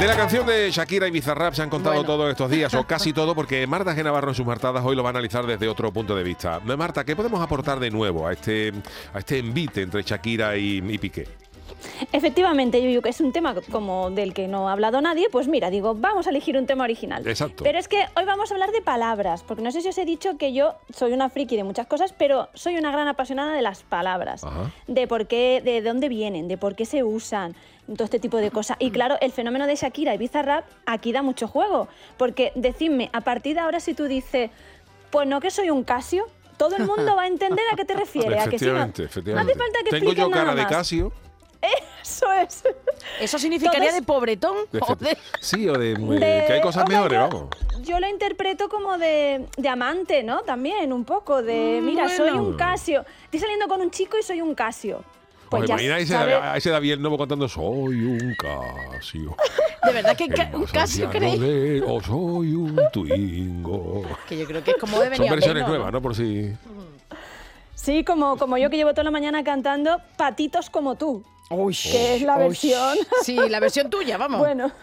De 0.00 0.06
la 0.06 0.16
canción 0.16 0.46
de 0.46 0.70
Shakira 0.70 1.06
y 1.08 1.10
Bizarrap 1.10 1.52
se 1.52 1.60
han 1.60 1.68
contado 1.68 2.02
todos 2.04 2.30
estos 2.30 2.50
días, 2.50 2.72
o 2.72 2.84
casi 2.86 3.12
todo, 3.12 3.34
porque 3.34 3.66
Marta 3.66 3.94
G. 3.94 4.02
Navarro 4.02 4.30
en 4.30 4.34
sus 4.34 4.46
martadas 4.46 4.82
hoy 4.82 4.96
lo 4.96 5.02
va 5.02 5.10
a 5.10 5.12
analizar 5.12 5.46
desde 5.46 5.68
otro 5.68 5.92
punto 5.92 6.16
de 6.16 6.22
vista. 6.22 6.58
Marta, 6.60 7.04
¿qué 7.04 7.14
podemos 7.14 7.38
aportar 7.42 7.78
de 7.78 7.90
nuevo 7.90 8.26
a 8.26 8.32
este, 8.32 8.72
a 9.12 9.18
este 9.18 9.38
envite 9.38 9.82
entre 9.82 10.02
Shakira 10.02 10.56
y, 10.56 10.78
y 10.78 10.96
Piqué? 10.96 11.28
Efectivamente, 12.12 12.82
Yuyu, 12.82 13.02
que 13.02 13.10
es 13.10 13.20
un 13.20 13.32
tema 13.32 13.54
como 13.70 14.10
del 14.10 14.34
que 14.34 14.48
no 14.48 14.68
ha 14.68 14.72
hablado 14.72 15.00
nadie, 15.00 15.28
pues 15.30 15.48
mira, 15.48 15.70
digo, 15.70 15.94
vamos 15.94 16.26
a 16.26 16.30
elegir 16.30 16.56
un 16.56 16.66
tema 16.66 16.84
original. 16.84 17.26
Exacto. 17.26 17.64
Pero 17.64 17.78
es 17.78 17.88
que 17.88 18.06
hoy 18.16 18.24
vamos 18.24 18.50
a 18.50 18.54
hablar 18.54 18.72
de 18.72 18.82
palabras, 18.82 19.42
porque 19.42 19.62
no 19.62 19.72
sé 19.72 19.80
si 19.80 19.88
os 19.88 19.98
he 19.98 20.04
dicho 20.04 20.36
que 20.38 20.52
yo 20.52 20.74
soy 20.94 21.12
una 21.12 21.28
friki 21.30 21.56
de 21.56 21.64
muchas 21.64 21.86
cosas, 21.86 22.14
pero 22.16 22.48
soy 22.54 22.76
una 22.76 22.90
gran 22.90 23.08
apasionada 23.08 23.54
de 23.54 23.62
las 23.62 23.82
palabras, 23.82 24.44
Ajá. 24.44 24.70
de 24.86 25.06
por 25.06 25.26
qué, 25.26 25.60
de 25.64 25.82
dónde 25.82 26.08
vienen, 26.08 26.48
de 26.48 26.58
por 26.58 26.74
qué 26.74 26.84
se 26.84 27.02
usan, 27.02 27.54
todo 27.86 28.04
este 28.04 28.20
tipo 28.20 28.36
de 28.36 28.50
cosas. 28.50 28.76
Y 28.78 28.90
claro, 28.90 29.16
el 29.20 29.32
fenómeno 29.32 29.66
de 29.66 29.74
Shakira 29.74 30.14
y 30.14 30.18
Bizarrap 30.18 30.64
aquí 30.86 31.12
da 31.12 31.22
mucho 31.22 31.48
juego, 31.48 31.88
porque 32.16 32.52
decidme, 32.54 33.10
a 33.12 33.20
partir 33.20 33.54
de 33.54 33.60
ahora 33.60 33.80
si 33.80 33.94
tú 33.94 34.04
dices, 34.04 34.50
pues 35.10 35.26
no 35.26 35.40
que 35.40 35.50
soy 35.50 35.70
un 35.70 35.84
Casio, 35.84 36.26
todo 36.56 36.76
el 36.76 36.84
mundo 36.84 37.16
va 37.16 37.22
a 37.22 37.26
entender 37.26 37.64
a 37.72 37.76
qué 37.76 37.84
te 37.84 37.94
refieres, 37.96 38.46
a 38.46 38.50
que 38.50 38.58
sí, 38.58 38.66
no, 38.66 38.72
Efectivamente, 38.82 39.32
no 39.32 39.40
hace 39.40 39.54
falta 39.54 39.78
que 39.84 39.90
Tengo 39.90 40.12
yo 40.12 40.30
cara 40.30 40.44
nada 40.44 40.56
de 40.56 40.62
más. 40.62 40.70
Casio. 40.70 41.12
Eso 42.02 42.32
es. 42.32 42.62
¿Eso 43.20 43.38
significaría 43.38 43.80
Entonces- 43.90 44.00
de 44.00 44.06
pobretón? 44.06 44.56
de 44.72 44.80
o 44.86 44.94
de- 44.96 45.18
Sí, 45.40 45.68
o 45.68 45.74
de, 45.74 45.94
De- 45.94 46.44
que 46.46 46.52
hay 46.54 46.60
cosas 46.60 46.88
mejores, 46.88 47.18
yo- 47.18 47.28
vamos. 47.28 47.48
Yo 47.82 48.00
lo 48.00 48.08
interpreto 48.08 48.68
como 48.68 48.98
de, 48.98 49.46
de 49.56 49.68
amante, 49.68 50.22
¿no? 50.22 50.40
También, 50.42 50.92
un 50.92 51.04
poco 51.04 51.42
de, 51.42 51.80
Mm, 51.80 51.84
mira, 51.86 52.08
soy 52.08 52.30
bueno. 52.30 52.42
un 52.44 52.56
Casio. 52.56 53.04
Estoy 53.24 53.40
saliendo 53.40 53.68
con 53.68 53.80
un 53.80 53.90
chico 53.90 54.18
y 54.18 54.22
soy 54.22 54.40
un 54.40 54.54
Casio. 54.54 55.02
Pues 55.50 55.62
Os 55.64 55.68
ya 55.68 55.74
imagina 55.74 55.98
ese, 55.98 56.12
sabes- 56.14 56.36
a 56.40 56.56
ese 56.56 56.70
David 56.70 56.92
el 56.92 57.02
Novo 57.02 57.18
cantando 57.18 57.48
Soy 57.48 58.04
un 58.04 58.34
Casio. 58.36 59.34
De 59.84 59.92
verdad 59.92 60.16
que 60.16 60.28
ca- 60.28 60.50
un 60.52 60.64
Casio 60.66 61.08
de- 61.08 61.82
O 61.86 62.00
soy 62.02 62.54
un 62.54 62.80
Twingo. 62.92 64.02
Que 64.28 64.38
yo 64.38 64.46
creo 64.46 64.62
que 64.62 64.72
es 64.72 64.76
como 64.76 65.00
de 65.00 65.16
Son 65.16 65.28
versiones 65.28 65.66
nuevas, 65.66 65.92
¿no? 65.92 66.00
Por 66.00 66.14
si... 66.14 66.52
Sí, 67.74 68.04
como, 68.04 68.36
como 68.36 68.58
yo 68.58 68.68
que 68.70 68.76
llevo 68.76 68.90
toda 68.90 69.04
la 69.04 69.10
mañana 69.10 69.42
cantando 69.42 70.00
Patitos 70.16 70.68
como 70.70 70.96
tú. 70.96 71.24
Que 71.50 72.14
es 72.16 72.22
la 72.22 72.36
Uy. 72.36 72.42
versión. 72.44 72.96
Sí, 73.24 73.34
la 73.48 73.58
versión 73.60 73.90
tuya, 73.90 74.16
vamos. 74.16 74.38
Bueno, 74.38 74.70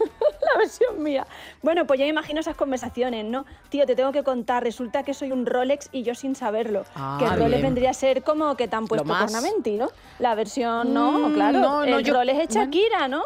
la 0.54 0.60
versión 0.60 1.02
mía. 1.02 1.26
Bueno, 1.62 1.88
pues 1.88 1.98
yo 2.00 2.04
me 2.06 2.10
imagino 2.10 2.42
esas 2.42 2.56
conversaciones, 2.58 3.24
¿no? 3.26 3.46
Tío, 3.70 3.86
te 3.86 3.96
tengo 3.96 4.12
que 4.12 4.24
contar, 4.24 4.64
resulta 4.64 5.04
que 5.04 5.14
soy 5.14 5.32
un 5.32 5.46
Rolex 5.46 5.88
y 5.94 6.04
yo 6.04 6.14
sin 6.14 6.36
saberlo. 6.36 6.84
Ah, 6.96 7.16
que 7.20 7.26
el 7.26 7.32
Rolex 7.32 7.50
bien. 7.52 7.62
vendría 7.62 7.92
a 7.92 7.94
ser 7.94 8.22
como 8.24 8.56
que 8.58 8.68
te 8.68 8.76
han 8.76 8.86
puesto 8.88 9.08
cornamenti, 9.08 9.78
¿no? 9.78 9.90
La 10.20 10.36
versión, 10.36 10.94
no, 10.94 11.30
Mm, 11.30 11.34
claro. 11.34 11.60
no, 11.60 11.86
no, 11.86 11.98
el 12.00 12.04
yo- 12.06 12.14
Rolex 12.14 12.40
es. 12.50 12.56
Shakira, 12.56 13.08
¿no? 13.08 13.24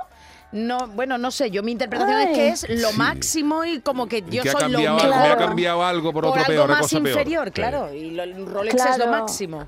No, 0.51 0.87
bueno, 0.89 1.17
no 1.17 1.31
sé, 1.31 1.49
yo 1.49 1.63
mi 1.63 1.71
interpretación 1.71 2.19
es 2.19 2.37
que 2.37 2.49
es 2.49 2.81
lo 2.81 2.89
Sí. 2.89 2.97
máximo 2.97 3.63
y 3.63 3.79
como 3.79 4.07
que 4.07 4.21
yo 4.29 4.43
que 4.43 4.49
soy 4.51 4.69
lo 4.69 4.79
mejor. 4.79 4.99
algo, 5.01 5.23
que 5.23 5.29
ha 5.29 5.37
cambiado 5.37 5.83
algo 5.83 6.11
por, 6.13 6.25
otro 6.25 6.41
algo 6.41 6.47
peor, 6.47 6.69
más 6.69 6.81
cosa 6.81 6.97
peor. 6.97 7.07
inferior, 7.07 7.45
Sí. 7.47 7.51
claro. 7.53 7.93
Y 7.93 8.11
lo, 8.11 8.23
el 8.23 8.45
Rolex 8.45 8.75
es 8.75 8.97
lo 8.97 9.05
Claro. 9.05 9.11
máximo. 9.11 9.65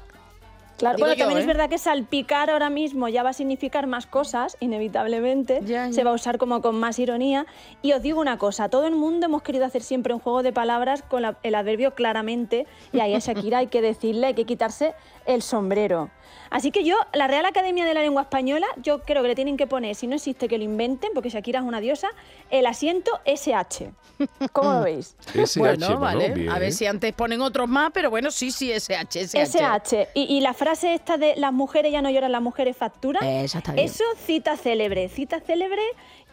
Claro, 0.77 0.97
Digo 0.97 1.07
bueno, 1.07 1.17
yo, 1.17 1.25
también 1.25 1.37
¿eh? 1.37 1.41
es 1.41 1.47
verdad 1.47 1.69
que 1.69 1.77
salpicar 1.77 2.49
ahora 2.49 2.69
mismo 2.69 3.07
ya 3.07 3.23
va 3.23 3.29
a 3.29 3.33
significar 3.33 3.87
más 3.87 4.05
cosas, 4.07 4.57
inevitablemente. 4.59 5.59
Ya, 5.63 5.87
ya. 5.87 5.93
Se 5.93 6.03
va 6.03 6.11
a 6.11 6.13
usar 6.13 6.37
como 6.37 6.61
con 6.61 6.79
más 6.79 6.99
ironía. 6.99 7.45
Y 7.81 7.93
os 7.93 8.01
digo 8.01 8.19
una 8.19 8.37
cosa, 8.37 8.69
todo 8.69 8.87
el 8.87 8.95
mundo 8.95 9.27
hemos 9.27 9.43
querido 9.43 9.65
hacer 9.65 9.81
siempre 9.83 10.13
un 10.13 10.19
juego 10.19 10.43
de 10.43 10.51
palabras 10.51 11.03
con 11.03 11.21
la- 11.21 11.37
el 11.43 11.55
adverbio 11.55 11.93
claramente. 11.93 12.65
Y 12.91 12.99
ahí 12.99 13.13
a 13.13 13.19
Shakira 13.19 13.59
hay 13.59 13.67
que 13.67 13.81
decirle, 13.81 14.27
hay 14.27 14.33
que 14.33 14.45
quitarse 14.45 14.93
el 15.25 15.41
sombrero. 15.41 16.09
Así 16.49 16.71
que 16.71 16.83
yo, 16.83 16.95
la 17.13 17.27
Real 17.27 17.45
Academia 17.45 17.85
de 17.85 17.93
la 17.93 18.01
Lengua 18.01 18.21
Española, 18.21 18.67
yo 18.77 18.99
creo 18.99 19.21
que 19.21 19.29
le 19.29 19.35
tienen 19.35 19.57
que 19.57 19.67
poner, 19.67 19.95
si 19.95 20.07
no 20.07 20.15
existe 20.15 20.47
que 20.47 20.57
lo 20.57 20.63
inventen, 20.63 21.11
porque 21.13 21.29
Shakira 21.29 21.59
es 21.59 21.65
una 21.65 21.79
diosa, 21.79 22.09
el 22.49 22.65
asiento 22.65 23.11
SH. 23.25 23.91
¿Cómo 24.53 24.73
lo 24.73 24.81
veis? 24.81 25.15
SH, 25.33 25.59
bueno, 25.59 25.99
vale. 25.99 26.29
bien. 26.29 26.49
A 26.49 26.59
ver 26.59 26.71
si 26.71 26.85
antes 26.85 27.13
ponen 27.13 27.41
otros 27.41 27.67
más, 27.67 27.91
pero 27.93 28.09
bueno, 28.09 28.29
sí, 28.31 28.51
sí, 28.51 28.71
SH, 28.71 29.27
SH. 29.27 29.57
SH. 29.57 30.09
Y, 30.13 30.37
y 30.37 30.41
la 30.41 30.53
frase 30.53 30.93
esta 30.93 31.17
de 31.17 31.35
las 31.37 31.53
mujeres 31.53 31.91
ya 31.91 32.01
no 32.01 32.09
lloran, 32.09 32.31
las 32.31 32.41
mujeres 32.41 32.77
facturan. 32.77 33.23
Está 33.23 33.71
bien. 33.71 33.85
Eso 33.85 34.03
cita 34.25 34.55
célebre, 34.57 35.09
cita 35.09 35.39
célebre 35.39 35.81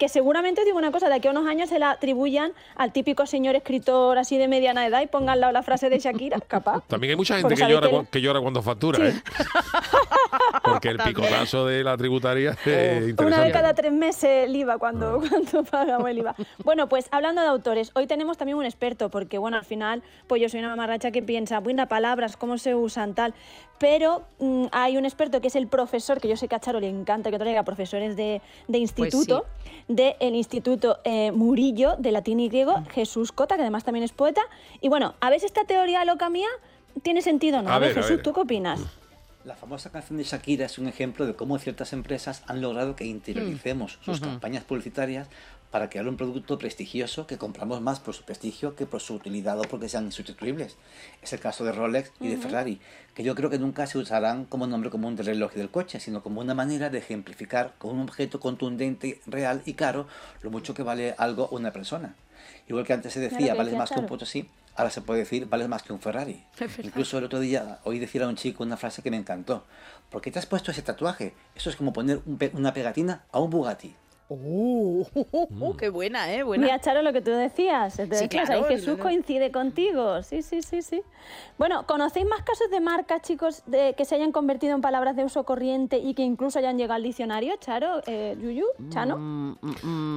que 0.01 0.09
seguramente 0.09 0.63
os 0.63 0.65
digo 0.65 0.79
una 0.79 0.91
cosa, 0.91 1.11
de 1.11 1.17
aquí 1.17 1.29
a 1.29 1.31
unos 1.31 1.47
años 1.47 1.69
se 1.69 1.79
la 1.79 1.91
atribuyan 1.91 2.53
al 2.75 2.91
típico 2.91 3.27
señor 3.27 3.55
escritor 3.55 4.17
así 4.17 4.39
de 4.39 4.49
mediana 4.49 4.87
edad 4.87 5.03
y 5.03 5.07
pongan 5.07 5.35
al 5.35 5.41
lado 5.41 5.53
la 5.53 5.63
frase 5.63 5.91
de 5.91 5.99
Shakira, 5.99 6.41
capaz. 6.49 6.83
También 6.89 7.11
hay 7.11 7.17
mucha 7.17 7.37
gente 7.37 7.55
que 7.55 7.69
llora, 7.69 7.89
que- 8.11 8.21
llora 8.23 8.41
cuando 8.41 8.63
factura, 8.63 9.07
¿eh? 9.09 9.13
Porque 10.65 10.89
el 10.89 10.97
También. 10.97 11.17
picotazo 11.17 11.67
de 11.67 11.85
la 11.85 11.97
tributaria 11.97 12.57
es 12.65 13.15
Una 13.19 13.41
vez 13.41 13.53
cada 13.53 13.75
tres 13.75 13.93
meses 13.93 14.47
el 14.49 14.57
IVA 14.57 14.79
cuando, 14.79 15.21
cuando 15.29 15.65
pagamos 15.65 16.09
el 16.09 16.19
IVA. 16.19 16.35
Bueno, 16.65 16.89
pues 16.89 17.07
hablando 17.11 17.43
de 17.43 17.49
autores, 17.49 17.91
hoy 17.95 18.07
tenemos 18.07 18.39
también 18.39 18.57
un 18.57 18.65
experto, 18.65 19.11
porque 19.11 19.37
bueno, 19.39 19.59
al 19.59 19.65
final, 19.65 20.03
pues 20.27 20.41
yo 20.41 20.49
soy 20.49 20.61
una 20.61 20.69
mamarracha 20.71 21.11
que 21.11 21.23
piensa, 21.23 21.61
bueno, 21.61 21.87
palabras, 21.89 22.37
cómo 22.37 22.57
se 22.59 22.75
usan, 22.75 23.15
tal. 23.15 23.35
Pero 23.79 24.23
mm, 24.39 24.67
hay 24.73 24.99
un 24.99 25.05
experto 25.07 25.41
que 25.41 25.49
es 25.49 25.57
el 25.57 25.67
profesor, 25.67 26.21
que 26.21 26.29
yo 26.29 26.37
sé 26.37 26.49
que 26.49 26.55
a 26.55 26.61
Charo 26.61 26.81
le 26.81 26.89
encanta 26.89 27.31
que 27.31 27.39
traiga 27.39 27.63
profesores 27.63 28.15
de, 28.17 28.43
de 28.69 28.79
instituto, 28.79 29.47
del 29.91 30.37
Instituto 30.37 30.99
eh, 31.05 31.33
Murillo 31.33 31.97
de 31.99 32.13
Latín 32.13 32.39
y 32.39 32.49
Griego, 32.49 32.85
Jesús 32.93 33.33
Cota, 33.33 33.57
que 33.57 33.63
además 33.63 33.83
también 33.85 34.05
es 34.05 34.13
poeta. 34.13 34.41
Y 34.81 34.89
bueno, 34.89 35.15
a 35.21 35.31
ver 35.31 35.41
si 35.41 35.47
esta 35.47 35.65
teoría 35.65 36.05
loca 36.05 36.31
mía 36.31 36.49
tiene 37.03 37.23
sentido 37.23 37.59
o 37.59 37.63
no. 37.63 37.71
A 37.71 37.75
A 37.75 37.79
ver, 37.81 37.91
a 37.91 37.95
Jesús, 37.95 38.17
ver. 38.17 38.23
¿tú 38.23 38.33
qué 38.33 38.41
opinas? 38.41 38.81
La 39.45 39.57
famosa 39.57 39.91
canción 39.91 40.19
de 40.19 40.25
Shakira 40.25 40.67
es 40.67 40.79
un 40.79 40.87
ejemplo 40.87 41.27
de 41.27 41.35
cómo 41.35 41.59
ciertas 41.59 41.95
empresas 41.95 42.43
han 42.47 42.61
logrado 42.61 42.95
que 42.95 43.07
interioricemos 43.07 43.99
sus 44.03 44.19
Ujú. 44.19 44.29
campañas 44.29 44.65
publicitarias 44.65 45.29
para 45.71 45.89
crear 45.89 46.07
un 46.09 46.19
producto 46.19 46.59
prestigioso 46.59 47.27
que 47.27 47.39
compramos 47.39 47.81
más 47.81 48.01
por 48.01 48.13
su 48.13 48.25
prestigio 48.25 48.75
que 48.77 48.85
por 48.85 49.01
su 49.01 49.15
utilidad 49.15 49.59
o 49.59 49.63
porque 49.63 49.89
sean 49.89 50.05
insustituibles. 50.05 50.77
Es 51.23 51.33
el 51.33 51.41
caso 51.41 51.65
de 51.65 51.73
Rolex 51.73 52.13
y 52.21 52.29
de. 52.29 52.37
Ferrari, 52.37 52.81
que 53.15 53.23
yo 53.23 53.35
creo 53.35 53.49
que 53.49 53.59
nunca 53.59 53.87
se 53.87 53.97
usarán 53.97 54.45
como 54.45 54.67
nombre 54.67 54.91
común 54.91 55.17
del 55.17 55.27
reloj 55.27 55.53
y 55.55 55.59
del 55.59 55.71
coche, 55.71 56.01
sino 56.01 56.23
como 56.23 56.43
una 56.43 56.55
manera 56.55 56.91
de 56.91 56.99
ejemplificar 56.99 57.75
con 57.79 57.93
un 57.93 58.01
objeto 58.03 58.41
contundente, 58.41 59.23
real 59.27 59.63
y 59.65 59.73
caro 59.73 60.07
lo 60.43 60.51
mucho 60.51 60.75
que 60.75 60.83
vale 60.83 61.15
algo 61.17 61.49
una 61.51 61.73
persona. 61.73 62.15
Igual 62.69 62.85
que 62.85 62.93
antes 62.93 63.13
se 63.15 63.21
decía, 63.21 63.55
decía 63.55 63.79
más 63.79 63.91
que 63.91 64.01
un 64.01 64.07
potosí, 64.07 64.49
ahora 64.77 64.91
se 64.91 65.01
puede 65.01 65.21
decir, 65.21 65.47
vales 65.47 65.69
más 65.69 65.83
que 65.83 65.93
un 65.93 66.01
Ferrari. 66.01 66.45
Incluso 66.87 67.19
el 67.19 67.25
otro 67.25 67.41
día 67.41 67.79
oí 67.85 67.99
decir 67.99 68.23
a 68.23 68.29
un 68.29 68.37
chico 68.37 68.63
una 68.63 68.77
frase 68.77 69.03
que 69.03 69.11
me 69.11 69.17
encantó. 69.17 69.65
¿Por 70.11 70.21
qué 70.23 70.31
te 70.31 70.39
has 70.39 70.47
puesto 70.47 70.71
ese 70.71 70.83
tatuaje? 70.83 71.35
Eso 71.55 71.71
es 71.71 71.77
como 71.77 71.93
poner 71.93 72.21
un 72.27 72.37
pe- 72.39 72.51
una 72.55 72.73
pegatina 72.75 73.25
a 73.33 73.39
un 73.41 73.51
Bugatti. 73.51 73.95
Uh, 74.31 75.05
Mm. 75.51 75.77
qué 75.77 75.89
buena, 75.89 76.33
¿eh? 76.33 76.43
Buena. 76.45 76.65
Mira, 76.65 76.81
Charo, 76.81 77.03
lo 77.03 77.13
que 77.13 77.21
tú 77.21 77.31
decías. 77.33 77.97
te 77.97 78.05
Sí, 78.05 78.11
decías, 78.11 78.29
claro, 78.49 78.65
ahí 78.67 78.75
Jesús 78.75 78.89
no, 78.89 78.97
no. 78.99 79.03
coincide 79.03 79.51
contigo. 79.51 80.23
Sí, 80.23 80.43
sí, 80.43 80.63
sí, 80.63 80.83
sí. 80.83 81.03
Bueno, 81.59 81.85
¿conocéis 81.87 82.27
más 82.27 82.43
casos 82.43 82.71
de 82.71 82.81
marcas, 82.81 83.23
chicos, 83.23 83.63
de, 83.67 83.95
que 83.97 84.05
se 84.05 84.15
hayan 84.15 84.31
convertido 84.33 84.75
en 84.75 84.81
palabras 84.81 85.17
de 85.17 85.25
uso 85.25 85.45
corriente 85.45 85.99
y 85.99 86.15
que 86.15 86.23
incluso 86.23 86.59
hayan 86.61 86.79
llegado 86.79 86.95
al 86.95 87.03
diccionario? 87.03 87.55
Charo, 87.61 88.03
eh, 88.07 88.37
Yuyu, 88.41 88.67
Chano. 88.91 89.57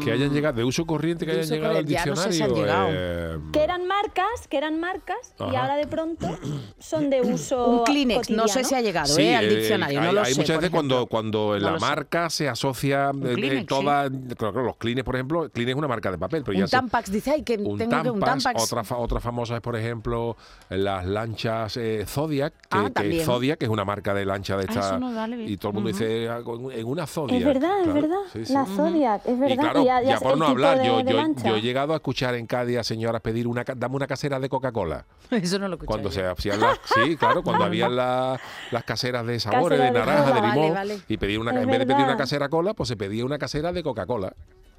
Que 0.04 0.12
hayan 0.12 0.32
llegado 0.32 0.58
de 0.58 0.64
uso 0.64 0.86
corriente, 0.86 1.26
que 1.26 1.34
De 1.34 1.40
hayan 1.40 1.50
llegado 1.58 1.78
al 1.80 1.86
ya 1.86 2.06
no 2.06 2.16
sé 2.16 2.32
si 2.34 2.42
han 2.44 2.50
diccionario. 2.54 2.92
llegado. 2.94 3.38
eh, 3.38 3.40
Que 3.52 3.64
eran 3.64 3.88
marcas, 3.88 4.48
que 4.48 4.58
eran 4.58 4.80
marcas 4.80 5.34
y 5.40 5.44
Ajá. 5.44 5.62
ahora 5.64 5.76
de 5.76 5.88
pronto 5.88 6.28
son 6.80 7.10
de 7.10 7.22
uso 7.22 7.68
Un 7.80 7.84
Kleenex, 7.84 8.30
no 8.30 8.48
sé 8.48 8.62
cotidiano. 8.62 8.68
si 8.70 8.76
ha 8.76 8.82
llegado 8.82 9.08
Sí, 9.08 9.22
¿eh? 9.24 9.36
al 9.36 9.46
eh, 9.46 9.56
diccionario, 9.56 10.00
hay, 10.00 10.06
no 10.08 10.14
lo 10.14 10.22
hay 10.22 10.34
sé. 10.34 10.40
muchas 10.40 10.58
veces 10.58 10.70
cuando, 10.72 11.08
cuando 11.08 11.54
No 11.54 11.60
la 11.60 11.72
lo 11.72 11.80
sé. 11.80 11.86
marca 11.86 12.30
se 12.30 12.48
asocia 12.48 13.12
Kleenex, 13.12 13.66
toda 13.68 14.03
ya, 14.10 14.36
claro, 14.36 14.64
los 14.64 14.78
Kleenex, 14.78 15.04
por 15.06 15.16
ejemplo, 15.16 15.50
Kleenex 15.50 15.74
es 15.76 15.78
una 15.78 15.88
marca 15.88 16.12
de 16.12 16.18
papel, 16.18 16.44
pero 16.44 16.58
ya 16.58 16.64
Un 16.66 16.68
se- 16.68 16.78
Tampax, 16.78 17.12
dice, 17.12 17.32
ay, 17.32 17.44
que 17.44 17.56
un 17.58 17.78
tengo 17.78 18.02
que 18.02 18.10
un 18.10 18.20
Tampax, 18.20 18.44
Tampax. 18.44 18.64
Otra, 18.64 18.84
fa- 18.84 18.98
otra 18.98 19.20
famosa 19.20 19.56
es, 19.56 19.62
por 19.62 19.76
ejemplo, 19.76 20.36
las 20.70 21.06
lanchas 21.06 21.78
eh, 21.78 22.06
Zodiac, 22.08 22.54
que, 22.54 22.68
Ah, 22.78 22.90
que. 22.94 23.24
Zodiac 23.24 23.60
que 23.60 23.66
es 23.66 23.72
una 23.72 23.86
marca 23.86 24.14
de 24.14 24.26
lancha 24.26 24.56
de 24.58 24.64
Ah, 24.64 24.66
esta. 24.70 24.80
eso 24.88 25.00
no 25.00 25.14
vale 25.14 25.36
bien. 25.38 25.50
y 25.50 25.58
todo 25.58 25.70
el 25.70 25.74
mundo 25.76 25.90
dice 25.90 26.30
ah, 26.30 26.40
en 26.74 26.88
una 26.88 27.08
Zodiac. 27.08 27.40
Es 27.40 27.46
verdad, 27.46 27.82
es 27.82 27.94
verdad. 27.94 28.18
Sí, 28.32 28.46
sí. 28.46 28.54
La 28.54 28.66
Zodiac, 28.66 29.22
es 29.26 29.40
verdad. 29.40 29.54
Y 29.56 29.58
claro, 29.58 29.84
ya, 29.86 30.02
ya, 30.02 30.10
ya 30.10 30.20
por 30.20 30.38
no 30.38 30.46
hablar, 30.48 30.80
de- 30.80 30.86
yo, 30.88 31.04
de 31.04 31.12
yo, 31.14 31.34
yo 31.46 31.56
he 31.58 31.62
llegado 31.62 31.94
a 31.94 31.98
escuchar 31.98 32.36
en 32.36 32.46
Cádiz 32.48 32.78
a 32.78 32.84
señoras 32.84 33.22
pedir 33.22 33.48
una, 33.48 33.64
dame 33.64 33.96
una 33.96 34.08
casera 34.08 34.40
de 34.40 34.50
Coca-Cola. 34.50 35.06
Eso 35.32 35.60
no 35.60 35.68
lo 35.68 35.76
escuché. 35.76 35.88
Cuando 35.88 36.10
yo. 36.10 36.14
se 36.16 36.26
hacían 36.26 36.60
las, 36.60 36.80
sí, 36.86 37.16
claro, 37.18 37.44
cuando 37.44 37.64
habían 37.66 37.96
la- 37.96 38.40
las 38.72 38.84
caseras 38.84 39.26
de 39.26 39.40
sabores, 39.40 39.80
Casera 39.80 39.94
de 40.00 40.06
naranja, 40.06 40.26
de 40.34 40.40
cola. 40.40 40.54
limón, 40.54 40.74
Vale, 40.74 40.94
vale. 40.94 41.04
y 41.08 41.18
pedir 41.18 41.40
una, 41.40 41.52
Es 41.52 41.58
en 41.64 41.68
vez 41.70 41.80
de 41.80 41.86
pedir 41.86 42.04
una 42.04 42.18
casera 42.18 42.50
cola, 42.50 42.74
pues 42.74 42.90
se 42.90 42.98
pedía 42.98 43.26
una 43.26 43.38
casera 43.38 43.72
de 43.72 43.82
Coca-Cola. 43.84 43.93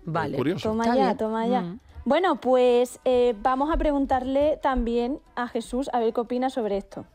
Vale. 0.05 0.37
Curioso. 0.37 0.69
Toma 0.69 0.85
Está 0.85 0.97
ya, 0.97 1.05
bien. 1.07 1.17
toma 1.17 1.47
ya. 1.47 1.61
Mm. 1.63 1.81
Bueno, 2.05 2.41
pues 2.41 3.01
eh, 3.05 3.35
vamos 3.43 3.73
a 3.73 3.77
preguntarle 3.79 4.59
también 4.63 5.21
a 5.37 5.49
Jesús 5.49 5.89
a 5.93 6.01
ver 6.01 6.13
qué 6.13 6.21
opina 6.21 6.51
sobre 6.51 6.77
esto. 6.77 7.07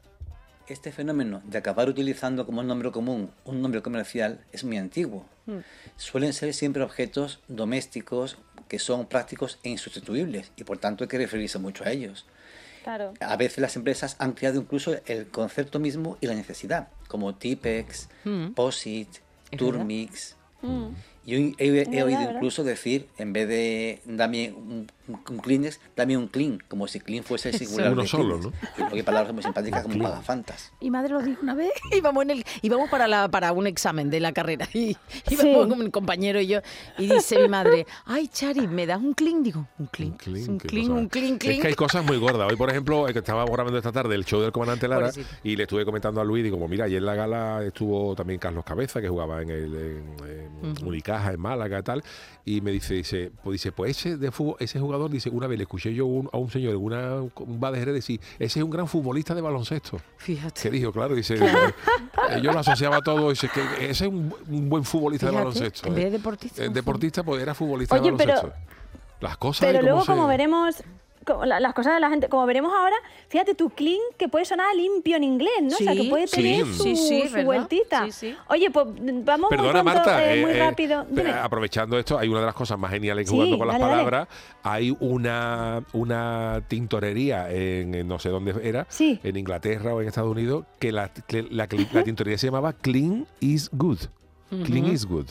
Este 0.68 0.91
fenómeno 0.91 1.41
de 1.45 1.58
acabar 1.58 1.89
utilizando 1.89 2.45
como 2.45 2.62
nombre 2.64 2.91
común 2.91 3.32
un 3.45 3.62
nombre 3.62 3.82
comercial 3.82 4.39
es 4.52 4.64
muy 4.64 4.78
antiguo. 4.78 5.26
Suelen 5.95 6.32
ser 6.34 6.54
siempre 6.54 6.84
objetos 6.84 7.39
domésticos 7.47 8.38
que 8.68 8.78
son 8.78 9.08
prácticos 9.08 9.58
e 9.64 9.70
insustituibles 9.70 10.52
y 10.56 10.64
por 10.64 10.78
tanto 10.78 11.04
hay 11.04 11.08
que 11.08 11.18
referirse 11.18 11.58
mucho 11.58 11.84
a 11.86 11.89
ellos. 11.91 12.28
Claro. 12.84 13.14
A 13.20 13.36
veces 13.36 13.58
las 13.60 13.76
empresas 13.76 14.16
han 14.20 14.34
creado 14.34 14.60
incluso 14.60 14.95
el 15.08 15.28
concepto 15.28 15.80
mismo 15.80 16.18
y 16.22 16.28
la 16.28 16.36
necesidad, 16.36 16.89
como 17.08 17.34
Tipex, 17.36 18.10
Mm. 18.26 18.50
Posit, 18.54 19.10
Turmix. 19.58 20.36
Mm. 20.62 20.89
Yo 21.30 21.38
he, 21.38 21.54
he- 21.60 21.68
he 21.68 21.74
verdad, 21.86 22.06
oído 22.06 22.22
incluso 22.34 22.64
decir, 22.64 23.08
en 23.18 23.34
vez 23.34 23.48
de 23.48 24.00
dame 24.06 24.52
un, 24.56 24.88
un, 25.10 25.20
un 25.30 25.39
Kleenex, 25.39 25.80
dame 25.95 26.16
un 26.16 26.28
clean, 26.28 26.60
como 26.68 26.88
si 26.88 26.99
clean 26.99 27.24
fuese 27.24 27.49
el 27.49 27.55
singular. 27.57 27.91
Uno 27.91 28.05
solo, 28.05 28.39
Kleenex. 28.39 28.57
Y 28.78 28.80
luego 28.82 28.95
hay 28.95 29.03
palabras 29.03 29.34
muy 29.34 29.43
simpáticas 29.43 29.84
como 29.84 30.03
pagafantas. 30.03 30.72
Mi 30.80 30.89
madre 30.91 31.14
lo 31.14 31.22
dijo 31.22 31.41
una 31.41 31.55
vez. 31.55 31.72
Íbamos, 31.91 32.24
en 32.24 32.32
el, 32.32 32.45
íbamos 32.62 32.89
para, 32.89 33.07
la, 33.07 33.28
para 33.30 33.51
un 33.51 33.68
examen 33.68 34.10
de 34.10 34.20
la 34.20 34.32
carrera. 34.32 34.68
Y 34.74 34.95
íbamos 35.30 35.68
con 35.68 35.80
mi 35.80 35.89
compañero 35.91 36.39
y 36.39 36.47
yo. 36.47 36.60
Y 36.97 37.07
dice 37.07 37.39
mi 37.41 37.49
madre, 37.49 37.86
ay, 38.05 38.28
Chari, 38.28 38.68
¿me 38.68 38.86
das 38.86 38.99
un 38.99 39.14
clean? 39.14 39.43
Digo, 39.43 39.68
un 39.78 39.88
clean. 39.88 40.12
Un 40.12 40.18
clean, 40.18 40.91
un 40.91 41.07
clean, 41.10 41.34
Es 41.34 41.39
clean. 41.39 41.62
que 41.62 41.68
hay 41.68 41.74
cosas 41.74 42.05
muy 42.05 42.18
gordas. 42.18 42.49
Hoy, 42.49 42.55
por 42.55 42.70
ejemplo, 42.70 43.05
que 43.05 43.20
estaba 43.20 43.45
grabando 43.45 43.78
esta 43.78 43.91
tarde 43.91 44.16
el 44.16 44.26
show 44.26 44.41
del 44.41 44.51
comandante 44.51 44.88
Lara 44.88 45.07
Pobrecito. 45.10 45.36
y 45.43 45.55
le 45.55 45.64
estuve 45.64 45.86
comentando 45.86 46.22
a 46.22 46.24
Luis, 46.24 46.43
digo, 46.43 46.68
mira, 46.68 46.86
ayer 46.86 46.99
en 46.99 47.05
la 47.05 47.16
gala 47.16 47.64
estuvo 47.64 48.16
también 48.16 48.39
Carlos 48.39 48.64
Cabeza, 48.64 49.01
que 49.01 49.10
jugaba 49.10 49.41
en 49.41 49.49
el 49.49 49.76
en, 49.76 50.78
en 50.78 50.86
Unicaja, 50.86 51.32
en 51.32 51.39
Málaga 51.39 51.80
y 51.80 51.84
tal, 51.84 52.03
y 52.45 52.62
me 52.62 52.72
dice, 52.72 52.95
dice, 52.95 53.32
pues 53.43 53.53
dice, 53.55 53.72
pues 53.72 53.97
ese 53.97 54.18
de 54.18 54.32
fútbol, 54.32 54.55
ese 54.60 54.80
jugador, 54.80 54.99
dice, 55.08 55.30
una 55.30 55.47
vez 55.47 55.58
le 55.58 55.64
escuché 55.64 55.93
yo 55.93 56.06
un- 56.08 56.30
a 56.34 56.38
un 56.38 56.50
señor 56.50 56.76
una 56.76 57.22
un 57.22 57.60
bar 57.60 57.72
de 57.74 57.80
Jerez 57.80 57.93
decir, 57.93 58.20
ese 58.39 58.60
es 58.60 58.64
un 58.64 58.70
gran 58.72 58.88
futbolista 58.88 59.34
de 59.36 59.41
baloncesto. 59.41 60.02
Fíjate. 60.18 60.62
Que 60.64 60.70
dijo, 60.70 60.91
claro, 60.91 61.16
dice, 61.16 61.36
eh, 62.30 62.41
yo 62.41 62.52
lo 62.52 62.60
asociaba 62.60 63.02
todo, 63.02 63.30
dice 63.30 63.50
que 63.54 63.62
ese 63.89 64.06
es 64.06 64.12
un, 64.12 64.34
un 64.50 64.70
buen 64.70 64.84
futbolista 64.84 65.28
de 65.28 65.34
baloncesto. 65.34 65.88
en 65.88 65.95
vez 65.95 66.04
de 66.06 66.10
eh. 66.10 66.12
deportista, 66.12 66.64
Eh, 66.66 66.70
deportista, 66.70 67.24
pues 67.24 67.41
era 67.41 67.54
futbolista 67.54 67.95
Oye, 67.95 68.12
de 68.12 68.18
pero- 68.18 68.34
baloncesto. 68.36 68.60
Las 69.22 69.38
cosas 69.38 69.68
Pero 69.68 69.82
luego, 69.82 70.06
como 70.06 70.24
se- 70.24 70.28
veremos, 70.30 70.76
como 70.78 71.00
las 71.46 71.74
cosas 71.74 71.94
de 71.94 72.00
la 72.00 72.10
gente, 72.10 72.28
como 72.30 72.46
veremos 72.46 72.74
ahora, 72.74 72.96
fíjate, 73.28 73.54
tu 73.54 73.70
clean 73.70 74.00
que 74.18 74.28
puede 74.28 74.46
sonar 74.46 74.76
limpio 74.76 75.16
en 75.18 75.24
inglés, 75.24 75.52
¿no? 75.62 75.68
o 75.70 75.78
sea, 75.78 75.94
que 75.94 76.04
puede 76.10 76.28
tener 76.28 76.66
Sí. 76.66 76.96
su, 76.96 77.44
vueltita. 77.46 78.08
Oye, 78.48 78.72
pues 78.72 78.88
vamos 79.24 79.50
Perdona, 79.50 79.84
muy, 79.84 79.92
pronto, 79.92 80.10
Marta, 80.10 80.26
eh, 80.26 80.40
eh, 80.40 80.46
muy 80.46 80.52
eh, 80.52 80.60
rápido. 80.60 81.06
Aprovechando 81.42 81.98
esto, 82.00 82.18
hay 82.18 82.28
una 82.30 82.40
de 82.40 82.46
las 82.48 82.56
cosas 82.56 82.80
más 82.80 82.92
geniales 82.92 83.26
que 83.30 83.32
jugando 83.36 83.58
con 83.58 83.68
las 83.68 83.80
dale. 83.80 83.92
palabras. 83.92 84.28
Hay 84.64 84.96
una, 85.00 85.84
una 85.94 86.62
tintorería 86.68 87.52
en, 87.52 87.94
en 87.96 88.08
no 88.08 88.20
sé 88.20 88.30
dónde 88.30 88.56
era, 88.64 88.86
Sí. 88.90 89.20
en 89.24 89.38
Inglaterra 89.38 89.94
o 89.94 90.02
en 90.02 90.08
Estados 90.08 90.32
Unidos, 90.32 90.66
que 90.80 90.92
la, 90.92 91.10
que 91.14 91.44
la, 91.44 91.68
la 91.94 92.04
tintorería 92.04 92.38
se 92.38 92.48
llamaba 92.48 92.74
Clean 92.74 93.28
is 93.40 93.70
Good. 93.74 94.00
Clean 94.50 94.86
is 94.88 95.06
Good. 95.06 95.28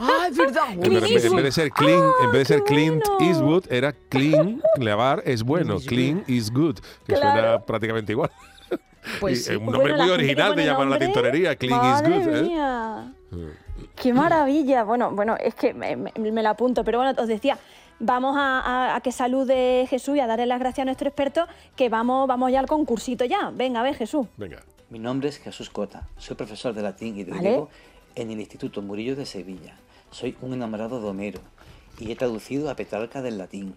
Ah, 0.00 0.26
es 0.30 0.36
verdad. 0.36 0.64
En 0.72 0.80
vez, 0.80 1.24
en 1.24 1.36
de 1.36 1.52
ser 1.52 1.70
clean, 1.72 2.02
en 2.22 2.30
vez 2.30 2.46
de 2.48 2.54
ser 2.54 2.62
Clint 2.64 3.02
Ah, 3.04 3.12
bueno. 3.18 3.26
Eastwood, 3.30 3.64
era 3.72 3.92
clean, 3.92 4.62
lavar 4.76 5.22
es 5.26 5.42
bueno, 5.42 5.78
clean 5.80 6.22
is 6.28 6.52
good, 6.52 6.76
que 7.06 7.16
suena 7.16 7.32
Claro. 7.32 7.64
prácticamente 7.66 8.12
igual. 8.12 8.30
Pues 9.20 9.40
Y 9.40 9.42
sí. 9.42 9.56
un 9.56 9.64
Pues 9.64 9.72
nombre 9.72 9.92
bueno, 9.94 9.98
muy 10.04 10.08
la 10.08 10.14
original 10.14 10.54
de 10.54 10.64
llamar 10.66 10.80
la 10.80 10.90
nombre, 10.90 11.06
tintorería, 11.06 11.56
clean 11.56 11.80
Madre 11.80 12.16
is 12.18 12.26
good. 12.26 12.34
¿eh? 12.36 12.42
mía. 12.42 13.14
Qué 13.96 14.12
maravilla. 14.12 14.84
Bueno, 14.84 15.10
bueno, 15.12 15.36
es 15.40 15.54
que 15.54 15.72
me, 15.72 15.96
me- 15.96 16.12
me 16.16 16.42
la 16.42 16.50
apunto, 16.50 16.84
pero 16.84 16.98
bueno, 16.98 17.20
os 17.20 17.26
decía, 17.28 17.58
vamos 18.00 18.36
a, 18.36 18.60
a- 18.60 18.96
a 18.96 19.00
que 19.00 19.10
salude 19.12 19.86
Jesús 19.88 20.16
y 20.16 20.20
a 20.20 20.26
darle 20.26 20.46
las 20.46 20.58
gracias 20.60 20.82
a 20.82 20.84
nuestro 20.84 21.08
experto, 21.08 21.46
que 21.74 21.88
vamos, 21.88 22.28
vamos 22.28 22.52
ya 22.52 22.60
al 22.60 22.66
concursito 22.66 23.24
ya. 23.24 23.50
Venga, 23.54 23.80
a 23.80 23.82
ver, 23.82 23.94
Jesús. 23.94 24.26
Venga. 24.36 24.62
Mi 24.90 24.98
nombre 24.98 25.28
es 25.28 25.38
Jesús 25.38 25.70
Cota, 25.70 26.06
soy 26.18 26.36
profesor 26.36 26.72
de 26.74 26.82
latín 26.82 27.16
y 27.18 27.24
de 27.24 27.30
Vale. 27.32 27.42
griego 27.42 27.68
en 28.20 28.30
el 28.30 28.40
Instituto 28.40 28.82
Murillo 28.82 29.14
de 29.16 29.26
Sevilla. 29.26 29.76
Soy 30.10 30.36
un 30.40 30.52
enamorado 30.52 31.00
de 31.00 31.08
Homero 31.08 31.40
y 32.00 32.10
he 32.10 32.16
traducido 32.16 32.68
a 32.70 32.74
Petrarca 32.74 33.22
del 33.22 33.38
latín. 33.38 33.74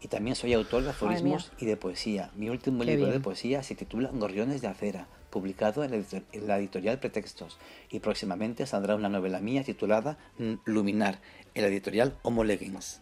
Y 0.00 0.08
también 0.08 0.36
soy 0.36 0.52
autor 0.52 0.82
de 0.82 0.90
aforismos 0.90 1.52
y 1.58 1.66
de 1.66 1.76
poesía. 1.76 2.30
Mi 2.34 2.50
último 2.50 2.80
Qué 2.80 2.86
libro 2.96 3.10
de 3.10 3.20
poesía 3.20 3.62
se 3.62 3.74
titula 3.74 4.10
Gorriones 4.12 4.60
de 4.60 4.68
acera, 4.68 5.06
publicado 5.30 5.84
en 5.84 5.92
la, 5.92 5.96
edito- 5.98 6.22
en 6.32 6.46
la 6.46 6.58
editorial 6.58 6.98
Pretextos. 6.98 7.58
Y 7.90 8.00
próximamente 8.00 8.66
saldrá 8.66 8.94
una 8.94 9.08
novela 9.08 9.40
mía 9.40 9.62
titulada 9.64 10.18
mm, 10.38 10.54
Luminar, 10.66 11.18
en 11.54 11.62
la 11.62 11.68
editorial 11.68 12.14
Homo 12.22 12.44
Leggings. 12.44 13.00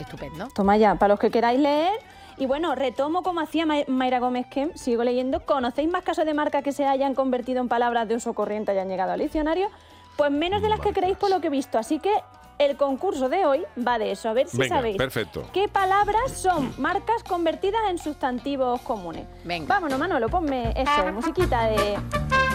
Estupendo. 0.00 0.48
Toma 0.54 0.76
ya, 0.76 0.94
para 0.94 1.14
los 1.14 1.20
que 1.20 1.30
queráis 1.30 1.60
leer. 1.60 1.92
Y 2.38 2.46
bueno, 2.46 2.74
retomo 2.74 3.22
como 3.22 3.40
hacía 3.40 3.66
Ma- 3.66 3.82
Mayra 3.88 4.20
Gómez 4.20 4.46
Kem, 4.46 4.70
sigo 4.74 5.02
leyendo. 5.02 5.40
¿Conocéis 5.40 5.90
más 5.90 6.04
casos 6.04 6.24
de 6.24 6.34
marcas 6.34 6.62
que 6.62 6.72
se 6.72 6.86
hayan 6.86 7.14
convertido 7.14 7.60
en 7.60 7.68
palabras 7.68 8.06
de 8.08 8.14
uso 8.14 8.32
corriente 8.32 8.72
y 8.72 8.76
hayan 8.76 8.88
llegado 8.88 9.12
al 9.12 9.18
diccionario? 9.20 9.68
Pues 10.16 10.30
menos 10.30 10.62
de 10.62 10.68
las 10.68 10.80
que 10.80 10.92
creéis 10.92 11.16
por 11.16 11.30
lo 11.30 11.40
que 11.40 11.48
he 11.48 11.50
visto. 11.50 11.78
Así 11.78 11.98
que 11.98 12.12
el 12.58 12.76
concurso 12.76 13.28
de 13.28 13.44
hoy 13.44 13.64
va 13.86 13.98
de 13.98 14.12
eso. 14.12 14.28
A 14.28 14.32
ver 14.34 14.46
si 14.48 14.56
Venga, 14.56 14.76
sabéis 14.76 14.96
perfecto. 14.96 15.44
qué 15.52 15.68
palabras 15.68 16.32
son 16.32 16.72
marcas 16.78 17.22
convertidas 17.24 17.80
en 17.90 17.98
sustantivos 17.98 18.80
comunes. 18.82 19.26
Venga. 19.44 19.66
Vámonos, 19.74 19.98
Manolo, 19.98 20.28
ponme 20.28 20.72
eso, 20.76 21.12
musiquita 21.12 21.64
de... 21.66 21.96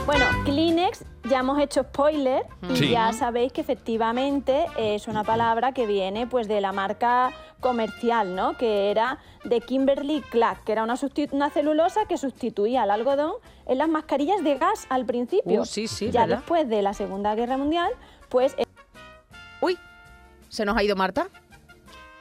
Bueno, 0.05 0.25
Kleenex, 0.43 1.05
ya 1.29 1.39
hemos 1.39 1.57
hecho 1.59 1.83
spoiler 1.83 2.45
y 2.69 2.75
Sí. 2.75 2.89
ya 2.89 3.13
sabéis 3.13 3.53
que 3.53 3.61
efectivamente 3.61 4.65
es 4.77 5.07
una 5.07 5.23
palabra 5.23 5.71
que 5.71 5.85
viene 5.87 6.27
pues 6.27 6.49
de 6.49 6.59
la 6.59 6.73
marca 6.73 7.31
comercial, 7.61 8.35
¿no? 8.35 8.57
Que 8.57 8.91
era 8.91 9.19
de 9.45 9.61
Kimberly 9.61 10.21
Clark, 10.29 10.65
que 10.65 10.73
era 10.73 10.83
una, 10.83 10.97
celulosa 10.97 12.05
que 12.05 12.17
sustituía 12.17 12.83
al 12.83 12.91
algodón 12.91 13.31
en 13.65 13.77
las 13.77 13.87
mascarillas 13.87 14.43
de 14.43 14.57
gas 14.57 14.85
al 14.89 15.05
principio. 15.05 15.61
Uh, 15.61 15.65
sí, 15.65 15.87
sí, 15.87 16.11
ya 16.11 16.21
¿verdad? 16.21 16.37
después 16.39 16.67
de 16.67 16.81
la 16.81 16.93
Segunda 16.93 17.33
Guerra 17.35 17.55
Mundial, 17.57 17.91
pues 18.27 18.57
Uy, 19.61 19.77
¿se 20.49 20.65
nos 20.65 20.75
ha 20.75 20.83
ido 20.83 20.97
Marta? 20.97 21.29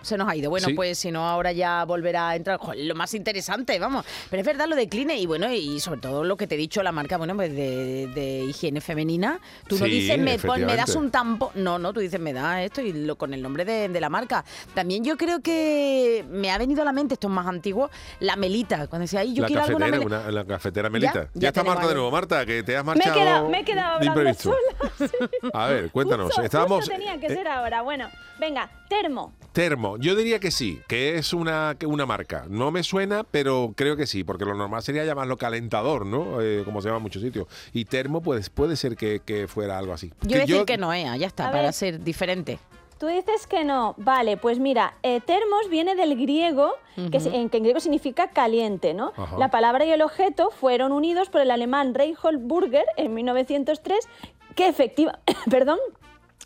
Se 0.02 0.16
nos 0.16 0.28
ha 0.28 0.36
ido. 0.36 0.50
Bueno, 0.50 0.68
Sí. 0.68 0.74
pues 0.74 0.98
si 0.98 1.10
no, 1.10 1.28
ahora 1.28 1.52
ya 1.52 1.84
volverá 1.84 2.30
a 2.30 2.36
entrar. 2.36 2.58
Joder, 2.58 2.84
lo 2.84 2.94
más 2.94 3.14
interesante, 3.14 3.78
vamos. 3.78 4.04
Pero 4.30 4.40
es 4.40 4.46
verdad 4.46 4.66
lo 4.68 4.76
de 4.76 4.88
Kline 4.88 5.16
y 5.16 5.26
bueno, 5.26 5.50
y 5.52 5.80
sobre 5.80 6.00
todo 6.00 6.24
lo 6.24 6.36
que 6.36 6.46
te 6.46 6.54
he 6.54 6.58
dicho, 6.58 6.82
la 6.82 6.92
marca, 6.92 7.16
bueno, 7.16 7.34
pues 7.34 7.54
de, 7.54 8.08
de 8.08 8.44
higiene 8.44 8.80
femenina. 8.80 9.40
Tú 9.68 9.78
no 9.78 9.84
dices, 9.86 10.18
me, 10.18 10.38
pon- 10.38 10.64
me 10.66 10.76
das 10.76 10.94
un 10.96 11.10
tampón. 11.10 11.50
No, 11.54 11.78
no, 11.78 11.92
tú 11.92 12.00
dices, 12.00 12.20
me 12.20 12.32
das 12.32 12.60
esto 12.60 12.80
y 12.80 12.92
lo, 12.92 13.16
con 13.16 13.32
el 13.34 13.40
nombre 13.42 13.64
de, 13.64 13.88
de 13.88 14.00
la 14.00 14.08
marca. 14.08 14.44
También 14.74 15.04
yo 15.04 15.16
creo 15.16 15.40
que 15.40 16.24
me 16.28 16.50
ha 16.50 16.58
venido 16.58 16.82
a 16.82 16.84
la 16.84 16.92
mente, 16.92 17.14
esto 17.14 17.28
es 17.28 17.32
más 17.32 17.46
antiguo, 17.46 17.90
la 18.20 18.36
melita. 18.36 18.86
Cuando 18.88 19.04
decía, 19.04 19.20
ay, 19.20 19.34
yo 19.34 19.42
la 19.42 19.46
quiero 19.48 19.62
alguna 19.62 19.86
cafetera, 19.86 19.98
melita. 20.08 20.20
una- 20.20 20.30
la 20.32 20.44
cafetera 20.44 20.90
Melita. 20.90 21.12
Ya, 21.12 21.30
ya 21.34 21.48
está 21.48 21.60
tenemos 21.60 21.74
Marta 21.76 21.86
de 21.86 21.92
ahí. 21.92 21.94
nuevo. 21.96 22.10
Marta, 22.10 22.46
que 22.46 22.62
te 22.62 22.76
has 22.76 22.84
me 22.84 22.92
he 22.92 22.94
marchado 22.96 23.18
quedado, 23.20 23.48
me 23.48 23.60
he 23.60 23.64
quedado 23.64 24.00
de 24.00 24.08
hablando 24.08 24.30
imprevisto. 24.30 24.54
sola. 24.98 25.10
sí. 25.40 25.48
A 25.52 25.66
ver, 25.68 25.90
cuéntanos. 25.90 26.26
Justo, 26.26 26.42
Estábamos 26.42 26.78
justo 26.80 26.92
tenía 26.92 27.18
que 27.18 27.26
eh, 27.26 27.34
ser 27.36 27.48
ahora. 27.48 27.82
Bueno, 27.82 28.08
venga, 28.40 28.70
termo. 28.88 29.32
Termo, 29.52 29.98
yo 29.98 30.14
diría 30.16 30.40
que 30.40 30.50
sí, 30.50 30.80
que 30.88 31.18
es 31.18 31.34
una, 31.34 31.76
que 31.78 31.86
una 31.86 32.06
marca. 32.06 32.46
No 32.48 32.70
me 32.70 32.82
suena, 32.82 33.22
pero 33.22 33.74
creo 33.76 33.96
que 33.96 34.06
sí, 34.06 34.24
porque 34.24 34.46
lo 34.46 34.54
normal 34.54 34.82
sería 34.82 35.04
llamarlo 35.04 35.36
calentador, 35.36 36.06
¿no? 36.06 36.40
Eh, 36.40 36.62
como 36.64 36.80
se 36.80 36.88
llama 36.88 36.96
en 36.98 37.02
muchos 37.02 37.20
sitios. 37.22 37.46
Y 37.74 37.84
termo, 37.84 38.22
pues 38.22 38.48
puede 38.48 38.76
ser 38.76 38.96
que, 38.96 39.20
que 39.24 39.48
fuera 39.48 39.76
algo 39.76 39.92
así. 39.92 40.08
Yo 40.22 40.30
voy 40.30 40.36
a 40.38 40.40
decir 40.46 40.64
que 40.64 40.78
no, 40.78 40.92
Ea, 40.92 41.16
ya 41.18 41.26
está, 41.26 41.48
A 41.48 41.50
para 41.50 41.64
ver. 41.64 41.72
ser 41.74 42.02
diferente. 42.02 42.58
Tú 42.98 43.08
dices 43.08 43.46
que 43.46 43.64
no. 43.64 43.94
Vale, 43.98 44.36
pues 44.36 44.58
mira, 44.58 44.94
eh, 45.02 45.20
termos 45.20 45.68
viene 45.68 45.96
del 45.96 46.16
griego, 46.16 46.72
que, 46.94 47.18
en, 47.18 47.50
que 47.50 47.56
en 47.58 47.62
griego 47.64 47.80
significa 47.80 48.30
caliente, 48.30 48.94
¿no? 48.94 49.12
Ajá. 49.16 49.36
La 49.38 49.50
palabra 49.50 49.84
y 49.84 49.90
el 49.90 50.02
objeto 50.02 50.50
fueron 50.50 50.92
unidos 50.92 51.28
por 51.28 51.40
el 51.40 51.50
alemán 51.50 51.94
Reinhold 51.94 52.40
Burger 52.40 52.84
en 52.96 53.12
1903, 53.12 54.08
que 54.54 54.68
efectiva, 54.68 55.18
perdón, 55.50 55.78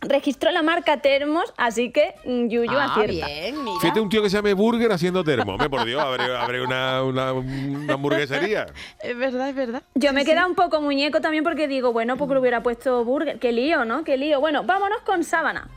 registró 0.02 0.50
la 0.50 0.62
marca 0.62 0.98
Termos, 0.98 1.52
así 1.56 1.90
que 1.90 2.14
mm, 2.24 2.48
Yuyu 2.48 2.70
ah, 2.78 2.84
acierta. 2.84 3.26
bien, 3.26 3.64
mira. 3.64 3.80
Fíjate 3.80 4.00
un 4.00 4.08
tío 4.08 4.22
que 4.22 4.30
se 4.30 4.36
llame 4.36 4.52
Burger 4.54 4.92
haciendo 4.92 5.24
termo. 5.24 5.52
Hombre, 5.52 5.70
por 5.70 5.84
Dios, 5.84 6.00
abre, 6.02 6.36
abre 6.36 6.62
una, 6.62 7.02
una, 7.02 7.32
una 7.32 7.94
hamburguesería. 7.94 8.66
Es 9.02 9.16
verdad, 9.16 9.48
es 9.48 9.54
verdad. 9.56 9.82
Yo 9.94 10.12
me 10.12 10.20
Sí, 10.22 10.26
he 10.26 10.30
quedado 10.32 10.46
sí. 10.46 10.50
un 10.50 10.56
poco 10.56 10.80
muñeco 10.80 11.20
también 11.20 11.42
porque 11.44 11.66
digo, 11.68 11.92
bueno, 11.92 12.16
porque 12.16 12.34
lo 12.34 12.40
hubiera 12.40 12.62
puesto 12.62 13.04
Burger. 13.04 13.38
Qué 13.38 13.52
lío, 13.52 13.84
¿no? 13.84 14.04
Qué 14.04 14.16
lío. 14.16 14.38
Bueno, 14.40 14.62
vámonos 14.64 15.00
con 15.02 15.24
sábana. 15.24 15.68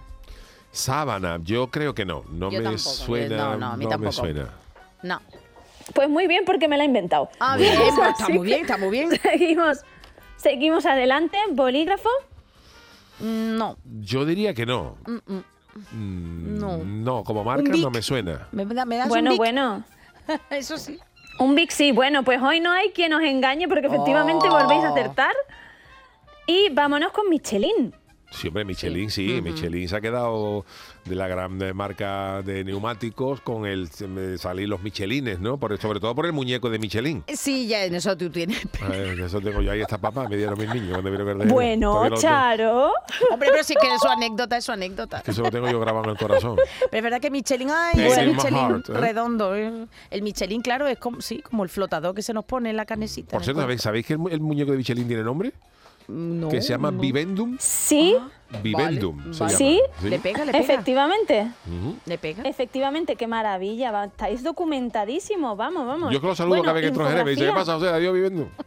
Sábana, 0.71 1.39
yo 1.43 1.67
creo 1.71 1.95
que 1.95 2.05
no. 2.05 2.23
No 2.29 2.51
Yo 2.51 2.59
me 2.59 2.63
tampoco, 2.65 2.79
suena. 2.89 3.37
no, 3.37 3.57
no, 3.57 3.65
a 3.67 3.77
mí 3.77 3.85
me 3.85 3.89
tampoco. 3.89 4.11
suena. 4.11 4.49
No. 5.01 5.19
Pues 5.95 6.07
muy 6.09 6.27
bien, 6.27 6.43
porque 6.45 6.67
me 6.67 6.77
la 6.77 6.83
he 6.83 6.85
inventado. 6.85 7.29
Ah, 7.39 7.57
bien, 7.57 7.73
pues 7.95 8.09
está 8.09 8.29
muy 8.29 8.45
bien, 8.45 8.61
está 8.61 8.77
muy 8.77 8.89
bien. 8.91 9.09
Seguimos, 9.23 9.79
seguimos 10.37 10.85
adelante. 10.85 11.37
Bolígrafo. 11.51 12.09
No. 13.21 13.77
Yo 14.01 14.25
diría 14.25 14.53
que 14.53 14.65
no. 14.65 14.97
Mm, 15.05 15.33
mm. 15.33 15.43
Mm, 15.93 16.59
No. 16.59 16.77
No, 16.77 17.23
como 17.23 17.43
marca 17.43 17.71
Bic. 17.71 17.81
no 17.83 17.91
me 17.91 18.01
suena. 18.01 18.47
¿Me, 18.51 18.65
da- 18.65 18.85
me 18.85 18.97
das 18.97 19.05
un 19.05 19.09
Bueno, 19.09 19.29
Bic? 19.31 19.37
bueno. 19.37 19.83
Eso 20.49 20.77
sí. 20.77 20.99
Un 21.39 21.55
Big 21.55 21.71
sí. 21.71 21.91
Bueno, 21.91 22.23
pues 22.23 22.41
hoy 22.41 22.59
no 22.59 22.71
hay 22.71 22.89
quien 22.91 23.13
os 23.13 23.21
engañe 23.23 23.67
porque 23.67 23.87
efectivamente 23.87 24.47
Oh. 24.49 24.51
volvéis 24.51 24.83
a 24.83 24.89
acertar. 24.89 25.33
Y 26.47 26.69
vámonos 26.69 27.11
con 27.11 27.29
Michelin. 27.29 27.93
Sí, 28.31 28.47
hombre, 28.47 28.63
Michelin, 28.65 29.09
sí. 29.09 29.41
Michelin 29.41 29.87
se 29.89 29.95
ha 29.95 30.01
quedado 30.01 30.65
de 31.05 31.15
la 31.15 31.27
gran 31.27 31.57
marca 31.75 32.41
de 32.43 32.63
neumáticos 32.63 33.41
con 33.41 33.65
el 33.65 33.89
salir 34.37 34.69
los 34.69 34.81
Michelines, 34.83 35.39
¿no? 35.39 35.57
Por, 35.57 35.77
sobre 35.79 35.99
todo 35.99 36.13
por 36.13 36.25
el 36.25 36.33
muñeco 36.33 36.69
de 36.69 36.77
Michelin. 36.79 37.23
Sí, 37.27 37.67
ya 37.67 37.85
en 37.85 37.95
eso 37.95 38.15
tú 38.15 38.29
tienes. 38.29 38.59
Ver, 38.89 39.19
eso 39.19 39.41
tengo 39.41 39.61
yo 39.61 39.71
ahí, 39.71 39.81
está 39.81 39.97
papá, 39.97 40.27
me 40.29 40.37
dieron 40.37 40.57
mis 40.57 40.67
niños 40.73 40.91
cuando 40.91 41.09
vieron 41.09 41.47
Bueno, 41.47 42.09
Charo. 42.17 42.91
Hombre, 43.31 43.49
pero 43.51 43.63
sí 43.63 43.73
que 43.81 43.87
es 43.87 43.99
su 44.01 44.07
anécdota, 44.07 44.57
es 44.57 44.65
su 44.65 44.71
anécdota. 44.71 45.21
Que 45.21 45.31
eso 45.31 45.41
lo 45.41 45.49
tengo 45.51 45.69
yo 45.69 45.79
grabado 45.79 46.05
en 46.05 46.11
el 46.11 46.17
corazón. 46.17 46.57
Pero 46.91 46.97
es 46.97 47.03
verdad 47.03 47.19
que 47.21 47.31
Michelin, 47.31 47.69
ay, 47.71 47.93
in 47.95 48.03
my 48.03 48.33
Michelin 48.33 48.55
heart, 48.55 48.89
¿eh? 48.89 48.93
redondo. 48.93 49.55
eh. 49.55 49.87
El 50.11 50.21
Michelin, 50.21 50.61
claro, 50.61 50.87
es 50.87 50.97
como, 50.99 51.21
sí, 51.21 51.41
como 51.41 51.63
el 51.63 51.69
flotador 51.69 52.13
que 52.13 52.21
se 52.21 52.33
nos 52.33 52.45
pone 52.45 52.69
en 52.69 52.77
la 52.77 52.85
carnecita. 52.85 53.31
Por 53.31 53.41
el 53.41 53.45
cierto, 53.45 53.61
¿sabéis, 53.61 53.81
¿sabéis 53.81 54.05
que 54.05 54.13
el, 54.13 54.19
mu- 54.19 54.29
el 54.29 54.39
muñeco 54.41 54.71
de 54.71 54.77
Michelin 54.77 55.07
tiene 55.07 55.23
nombre? 55.23 55.53
No, 56.07 56.49
que 56.49 56.61
se 56.61 56.69
llama 56.69 56.89
no. 56.91 56.99
Vivendum. 56.99 57.55
Sí, 57.59 58.15
Vivendum 58.63 59.31
se 59.33 59.43
vale. 59.43 59.53
llama. 59.53 59.57
sí. 59.57 59.81
Le 60.03 60.19
pega, 60.19 60.43
le 60.45 60.51
pega. 60.51 60.63
Efectivamente. 60.63 61.51
¿Le 62.05 62.17
pega? 62.17 62.43
Efectivamente, 62.43 63.15
qué 63.15 63.27
maravilla. 63.27 63.91
va- 63.91 64.05
Estáis 64.05 64.43
documentadísimos. 64.43 65.55
Vamos, 65.55 65.85
vamos. 65.85 66.11
Yo 66.11 66.19
que 66.19 66.27
lo 66.27 66.35
saludo 66.35 66.57
Bueno, 66.57 66.63
cada 66.63 66.73
vez 66.73 66.81
que 66.81 66.87
entro 66.87 67.03
en 67.05 67.09
Jerez, 67.11 67.25
me 67.25 67.31
dice, 67.31 67.41
¿qué 67.43 67.47
infografía. 67.49 67.73
pasa? 67.73 67.77
O 67.77 67.79
sea, 67.89 67.95
adiós 67.95 68.13
Vivendum. 68.13 68.49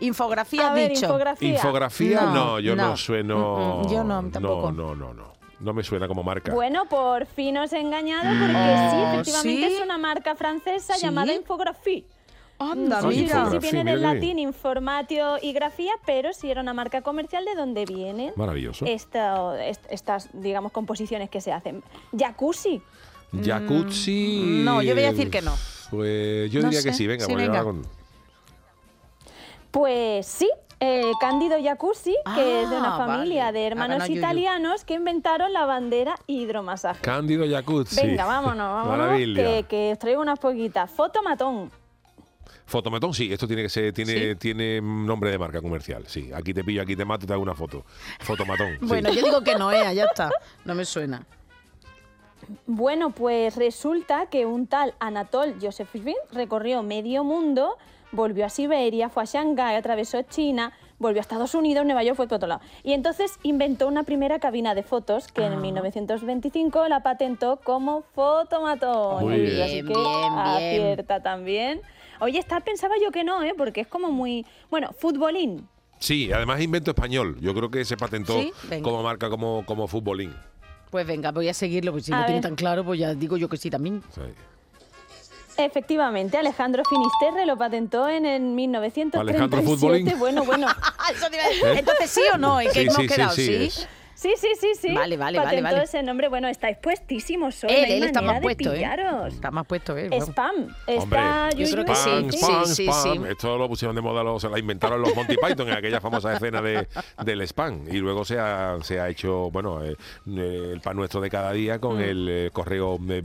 Infografía 0.00 0.62
A 0.66 0.68
has 0.70 0.74
ver, 0.74 0.90
dicho. 0.90 1.06
infografía. 1.06 1.48
Infografía, 1.54 2.20
no, 2.22 2.34
No, 2.34 2.60
yo 2.60 2.74
no, 2.74 2.88
no. 2.88 2.96
sueno. 2.96 3.36
Mm, 3.56 3.86
mm, 3.86 3.90
yo 3.92 4.04
no, 4.04 4.22
tampoco. 4.30 4.72
No, 4.72 4.94
no, 4.94 4.94
no, 4.96 5.14
no. 5.14 5.32
No 5.60 5.72
me 5.72 5.84
suena 5.84 6.08
como 6.08 6.24
marca. 6.24 6.52
Bueno, 6.52 6.86
por 6.86 7.24
fin 7.26 7.56
os 7.58 7.72
he 7.72 7.78
engañado 7.78 8.24
porque 8.24 8.56
Oh, 8.56 8.90
sí, 8.90 8.96
efectivamente 9.14 9.68
¿sí? 9.68 9.74
es 9.76 9.80
una 9.80 9.96
marca 9.96 10.34
francesa 10.34 10.94
¿Sí? 10.94 11.02
llamada 11.06 11.32
Infografía. 11.32 12.02
Anda, 12.70 12.98
Ah, 12.98 13.02
Sí, 13.02 13.08
sí, 13.08 13.28
sí, 13.28 13.58
viene 13.58 13.84
mira 13.84 13.92
del 13.92 14.02
latín 14.02 14.38
informatio 14.38 15.36
y 15.42 15.52
grafía, 15.52 15.92
pero 16.06 16.32
sí 16.32 16.50
era 16.50 16.60
una 16.60 16.72
marca 16.72 17.02
comercial 17.02 17.44
de 17.44 17.54
donde 17.54 17.84
vienen 17.84 18.32
Maravilloso. 18.36 18.84
esta- 18.86 19.64
est- 19.66 19.84
estas, 19.90 20.28
digamos, 20.32 20.72
composiciones 20.72 21.28
que 21.30 21.40
se 21.40 21.52
hacen. 21.52 21.82
Jacuzzi. 22.16 22.80
Jacuzzi. 23.44 24.42
Mm, 24.44 24.64
no, 24.64 24.82
yo 24.82 24.94
voy 24.94 25.04
a 25.04 25.12
decir 25.12 25.30
que 25.30 25.42
no. 25.42 25.52
Pues 25.90 26.50
yo 26.50 26.60
No 26.62 26.68
diría 26.68 26.82
que 26.82 26.92
sí, 26.94 27.06
venga, 27.06 27.24
Sí, 27.26 27.32
voy 27.32 27.42
a 27.42 27.46
venga. 27.48 27.64
con. 27.64 27.82
Pues 29.70 30.26
sí, 30.26 30.50
eh, 30.80 31.12
Cándido 31.20 31.56
Jacuzzi, 31.62 32.14
que 32.34 32.62
es 32.62 32.70
de 32.70 32.76
una 32.76 32.94
Ah, 32.96 33.06
familia 33.06 33.44
vale. 33.46 33.58
de 33.60 33.66
hermanos 33.66 34.10
italianos 34.10 34.84
que 34.84 34.94
inventaron 34.94 35.52
la 35.52 35.64
bandera 35.64 36.14
hidromasaje. 36.26 37.00
Cándido 37.00 37.44
Jacuzzi. 37.48 37.96
Venga, 38.06 38.26
vámonos, 38.26 38.86
vámonos, 38.86 39.18
que, 39.18 39.64
que 39.68 39.92
os 39.92 39.98
traigo 39.98 40.20
unas 40.20 40.38
poquitas. 40.38 40.90
Fotomatón. 40.90 41.70
Fotomatón, 42.72 43.12
sí, 43.12 43.30
esto 43.30 43.46
tiene 43.46 43.62
que 43.62 43.68
ser, 43.68 43.92
tiene, 43.92 44.12
Sí. 44.30 44.34
tiene 44.36 44.80
nombre 44.80 45.30
de 45.30 45.36
marca 45.38 45.60
comercial, 45.60 46.04
sí. 46.06 46.30
Aquí 46.34 46.54
te 46.54 46.64
pillo, 46.64 46.80
aquí 46.80 46.96
te 46.96 47.04
mato, 47.04 47.26
te 47.26 47.32
hago 47.34 47.42
una 47.42 47.54
foto. 47.54 47.84
Fotomatón. 48.20 48.70
sí. 48.80 48.86
Bueno, 48.86 49.12
yo 49.12 49.22
digo 49.22 49.42
que 49.42 49.54
no, 49.56 49.70
eh, 49.70 49.94
ya 49.94 50.04
está. 50.06 50.30
No 50.64 50.74
me 50.74 50.86
suena. 50.86 51.26
Bueno, 52.66 53.10
pues 53.10 53.56
resulta 53.56 54.26
que 54.26 54.46
un 54.46 54.66
tal 54.66 54.94
Anatol 55.00 55.56
Josephine 55.60 56.16
recorrió 56.32 56.82
medio 56.82 57.24
mundo, 57.24 57.76
volvió 58.10 58.46
a 58.46 58.48
Siberia, 58.48 59.08
fue 59.10 59.22
a 59.22 59.26
Shanghái, 59.26 59.76
atravesó 59.76 60.22
China, 60.22 60.72
volvió 60.98 61.20
a 61.20 61.22
Estados 61.22 61.54
Unidos, 61.54 61.84
Nueva 61.84 62.02
York, 62.02 62.16
fue 62.16 62.26
por 62.26 62.36
otro 62.36 62.48
lado. 62.48 62.60
Y 62.82 62.94
entonces 62.94 63.32
inventó 63.42 63.86
una 63.86 64.02
primera 64.02 64.38
cabina 64.38 64.74
de 64.74 64.82
fotos 64.82 65.28
que 65.30 65.42
Ah. 65.44 65.52
en 65.52 65.60
1925 65.60 66.88
la 66.88 67.02
patentó 67.02 67.60
como 67.62 68.02
fotomatón. 68.14 69.24
Muy 69.24 69.40
bien. 69.42 69.62
Así 69.62 69.82
que 69.82 69.94
bien. 69.94 70.32
acierta 70.38 71.22
también. 71.22 71.80
Oye, 72.22 72.38
esta 72.38 72.60
pensaba 72.60 72.94
yo 73.02 73.10
que 73.10 73.24
no, 73.24 73.42
¿eh? 73.42 73.52
porque 73.56 73.80
es 73.80 73.88
como 73.88 74.12
muy... 74.12 74.46
Bueno, 74.70 74.90
futbolín. 74.96 75.68
Sí, 75.98 76.32
además 76.32 76.60
invento 76.60 76.92
español. 76.92 77.36
Yo 77.40 77.52
creo 77.52 77.68
que 77.68 77.84
se 77.84 77.96
patentó 77.96 78.40
Sí, 78.40 78.52
como 78.80 79.02
marca, 79.02 79.28
como, 79.28 79.64
como 79.66 79.88
futbolín. 79.88 80.32
Pues 80.90 81.04
venga, 81.04 81.32
voy 81.32 81.48
a 81.48 81.54
seguirlo, 81.54 81.90
pues 81.90 82.04
si 82.04 82.12
A 82.12 82.20
lo 82.20 82.26
tiene 82.26 82.40
tan 82.40 82.54
claro, 82.54 82.84
pues 82.84 83.00
ya 83.00 83.14
digo 83.14 83.36
yo 83.36 83.48
que 83.48 83.56
sí 83.56 83.70
también. 83.70 84.02
Sí. 84.14 84.20
Efectivamente, 85.56 86.36
Alejandro 86.38 86.82
Finisterre 86.88 87.44
lo 87.44 87.56
patentó 87.56 88.08
en 88.08 88.24
el 88.24 88.42
1937. 88.42 89.18
Alejandro 89.20 89.62
Futbolín. 89.62 90.18
Bueno, 90.18 90.44
bueno. 90.44 90.66
Eso 91.14 91.28
te 91.28 91.36
iba 91.36 91.44
a 91.44 91.48
decir. 91.48 91.66
Entonces, 91.76 92.10
¿sí 92.10 92.20
o 92.32 92.38
no? 92.38 92.60
¿En 92.60 92.68
qué 92.68 92.72
Sí, 92.72 92.80
hemos 92.82 92.96
sí, 92.96 93.02
sí, 93.02 93.08
quedado? 93.08 93.34
sí, 93.34 93.70
Sí. 94.22 94.30
Sí, 94.36 94.48
sí, 94.60 94.68
sí. 94.80 94.94
Vale, 94.94 95.16
vale, 95.16 95.38
vale, 95.38 95.48
Patentó 95.50 95.62
vale. 95.70 95.82
ese 95.84 96.02
nombre. 96.02 96.28
Bueno, 96.28 96.46
estáis 96.48 96.76
puestísimos 96.78 97.64
hoy. 97.64 97.70
Él, 97.72 97.88
no 97.88 97.94
él 97.96 98.02
está 98.04 98.22
más 98.22 98.40
puesto, 98.40 98.72
¿eh? 98.72 98.86
Está 99.28 99.50
más 99.50 99.66
puesto, 99.66 99.96
¿eh? 99.96 100.08
Spam. 100.20 100.54
Hombre, 100.86 101.18
Está 101.18 101.50
yo 101.50 101.66
creo 101.70 101.84
que 101.84 101.92
spam, 101.94 102.30
sí. 102.30 102.38
spam, 102.38 102.64
Sí, 102.66 102.86
spam. 102.86 103.02
sí. 103.24 103.30
Esto 103.30 103.58
lo 103.58 103.68
pusieron 103.68 103.96
de 103.96 104.02
moda, 104.02 104.22
lo, 104.22 104.38
se 104.38 104.48
la 104.48 104.58
inventaron 104.58 105.00
los 105.00 105.14
Monty 105.16 105.36
Python 105.36 105.68
en 105.68 105.74
aquella 105.74 106.00
famosa 106.00 106.34
escena 106.34 106.62
de, 106.62 106.86
del 107.24 107.40
spam. 107.42 107.86
Y 107.90 107.98
luego 107.98 108.24
se 108.24 108.38
ha, 108.38 108.76
se 108.82 109.00
ha 109.00 109.08
hecho, 109.08 109.50
bueno, 109.50 109.84
eh, 109.84 109.96
eh, 110.28 110.70
el 110.74 110.80
pan 110.80 110.96
nuestro 110.96 111.20
de 111.20 111.28
cada 111.28 111.52
día 111.52 111.78
con 111.80 111.96
Mm. 111.96 112.00
el 112.00 112.28
eh, 112.28 112.50
correo 112.52 112.98
eh, 113.08 113.22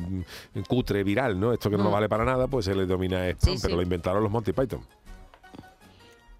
cutre 0.67 1.03
viral, 1.03 1.39
¿no? 1.39 1.53
Esto 1.53 1.69
que 1.69 1.77
no 1.77 1.89
Mm. 1.89 1.91
vale 1.91 2.09
para 2.09 2.25
nada, 2.25 2.47
pues 2.47 2.65
se 2.65 2.73
le 2.75 2.85
domina 2.85 3.27
spam, 3.29 3.53
Sí, 3.55 3.59
pero 3.61 3.71
sí. 3.71 3.75
lo 3.75 3.81
inventaron 3.83 4.23
los 4.23 4.31
Monty 4.31 4.51
Python. 4.51 4.81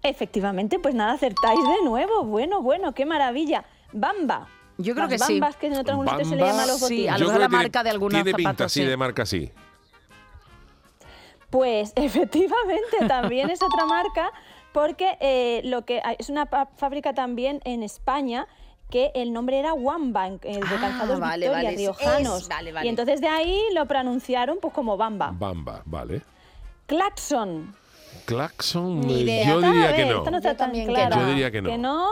Efectivamente, 0.02 0.78
pues 0.78 0.94
nada, 0.94 1.12
acertáis 1.12 1.58
de 1.60 1.84
nuevo. 1.84 2.24
Bueno, 2.24 2.62
bueno, 2.62 2.92
qué 2.94 3.04
maravilla. 3.04 3.64
Bamba. 3.92 4.48
Yo 4.78 4.94
creo 4.94 5.06
Las 5.08 5.12
que 5.12 5.18
sí. 5.26 5.40
bambas 5.40 5.56
que 5.56 5.66
en 5.66 5.76
otros 5.76 5.98
sitios 6.04 6.28
se 6.28 6.36
le 6.36 6.42
Bamba, 6.42 6.46
llama 6.52 6.62
a 6.62 6.66
los 6.66 6.76
sí, 6.78 6.82
botines. 6.84 7.10
a 7.12 7.18
lo 7.18 7.24
mejor 7.26 7.40
la 7.40 7.46
que 7.46 7.50
tiene- 7.50 7.64
marca 7.64 7.82
de 7.82 7.90
algunos 7.90 8.22
Tiene 8.22 8.36
pinta, 8.36 8.50
zapatos, 8.52 8.72
sí, 8.72 8.80
sí. 8.80 8.86
de 8.86 8.96
marca 8.96 9.26
sí. 9.26 9.52
Pues 11.50 11.92
efectivamente 11.96 12.96
también 13.08 13.50
es 13.50 13.62
otra 13.62 13.86
marca 13.86 14.30
porque 14.72 15.16
eh, 15.20 15.62
lo 15.64 15.84
que 15.84 16.00
hay- 16.04 16.16
es 16.18 16.28
una 16.28 16.46
fábrica 16.46 17.12
también 17.14 17.60
en 17.64 17.82
España 17.82 18.46
que 18.90 19.10
el 19.14 19.32
nombre 19.32 19.58
era 19.58 19.74
Wamba, 19.74 20.28
en- 20.28 20.40
el 20.44 20.60
de 20.60 20.66
Ah, 20.76 20.78
calzados 20.80 21.20
vale, 21.20 21.46
Victoria, 21.46 21.68
vale, 21.70 21.76
sí, 21.76 21.82
riojanos. 21.84 22.42
es- 22.42 22.48
vale, 22.48 22.72
vale. 22.72 22.86
Y 22.86 22.88
entonces 22.90 23.20
de 23.20 23.28
ahí 23.28 23.60
lo 23.74 23.86
pronunciaron 23.86 24.58
pues 24.60 24.72
como 24.72 24.96
Bamba. 24.96 25.32
Bamba, 25.36 25.82
vale. 25.86 26.22
Claxon. 26.86 27.74
Claxon, 28.24 29.04
eh, 29.10 29.44
yo 29.46 29.60
diría 29.60 29.94
que 29.96 30.06
no. 30.06 30.18
esta 30.18 30.30
no 30.30 30.38
está 30.38 30.72
Yo 30.72 31.26
diría 31.26 31.50
que 31.50 31.62
no. 31.62 31.68
¿Que 31.70 31.78
no? 31.78 32.08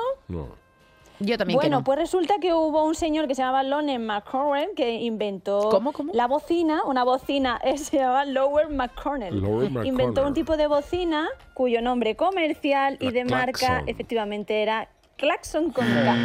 Yo 1.20 1.38
también 1.38 1.58
que 1.58 1.64
Bueno, 1.66 1.78
no. 1.78 1.84
pues 1.84 1.98
resulta 1.98 2.34
que 2.40 2.52
hubo 2.52 2.84
un 2.84 2.94
señor 2.94 3.26
que 3.28 3.34
se 3.34 3.42
llamaba 3.42 3.62
Lonen 3.62 4.04
McCorrell 4.06 4.70
que 4.76 4.94
inventó 5.00 5.68
¿Cómo, 5.70 5.92
cómo? 5.92 6.12
la 6.14 6.26
bocina, 6.26 6.82
una 6.84 7.04
bocina 7.04 7.60
eh, 7.64 7.78
se 7.78 7.98
llama 7.98 8.24
Lower 8.24 8.68
McCornell. 8.68 9.40
Lower 9.40 9.70
McCornell. 9.70 9.86
Inventó 9.86 10.26
un 10.26 10.34
tipo 10.34 10.56
de 10.56 10.66
bocina 10.66 11.28
cuyo 11.54 11.80
nombre 11.80 12.16
comercial 12.16 12.98
y 13.00 13.06
La 13.06 13.10
de 13.12 13.24
marca 13.24 13.58
Claxon. 13.58 13.88
efectivamente 13.88 14.62
era 14.62 14.88
Claxon 15.16 15.70
con 15.70 15.86
K. 15.86 16.16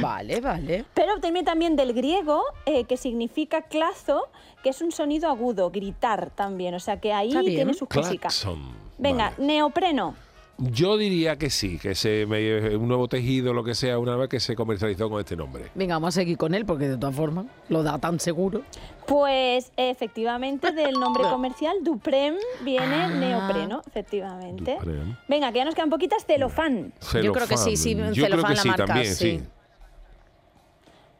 Vale, 0.00 0.40
vale. 0.40 0.84
Pero 0.94 1.20
también, 1.20 1.44
también 1.44 1.76
del 1.76 1.92
griego 1.92 2.42
eh, 2.66 2.84
que 2.84 2.96
significa 2.96 3.62
clazo, 3.62 4.28
que 4.64 4.70
es 4.70 4.82
un 4.82 4.90
sonido 4.90 5.28
agudo, 5.28 5.70
gritar 5.70 6.30
también. 6.30 6.74
O 6.74 6.80
sea 6.80 7.00
que 7.00 7.12
ahí 7.12 7.30
tiene 7.30 7.72
sus 7.74 7.88
cositas. 7.88 8.42
Claxon. 8.42 8.60
Venga, 8.98 9.30
vale. 9.30 9.46
neopreno. 9.46 10.16
Yo 10.64 10.96
diría 10.96 11.36
que 11.38 11.50
sí, 11.50 11.76
que 11.76 11.96
se 11.96 12.24
me- 12.26 12.76
un 12.76 12.86
nuevo 12.86 13.08
tejido, 13.08 13.52
lo 13.52 13.64
que 13.64 13.74
sea, 13.74 13.98
una 13.98 14.14
vez 14.14 14.28
que 14.28 14.38
se 14.38 14.54
comercializó 14.54 15.10
con 15.10 15.18
este 15.18 15.34
nombre. 15.34 15.70
Venga, 15.74 15.96
vamos 15.96 16.08
a 16.16 16.20
seguir 16.20 16.38
con 16.38 16.54
él 16.54 16.64
porque 16.64 16.86
de 16.88 16.96
todas 16.96 17.16
formas 17.16 17.46
lo 17.68 17.82
da 17.82 17.98
tan 17.98 18.20
seguro. 18.20 18.62
Pues 19.06 19.72
efectivamente 19.76 20.70
del 20.70 20.92
nombre 20.92 21.24
comercial 21.30 21.78
Duprem 21.82 22.36
viene 22.62 22.94
Ah. 22.94 23.08
neopreno, 23.08 23.82
efectivamente. 23.88 24.74
Duprem. 24.78 25.16
Venga, 25.28 25.50
que 25.50 25.58
ya 25.58 25.64
nos 25.64 25.74
quedan 25.74 25.90
poquitas, 25.90 26.24
celofán. 26.24 26.92
Yo 27.20 27.32
creo 27.32 27.48
que 27.48 27.56
sí, 27.56 27.76
sí, 27.76 27.94
Celofán. 27.94 28.14
Yo 28.14 28.24
creo 28.26 28.36
celofán 28.36 28.50
que 28.50 28.56
la 28.56 28.62
sí, 28.62 28.68
marca, 28.68 28.84
también, 28.86 29.14
sí. 29.14 29.38
sí. 29.40 29.44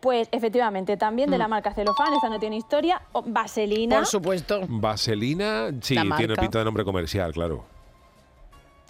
Pues 0.00 0.28
efectivamente 0.32 0.96
también 0.96 1.28
Mm. 1.28 1.32
de 1.32 1.38
la 1.38 1.48
marca 1.48 1.72
celofán, 1.74 2.12
esta 2.14 2.28
no 2.28 2.38
tiene 2.38 2.56
historia. 2.56 3.02
Vaselina. 3.24 3.96
Por 3.98 4.06
supuesto. 4.06 4.60
Vaselina, 4.68 5.70
sí, 5.80 5.96
tiene 6.16 6.34
pinta 6.36 6.58
de 6.60 6.64
nombre 6.64 6.84
comercial, 6.84 7.32
claro. 7.32 7.64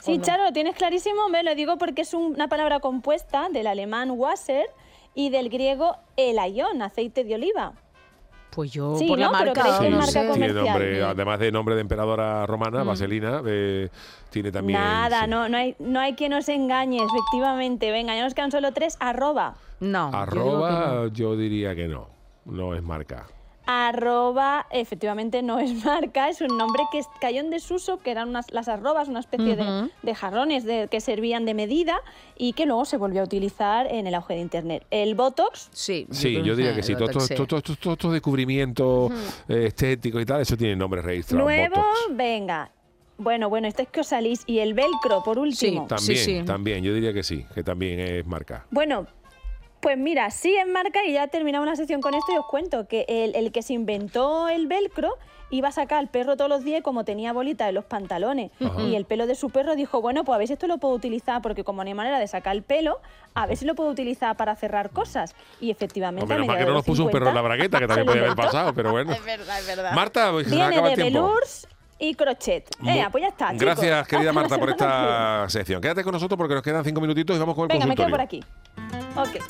Sí. 0.05 0.19
Charo, 0.21 0.45
lo 0.45 0.53
tienes 0.53 0.75
clarísimo, 0.77 1.29
me 1.29 1.43
lo 1.43 1.55
digo 1.55 1.79
porque 1.79 2.03
es 2.03 2.13
un- 2.15 2.35
una 2.35 2.49
palabra 2.49 2.81
compuesta 2.81 3.49
del 3.51 3.67
alemán 3.67 4.11
Wasser 4.11 4.67
y 5.15 5.31
del 5.31 5.49
griego 5.49 5.97
elaion, 6.17 6.83
aceite 6.83 7.23
de 7.25 7.35
oliva. 7.37 7.73
Pues 8.51 8.71
yo 8.73 8.97
Sí, 8.97 9.07
por 9.09 9.19
la 9.19 9.31
marca, 9.31 9.53
crees 9.63 9.77
que 9.79 9.85
es 9.87 9.91
no 9.93 9.97
marca 9.99 10.11
sé. 10.13 10.19
Tiene 10.21 10.31
comercial. 10.33 10.65
nombre, 10.67 11.03
además 11.05 11.39
de 11.39 11.53
nombre 11.53 11.75
de 11.75 11.81
emperadora 11.81 12.45
romana, 12.47 12.85
Mm. 12.85 12.87
Vaselina, 12.89 13.43
eh, 13.47 13.89
tiene 14.31 14.53
también... 14.53 14.79
Nada, 14.79 15.23
sí. 15.25 15.31
no, 15.31 15.49
no, 15.49 15.57
hay, 15.57 15.75
no 15.79 16.01
hay 16.01 16.15
quien 16.15 16.33
nos 16.33 16.49
engañe, 16.51 16.99
efectivamente. 17.03 17.91
Venga, 17.91 18.15
ya 18.15 18.25
nos 18.25 18.35
quedan 18.35 18.51
solo 18.51 18.73
tres. 18.73 18.97
Arroba. 19.01 19.55
No. 19.81 20.11
Arroba, 20.13 21.07
yo 21.13 21.35
diría 21.37 21.75
que 21.75 21.89
no, 21.89 22.09
no 22.45 22.75
es 22.75 22.83
marca. 22.83 23.27
Arroba, 23.67 24.67
efectivamente 24.71 25.43
no 25.43 25.59
es 25.59 25.85
marca, 25.85 26.29
es 26.29 26.41
un 26.41 26.57
nombre 26.59 26.83
que 26.93 27.01
cayó 27.21 27.41
en 27.41 27.51
desuso, 27.51 27.99
que 27.99 28.11
eran 28.11 28.29
unas, 28.31 28.51
las 28.53 28.69
arrobas, 28.69 29.09
una 29.09 29.21
especie 29.21 29.57
de- 29.57 30.15
jarrones 30.15 30.65
de- 30.65 30.89
que 30.91 31.01
servían 31.01 31.45
de 31.45 31.55
medida 31.55 32.01
y 32.37 32.53
que 32.53 32.67
luego 32.67 32.85
se 32.85 32.97
volvió 32.97 33.23
a 33.23 33.25
utilizar 33.25 33.87
en 33.87 34.07
el 34.07 34.15
auge 34.15 34.35
de 34.35 34.41
Internet. 34.41 34.87
El 34.91 35.15
Botox, 35.15 35.69
Sí, 35.73 36.07
Sí, 36.11 36.43
yo 36.43 36.55
diría 36.57 36.75
que 36.75 36.83
sí. 36.83 36.95
Todos 36.95 37.11
estos 37.11 37.29
todo, 37.35 37.47
todo, 37.47 37.63
todo, 37.63 37.77
todo 37.77 37.93
estos 37.95 38.13
descubrimientos 38.13 39.11
eh, 39.49 39.67
estéticos 39.67 40.21
y 40.23 40.27
tal, 40.27 40.41
eso 40.43 40.57
tiene 40.57 40.77
nombre 40.77 41.01
registrado. 41.03 41.45
nuevo, 41.45 41.77
Botox. 41.77 42.17
venga. 42.17 42.71
Bueno, 43.19 43.49
bueno, 43.49 43.69
esto 43.69 43.83
es 43.83 43.89
que 43.89 44.01
os 44.01 44.09
salís. 44.09 44.43
Y 44.47 44.59
el 44.59 44.75
velcro, 44.75 45.23
por 45.25 45.39
último. 45.39 45.87
También, 45.87 46.45
también, 46.45 46.83
yo 46.83 46.93
diría 46.93 47.13
que 47.13 47.23
sí, 47.23 47.47
que 47.55 47.63
también 47.63 48.01
es 48.01 48.27
marca. 48.27 48.67
Bueno, 48.71 49.07
pues 49.83 49.99
mira, 49.99 50.31
sí 50.31 50.57
es 50.57 50.67
marca 50.67 51.05
y 51.05 51.13
ya 51.13 51.27
terminamos 51.27 51.67
la 51.67 51.75
sección 51.75 52.01
con 52.01 52.15
esto 52.15 52.33
y 52.33 52.37
os 52.37 52.47
cuento 52.47 52.87
que 52.87 53.05
el, 53.09 53.35
el 53.35 53.51
que 53.51 53.63
se 53.63 53.73
inventó 53.73 54.49
el 54.49 54.69
velcro 54.69 55.19
iba 55.51 55.69
a 55.69 55.73
sacar 55.73 55.99
al 55.99 56.09
perro 56.09 56.37
todos 56.37 56.49
los 56.49 56.63
días 56.65 56.79
y 56.81 56.83
como 56.83 57.05
tenía 57.05 57.33
bolita 57.33 57.69
en 57.69 57.75
los 57.75 57.85
pantalones 57.85 58.53
Ajá. 58.65 58.81
y 58.81 58.95
el 58.95 59.05
pelo 59.05 59.27
de 59.27 59.35
su 59.35 59.51
perro 59.51 59.75
dijo, 59.75 60.01
bueno, 60.01 60.25
pues 60.25 60.37
a 60.37 60.39
ver 60.39 60.47
si 60.47 60.53
esto 60.55 60.69
lo 60.69 60.79
puedo 60.79 60.95
utilizar 60.95 61.43
porque 61.43 61.65
como 61.65 61.83
no 61.83 61.89
hay 61.89 61.95
manera 61.95 62.21
de 62.21 62.29
sacar 62.29 62.55
el 62.55 62.63
pelo, 62.63 63.01
a 63.35 63.45
ver 63.47 63.57
si 63.57 63.65
lo 63.67 63.75
puedo 63.75 63.91
utilizar 63.91 64.37
para 64.37 64.55
cerrar 64.55 64.91
cosas. 64.91 65.35
Y 65.61 65.71
efectivamente... 65.73 66.27
No, 66.27 66.41
menos 66.41 66.47
mal 66.47 66.59
que 66.59 66.65
no 66.65 66.75
nos 66.75 66.85
puso 66.85 67.05
un 67.05 67.11
perro 67.11 67.29
en 67.29 67.35
la 67.35 67.43
bragueta, 67.43 67.81
que 67.81 67.89
también 67.89 68.07
se 68.07 68.11
podía 68.13 68.23
haber 68.31 68.37
pasado, 68.45 68.73
pero 68.73 68.93
bueno. 68.93 69.13
Es 69.13 69.25
verdad, 69.25 69.59
es 69.59 69.67
verdad. 69.67 69.93
Marta, 69.93 70.31
pues 70.31 70.47
se 70.47 70.55
Viene 70.55 70.77
acaba 70.77 70.87
de 70.89 70.95
el 70.95 71.01
tiempo. 71.03 71.27
velours 71.27 71.67
y 71.99 72.15
crochet. 72.15 72.71
Venga, 72.81 73.11
pues 73.11 73.23
ya 73.23 73.29
está, 73.29 73.47
chicos. 73.49 73.61
Gracias, 73.61 74.09
querida 74.09 74.33
Marta, 74.33 74.59
por 74.59 74.71
esta 74.71 75.45
sección. 75.51 75.83
Quédate 75.83 76.03
con 76.05 76.13
nosotros 76.13 76.39
porque 76.39 76.55
nos 76.55 76.63
quedan 76.63 76.85
cinco 76.85 77.01
minutitos 77.01 77.37
y 77.37 77.39
vamos 77.41 77.57
con 77.57 77.65
el 77.65 77.69
Venga, 77.77 77.87
me 77.87 77.97
quedo 77.97 78.09
por 78.09 78.21
aquí. 78.21 78.43
Okay. 79.17 79.41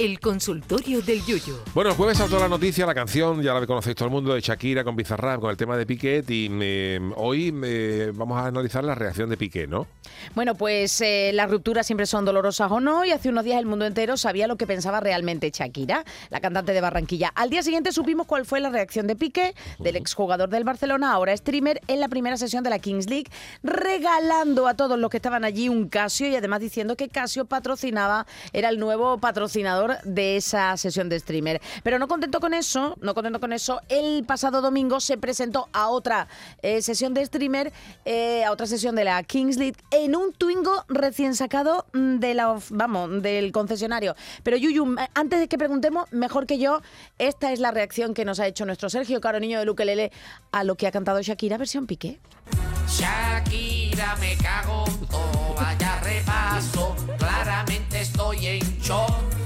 El 0.00 0.18
consultorio 0.18 1.02
del 1.02 1.22
Yuyu. 1.26 1.58
Bueno, 1.74 1.90
el 1.90 1.96
jueves 1.96 2.16
saltó 2.16 2.38
la 2.40 2.48
noticia, 2.48 2.86
la 2.86 2.94
canción, 2.94 3.42
ya 3.42 3.52
la 3.52 3.66
conocéis 3.66 3.94
todo 3.94 4.06
el 4.06 4.10
mundo, 4.10 4.32
de 4.32 4.40
Shakira 4.40 4.82
con 4.82 4.96
Bizarrap, 4.96 5.42
con 5.42 5.50
el 5.50 5.58
tema 5.58 5.76
de 5.76 5.84
Piqué, 5.84 6.24
y 6.26 6.48
eh, 6.50 6.98
hoy 7.16 7.54
eh, 7.62 8.10
vamos 8.14 8.38
a 8.38 8.46
analizar 8.46 8.82
la 8.82 8.94
reacción 8.94 9.28
de 9.28 9.36
Piqué, 9.36 9.66
¿no? 9.66 9.86
Bueno, 10.34 10.54
pues 10.54 11.02
eh, 11.02 11.32
las 11.34 11.50
rupturas 11.50 11.86
siempre 11.86 12.06
son 12.06 12.24
dolorosas 12.24 12.72
o 12.72 12.80
no, 12.80 13.04
y 13.04 13.10
hace 13.10 13.28
unos 13.28 13.44
días 13.44 13.58
el 13.58 13.66
mundo 13.66 13.84
entero 13.84 14.16
sabía 14.16 14.46
lo 14.46 14.56
que 14.56 14.66
pensaba 14.66 15.00
realmente 15.00 15.50
Shakira, 15.50 16.02
la 16.30 16.40
cantante 16.40 16.72
de 16.72 16.80
Barranquilla. 16.80 17.30
Al 17.34 17.50
día 17.50 17.62
siguiente 17.62 17.92
supimos 17.92 18.26
cuál 18.26 18.46
fue 18.46 18.60
la 18.60 18.70
reacción 18.70 19.06
de 19.06 19.16
Piqué, 19.16 19.54
del 19.80 19.96
exjugador 19.96 20.48
del 20.48 20.64
Barcelona, 20.64 21.12
ahora 21.12 21.36
streamer, 21.36 21.78
en 21.88 22.00
la 22.00 22.08
primera 22.08 22.38
sesión 22.38 22.64
de 22.64 22.70
la 22.70 22.78
Kings 22.78 23.10
League, 23.10 23.30
regalando 23.62 24.66
a 24.66 24.72
todos 24.72 24.98
los 24.98 25.10
que 25.10 25.18
estaban 25.18 25.44
allí 25.44 25.68
un 25.68 25.90
Casio 25.90 26.26
y 26.26 26.36
además 26.36 26.60
diciendo 26.60 26.96
que 26.96 27.10
Casio 27.10 27.44
patrocinaba, 27.44 28.26
era 28.54 28.70
el 28.70 28.78
nuevo 28.78 29.18
patrocinador 29.18 29.89
de 30.04 30.36
esa 30.36 30.76
sesión 30.76 31.08
de 31.08 31.18
streamer. 31.18 31.60
Pero 31.82 31.98
no 31.98 32.08
contento 32.08 32.40
con 32.40 32.54
eso, 32.54 32.96
no 33.00 33.14
contento 33.14 33.40
con 33.40 33.52
eso, 33.52 33.80
el 33.88 34.24
pasado 34.24 34.60
domingo 34.60 35.00
se 35.00 35.16
presentó 35.18 35.68
a 35.72 35.88
otra 35.88 36.28
eh, 36.62 36.82
sesión 36.82 37.14
de 37.14 37.24
streamer, 37.24 37.72
eh, 38.04 38.44
a 38.44 38.52
otra 38.52 38.66
sesión 38.66 38.94
de 38.96 39.04
la 39.04 39.22
Kings 39.22 39.56
League, 39.56 39.76
en 39.90 40.16
un 40.16 40.32
Twingo 40.32 40.84
recién 40.88 41.34
sacado 41.34 41.86
mm, 41.92 42.18
de 42.18 42.34
la, 42.34 42.58
vamos, 42.70 43.22
del 43.22 43.52
concesionario. 43.52 44.14
Pero 44.42 44.56
Yuyu, 44.56 44.96
antes 45.14 45.40
de 45.40 45.48
que 45.48 45.58
preguntemos, 45.58 46.10
mejor 46.12 46.46
que 46.46 46.58
yo, 46.58 46.80
esta 47.18 47.52
es 47.52 47.60
la 47.60 47.70
reacción 47.70 48.14
que 48.14 48.24
nos 48.24 48.40
ha 48.40 48.46
hecho 48.46 48.66
nuestro 48.66 48.90
Sergio 48.90 49.20
Caro 49.20 49.40
Niño 49.40 49.60
de 49.60 49.70
Ukelele 49.70 50.12
a 50.52 50.64
lo 50.64 50.76
que 50.76 50.86
ha 50.86 50.90
cantado 50.90 51.20
Shakira 51.22 51.58
versión 51.58 51.86
Piqué. 51.86 52.18
Shakira, 52.88 54.16
me 54.16 54.36
cago 54.36 54.84
vaya 55.60 56.00
repaso. 56.00 56.96
Claramente 57.18 58.00
estoy 58.00 58.46
en 58.46 58.80
shock. 58.80 59.39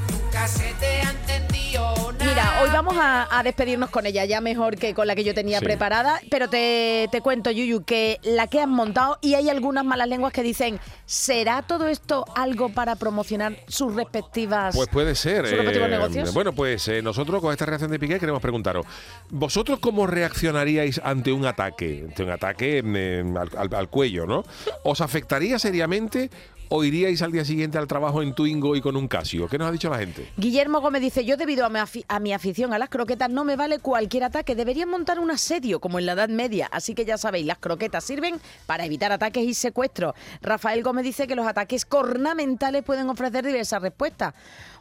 Mira, 2.21 2.61
hoy 2.63 2.71
vamos 2.71 2.97
a, 2.99 3.27
a 3.39 3.43
despedirnos 3.43 3.89
con 3.91 4.05
ella, 4.07 4.25
ya 4.25 4.41
mejor 4.41 4.77
que 4.77 4.93
con 4.93 5.07
la 5.07 5.15
que 5.15 5.25
yo 5.25 5.35
tenía 5.35 5.59
Sí. 5.61 5.65
preparada, 5.65 6.21
pero 6.31 6.49
te, 6.51 7.09
te 7.13 7.21
cuento, 7.21 7.51
Yuyu, 7.51 7.85
que 7.85 8.19
la 8.23 8.47
que 8.49 8.61
han 8.61 8.71
montado, 8.71 9.19
y 9.23 9.35
hay 9.35 9.49
algunas 9.49 9.85
malas 9.85 10.09
lenguas 10.09 10.33
que 10.33 10.43
dicen, 10.43 10.81
¿será 11.07 11.63
todo 11.63 11.87
esto 11.87 12.25
algo 12.35 12.71
para 12.71 12.97
promocionar 12.97 13.57
sus 13.69 13.95
respectivas... 13.95 14.75
Pues 14.75 14.89
puede 14.89 15.15
ser. 15.15 15.47
sus 15.47 15.57
respectivos 15.59 15.89
eh, 15.89 15.91
negocios? 15.91 16.35
bueno, 16.35 16.53
pues 16.53 16.89
eh, 16.89 17.03
nosotros 17.03 17.41
con 17.41 17.53
esta 17.53 17.67
reacción 17.67 17.91
de 17.91 17.99
Piqué 17.99 18.19
queremos 18.19 18.43
preguntaros, 18.43 18.85
¿vosotros 19.31 19.79
cómo 19.79 20.07
reaccionaríais 20.07 21.01
ante 21.05 21.33
un 21.33 21.47
ataque? 21.47 22.05
Ante 22.09 22.23
un 22.25 22.31
ataque 22.31 22.83
eh, 22.85 23.25
al, 23.39 23.51
al- 23.57 23.75
al 23.75 23.89
cuello, 23.89 24.27
¿no? 24.27 24.45
¿Os 24.83 25.01
afectaría 25.01 25.59
seriamente 25.59 26.31
o 26.69 26.85
iríais 26.85 27.23
al 27.23 27.33
día 27.33 27.45
siguiente 27.45 27.79
al 27.79 27.87
trabajo 27.87 28.23
en 28.23 28.35
Twingo 28.35 28.77
y 28.77 28.81
con 28.81 28.97
un 28.97 29.09
Casio? 29.09 29.49
¿Qué 29.49 29.59
nos 29.59 29.69
ha 29.69 29.73
dicho 29.73 29.91
la 29.91 29.99
gente? 29.99 30.31
Guillermo 30.37 30.81
Gómez 30.81 31.03
dice, 31.03 31.25
yo 31.25 31.37
debido 31.37 31.67
a 31.67 32.21
mi, 32.21 32.33
afición 32.33 32.73
a 32.73 32.79
las 32.79 32.89
croquetas 32.89 33.31
no 33.31 33.45
me 33.45 33.57
vale 33.57 33.79
cualquier 33.79 34.25
ataque, 34.25 34.55
deberían 34.55 34.89
montar 34.89 35.19
un 35.19 35.31
asedio 35.31 35.81
como 35.81 35.99
en 35.99 36.07
la 36.07 36.13
Edad 36.13 36.29
Media, 36.29 36.69
así 36.73 36.95
que 36.95 37.05
ya 37.05 37.19
sabéis, 37.19 37.47
las 37.47 37.59
croquetas 37.59 38.05
sirven 38.05 38.41
para 38.67 38.85
evitar 38.85 39.13
ataques 39.13 39.45
y 39.45 39.55
secuestros. 39.55 40.15
Rafael 40.43 40.83
Gómez 40.83 41.05
dice 41.05 41.27
que 41.27 41.35
los 41.35 41.47
ataques 41.47 41.85
cornamentales 41.85 42.83
pueden 42.83 43.09
ofrecer 43.09 43.45
diversas 43.45 43.83
respuestas. 43.83 44.35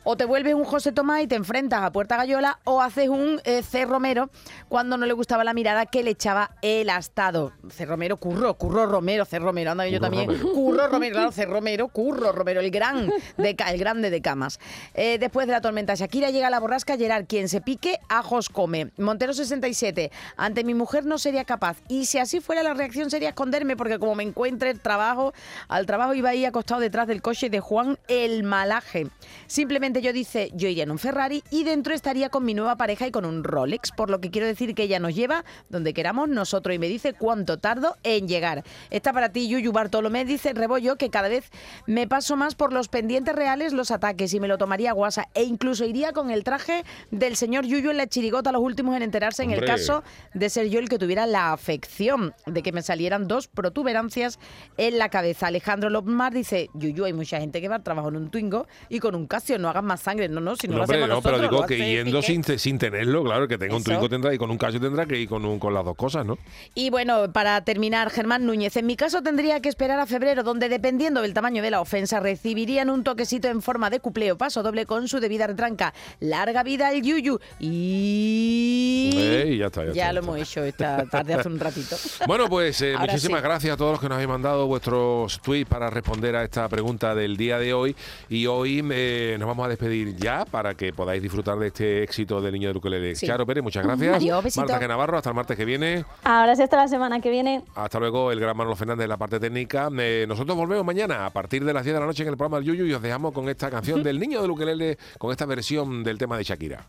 O 0.06 0.18
te 0.18 0.26
vuelves 0.26 0.54
un 0.54 0.66
José 0.66 0.91
Tomás 0.91 1.22
y 1.24 1.28
te 1.28 1.36
enfrentas 1.36 1.82
a 1.82 1.91
Puerta 1.91 2.18
Gallola 2.18 2.60
o 2.66 2.82
haces 2.82 3.08
un 3.08 3.39
eh, 3.45 3.64
C. 3.64 3.86
Romero 3.86 4.30
cuando 4.68 4.97
no 4.97 5.06
le 5.06 5.14
gustaba 5.14 5.45
la 5.45 5.54
mirada 5.54 5.86
que 5.86 6.04
le 6.04 6.12
echaba 6.12 6.51
el 6.62 6.89
astado. 6.89 7.54
C. 7.70 7.86
Romero, 7.86 8.18
curro, 8.18 8.54
curro 8.56 8.86
Romero, 8.86 9.24
C. 9.24 9.39
Romero, 9.39 9.72
anda 9.72 9.88
yo 9.88 10.01
también. 10.01 10.28
Romero. 10.28 10.51
Curro 10.51 10.88
Romero, 10.88 11.14
claro, 11.14 11.32
C. 11.32 11.45
Romero, 11.45 11.88
Curro 11.88 12.34
Romero, 12.34 12.60
el 12.60 12.70
gran 12.70 13.08
de, 13.38 13.56
el 13.68 13.80
grande 13.80 14.10
de 14.10 14.22
camas. 14.22 14.60
Eh, 14.93 15.18
después 15.20 15.47
de 15.47 15.54
la 15.54 15.62
tormenta 15.62 15.95
Shakira 15.95 16.32
llega 16.32 16.49
la 16.49 16.60
borrasca 16.60 16.97
Gerard, 16.97 17.26
quien 17.26 17.47
se 17.47 17.62
pique, 17.62 17.99
ajos 18.10 18.49
come. 18.49 18.91
Montero 18.97 19.34
67, 19.34 20.12
ante 20.36 20.66
mi 20.66 20.74
mujer 20.74 21.06
no 21.06 21.18
sería 21.18 21.45
capaz. 21.45 21.78
Y 21.88 22.08
si 22.08 22.18
así 22.18 22.41
fuera 22.41 22.62
la 22.62 22.74
reacción 22.74 23.10
sería 23.10 23.30
esconderme, 23.30 23.78
porque 23.78 23.99
como 23.99 24.16
me 24.16 24.24
encuentre 24.24 24.70
el 24.70 24.82
trabajo, 24.82 25.34
al 25.70 25.86
trabajo 25.86 26.14
iba 26.14 26.30
ahí 26.30 26.43
acostado 26.43 26.82
detrás 26.82 27.08
del 27.08 27.22
coche 27.22 27.49
de 27.49 27.62
Juan 27.62 27.97
el 28.10 28.43
Malaje. 28.43 29.08
Simplemente 29.47 29.93
yo 30.02 30.14
dice, 30.14 30.50
yo 30.54 30.68
iría 30.68 30.84
en 30.84 30.91
un 30.91 31.00
Ferrari 31.00 31.44
y 31.50 31.64
dentro 31.64 31.94
estaría 31.94 32.30
con 32.30 32.46
mi 32.46 32.54
nueva 32.54 32.76
pareja 32.76 33.08
y 33.08 33.12
con 33.12 33.26
un 33.26 33.44
Rolex, 33.44 33.91
por 33.91 34.10
lo 34.10 34.20
que 34.22 34.32
quiero 34.32 34.48
decir 34.48 34.76
que 34.76 34.84
ella 34.84 35.00
nos 35.00 35.16
lleva 35.16 35.44
donde 35.70 35.94
queramos 35.94 36.30
nosotros 36.30 36.76
y 36.76 36.80
me 36.80 36.88
dice 36.88 37.14
cuánto 37.14 37.60
tardo 37.60 37.98
en 38.04 38.28
llegar. 38.28 38.64
Está 38.89 39.14
para 39.14 39.30
ti, 39.30 39.48
Yuyu 39.48 39.72
Bartolomé, 39.72 40.26
dice 40.26 40.54
Rebollo, 40.54 40.96
que 40.96 41.10
cada 41.10 41.30
vez 41.30 41.50
me 41.86 42.08
paso 42.08 42.36
más 42.36 42.56
por 42.56 42.74
los 42.74 42.88
pendientes 42.88 43.36
reales 43.36 43.74
los 43.74 43.91
ataques 43.91 44.34
y 44.34 44.39
me 44.39 44.48
lo 44.48 44.58
tomaría 44.58 44.94
guasa 44.94 45.30
e 45.34 45.44
incluso 45.44 45.86
iría 45.86 46.12
con 46.12 46.32
el 46.32 46.44
traje 46.44 46.84
del 47.12 47.36
señor 47.36 47.66
Yuyu 47.66 47.91
en 47.91 47.98
la 47.98 48.08
chirigota 48.08 48.52
los 48.52 48.62
últimos 48.62 48.96
en 48.96 49.04
enterarse 49.04 49.44
en 49.44 49.52
el 49.52 49.60
Hombre. 49.60 49.72
caso 49.74 50.04
de 50.34 50.50
ser 50.50 50.70
yo 50.70 50.80
el 50.80 50.89
que 50.89 50.98
tuviera 50.98 51.26
la 51.26 51.54
afección 51.54 52.34
de 52.46 52.64
que 52.64 52.72
me 52.72 52.82
salieran 52.82 53.28
dos 53.28 53.48
protuberancias 53.48 54.39
en 54.78 54.98
la 54.98 55.10
cabeza. 55.10 55.48
Alejandro 55.48 55.89
Lopmar 55.89 56.34
dice, 56.34 56.70
Yuyu, 56.74 57.06
hay 57.06 57.14
mucha 57.14 57.39
gente 57.39 57.62
que 57.62 57.68
va 57.68 57.76
al 57.76 57.84
trabajo 57.84 58.10
en 58.10 58.18
un 58.18 58.30
Twingo 58.30 58.68
y 58.89 59.00
con 59.00 59.16
un 59.16 59.28
Casio, 59.28 59.58
no 59.60 59.70
más 59.84 60.02
sangre, 60.02 60.28
no, 60.30 60.42
no, 60.42 60.56
si 60.56 60.68
no, 60.68 60.74
No, 60.74 60.78
lo 60.80 60.84
hombre, 60.84 60.98
hacemos 60.98 61.16
no, 61.16 61.22
pero 61.22 61.42
digo 61.42 61.66
que 61.66 61.78
yendo 61.78 62.22
sin, 62.22 62.44
sin 62.44 62.78
tenerlo, 62.78 63.24
claro, 63.24 63.48
que 63.48 63.58
tenga 63.58 63.76
un. 63.76 63.84
Twingo 63.84 64.10
tendrá 64.10 64.34
y 64.34 64.38
con 64.38 64.50
un 64.50 64.58
Casio 64.58 64.80
tendrá 64.80 65.06
que 65.06 65.20
ir 65.20 65.28
con, 65.28 65.44
un, 65.46 65.60
con 65.60 65.74
las 65.74 65.84
dos 65.84 65.96
cosas, 65.96 66.26
¿no? 66.26 66.38
Y 66.74 66.90
bueno, 66.90 67.32
para 67.32 67.64
terminar, 67.64 68.10
Germán 68.10 68.46
Núñez, 68.46 68.76
en 68.78 68.86
mi 68.86 68.96
caso 68.96 69.22
tendría 69.22 69.60
que 69.60 69.70
esperar 69.70 70.00
a 70.00 70.06
febrero, 70.06 70.44
donde 70.44 70.70
dependiendo 70.70 71.22
del 71.22 71.34
tamaño 71.34 71.62
de 71.62 71.72
la 71.72 71.82
ofensa, 71.82 72.20
recibirían 72.20 72.90
un 72.90 73.04
toquecito 73.04 73.48
en 73.48 73.62
forma 73.62 73.90
de 73.90 74.00
cupleo 74.00 74.38
paso 74.38 74.64
doble 74.64 74.86
con 74.86 75.08
su 75.08 75.20
debida 75.20 75.48
retranca. 75.48 75.94
Larga 76.20 76.64
vida 76.64 76.92
el 76.92 77.02
Yuyu. 77.02 77.40
Y... 77.60 79.10
Ya 79.58 79.68
está, 79.68 79.84
ya 79.84 79.90
está, 79.90 79.94
ya 79.94 80.14
lo 80.14 80.20
hemos 80.20 80.40
hecho 80.40 80.64
esta 80.64 81.06
tarde 81.06 81.34
hace 81.34 81.48
un 81.48 81.60
ratito. 81.60 81.96
Bueno, 82.28 82.50
pues 82.50 82.82
eh, 82.82 82.96
muchísimas 82.98 83.42
sí. 83.42 83.48
gracias 83.48 83.74
a 83.74 83.78
todos 83.78 83.92
los 83.92 84.00
que 84.00 84.08
nos 84.08 84.16
habéis 84.16 84.30
mandado 84.30 84.68
vuestros 84.68 85.40
tweets 85.42 85.70
para 85.70 85.90
responder 85.90 86.36
a 86.36 86.44
esta 86.44 86.68
pregunta 86.70 87.16
del 87.16 87.38
día 87.38 87.60
de 87.60 87.74
hoy. 87.74 87.96
Y 88.30 88.46
hoy 88.48 88.84
eh, 88.92 89.36
nos 89.40 89.48
vamos 89.48 89.66
a 89.66 89.70
despedir 89.74 90.15
ya 90.15 90.45
para 90.45 90.76
que 90.76 90.93
podáis 90.93 91.21
disfrutar 91.21 91.57
de 91.57 91.67
este 91.67 92.03
éxito 92.03 92.41
del 92.41 92.53
niño 92.53 92.71
de 92.71 92.78
Ukelele. 92.78 93.15
Sí. 93.15 93.28
Charo 93.28 93.45
Pérez, 93.45 93.63
muchas 93.63 93.84
gracias. 93.84 94.15
Adiós. 94.15 94.57
Marta 94.57 94.80
G. 94.80 94.88
Navarro, 94.88 95.17
hasta 95.17 95.30
el 95.30 95.36
martes 95.36 95.57
que 95.57 95.65
viene. 95.65 96.05
Ahora 96.24 96.55
sí 96.55 96.63
hasta 96.63 96.78
la 96.78 96.88
semana 96.88 97.19
que 97.19 97.30
viene. 97.30 97.63
Hasta 97.76 97.99
luego, 97.99 98.32
el 98.32 98.39
gran 98.39 98.55
Manolo 98.55 98.76
Fernández 98.76 99.03
de 99.03 99.07
la 99.07 99.17
parte 99.17 99.39
técnica. 99.39 99.89
Eh, 99.97 100.26
nosotros 100.28 100.55
volvemos 100.57 100.86
mañana 100.86 101.26
a 101.26 101.30
partir 101.30 101.63
de 101.65 101.74
las 101.74 101.84
10 101.84 101.95
de 101.95 101.99
la 101.99 102.05
noche 102.05 102.24
en 102.24 102.30
el 102.30 102.38
programa 102.38 102.57
del 102.57 102.67
Yuyu 102.67 102.86
y 102.86 102.93
os 102.93 103.01
dejamos 103.01 103.34
con 103.34 103.49
esta 103.49 103.69
canción 103.69 104.03
del 104.03 104.19
niño 104.19 104.41
de 104.41 104.49
Ukelele, 104.49 104.97
con 105.17 105.32
esta 105.32 105.45
versión 105.45 106.03
del 106.03 106.17
tema 106.17 106.38
de 106.38 106.43
Shakira. 106.43 106.88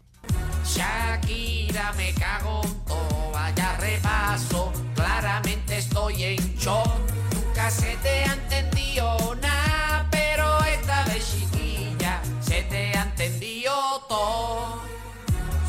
Shakira, 0.64 1.92
me 1.96 2.12
cago 2.14 2.60
en 2.64 2.84
todo, 2.84 3.30
vaya 3.32 3.76
repaso. 3.78 4.72
Claramente 4.94 5.78
estoy 5.78 6.22
en 6.22 6.36
shock. 6.56 6.88
Nunca 7.34 7.70
se 7.70 7.96
te 8.02 8.24
ha 8.24 8.32
entendido 8.34 9.16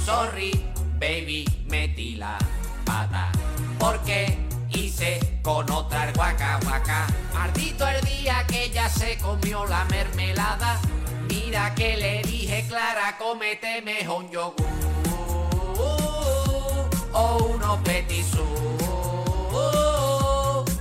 Sorry, 0.05 0.51
baby, 0.99 1.45
metí 1.65 2.13
la 2.13 2.37
pata. 2.85 3.31
Porque 3.79 4.37
hice 4.69 5.39
con 5.41 5.67
otra 5.71 6.07
el 6.07 6.13
guaca 6.13 6.59
guaca. 6.63 7.07
Maldito 7.33 7.87
el 7.87 8.01
día 8.01 8.45
que 8.47 8.65
ella 8.65 8.87
se 8.87 9.17
comió 9.17 9.65
la 9.65 9.83
mermelada. 9.85 10.79
Mira 11.27 11.73
que 11.73 11.97
le 11.97 12.21
dije, 12.21 12.65
Clara, 12.67 13.17
cómete 13.17 13.81
mejor 13.81 14.25
un 14.25 14.29
yogur 14.29 14.65
o 17.11 17.37
unos 17.55 17.79
petisú. 17.79 18.45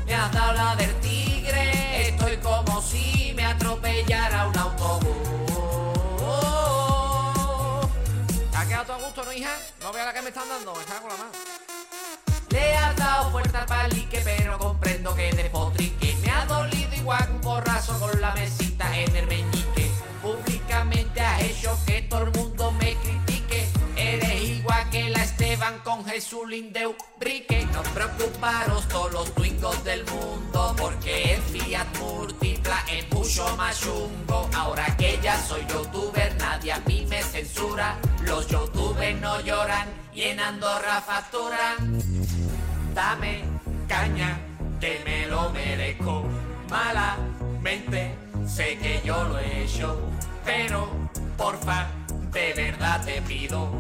Me 0.07 0.15
has 0.15 0.33
dado 0.33 0.53
la 0.53 0.77
del 0.77 0.95
tigre, 1.01 2.09
estoy 2.09 2.37
como 2.37 2.83
si 2.83 3.33
me 3.35 3.47
atropellara 3.47 4.49
un 4.49 4.59
autobús. 4.59 5.34
No 9.81 9.93
vea 9.93 10.05
la 10.05 10.13
que 10.13 10.23
me 10.23 10.29
están 10.29 10.49
dando, 10.49 10.73
me 10.77 10.85
cago 10.85 11.09
en 11.11 11.17
la 11.17 11.25
mano. 11.25 11.33
Le 12.51 12.77
has 12.77 12.95
dado 12.95 13.33
fuerza 13.33 13.63
al 13.63 13.67
palique, 13.67 14.21
pero 14.23 14.57
comprendo 14.61 15.13
que 15.17 15.33
de 15.33 15.51
potrique 15.51 16.17
me 16.23 16.31
ha 16.31 16.47
dolido 16.47 16.95
igual 16.95 17.29
un 17.33 17.41
porrazo 17.41 17.99
con 17.99 18.21
la 18.21 18.33
mesita 18.37 18.97
en 18.97 19.17
el 19.17 19.27
meñique. 19.27 19.91
Públicamente 20.23 21.21
has 21.21 21.43
hecho 21.43 21.77
que 21.85 22.03
todo 22.03 22.23
el 22.23 22.31
mundo 22.31 22.54
Esteban 25.55 25.79
con 25.85 26.05
Jesús 26.05 26.49
Lindeu 26.49 26.97
Rique. 27.21 27.65
No 27.73 27.81
preocuparos 27.95 28.89
todos 28.89 29.13
los 29.13 29.35
twingos 29.35 29.85
del 29.85 30.05
mundo, 30.07 30.75
porque 30.77 31.35
el 31.35 31.43
Fiat 31.43 31.87
Múltipla 32.01 32.85
es 32.91 33.09
mucho 33.13 33.57
más 33.57 33.81
chungo. 33.81 34.51
Ahora 34.53 34.85
que 34.97 35.17
ya 35.23 35.41
soy 35.41 35.65
youtuber, 35.69 36.35
nadie 36.39 36.73
a 36.73 36.81
mí 36.81 37.07
me 37.09 37.23
censura. 37.23 37.97
Los 38.23 38.49
youtubers 38.49 39.21
no 39.21 39.41
lloran 39.43 39.87
y 40.13 40.23
en 40.23 40.41
Andorra 40.41 41.01
facturan. 41.01 42.03
Dame 42.93 43.45
caña, 43.87 44.37
que 44.81 45.03
me 45.05 45.29
lo 45.29 45.51
merezco. 45.51 46.25
Malamente, 46.69 48.13
sé 48.45 48.77
que 48.79 49.01
yo 49.05 49.23
lo 49.23 49.39
he 49.39 49.63
hecho, 49.63 50.01
pero 50.45 50.89
porfa, 51.37 51.87
de 52.33 52.53
verdad 52.55 53.05
te 53.05 53.23
pido 53.23 53.71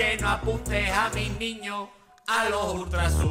que 0.00 0.16
no 0.16 0.30
apuntes 0.30 0.90
a 0.90 1.10
mis 1.10 1.38
niños 1.38 1.90
a 2.26 2.48
los 2.48 2.72
ultrasur. 2.72 3.28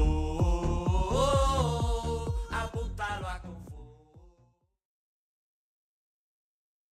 Apúntalo 2.51 3.27
a 3.27 3.41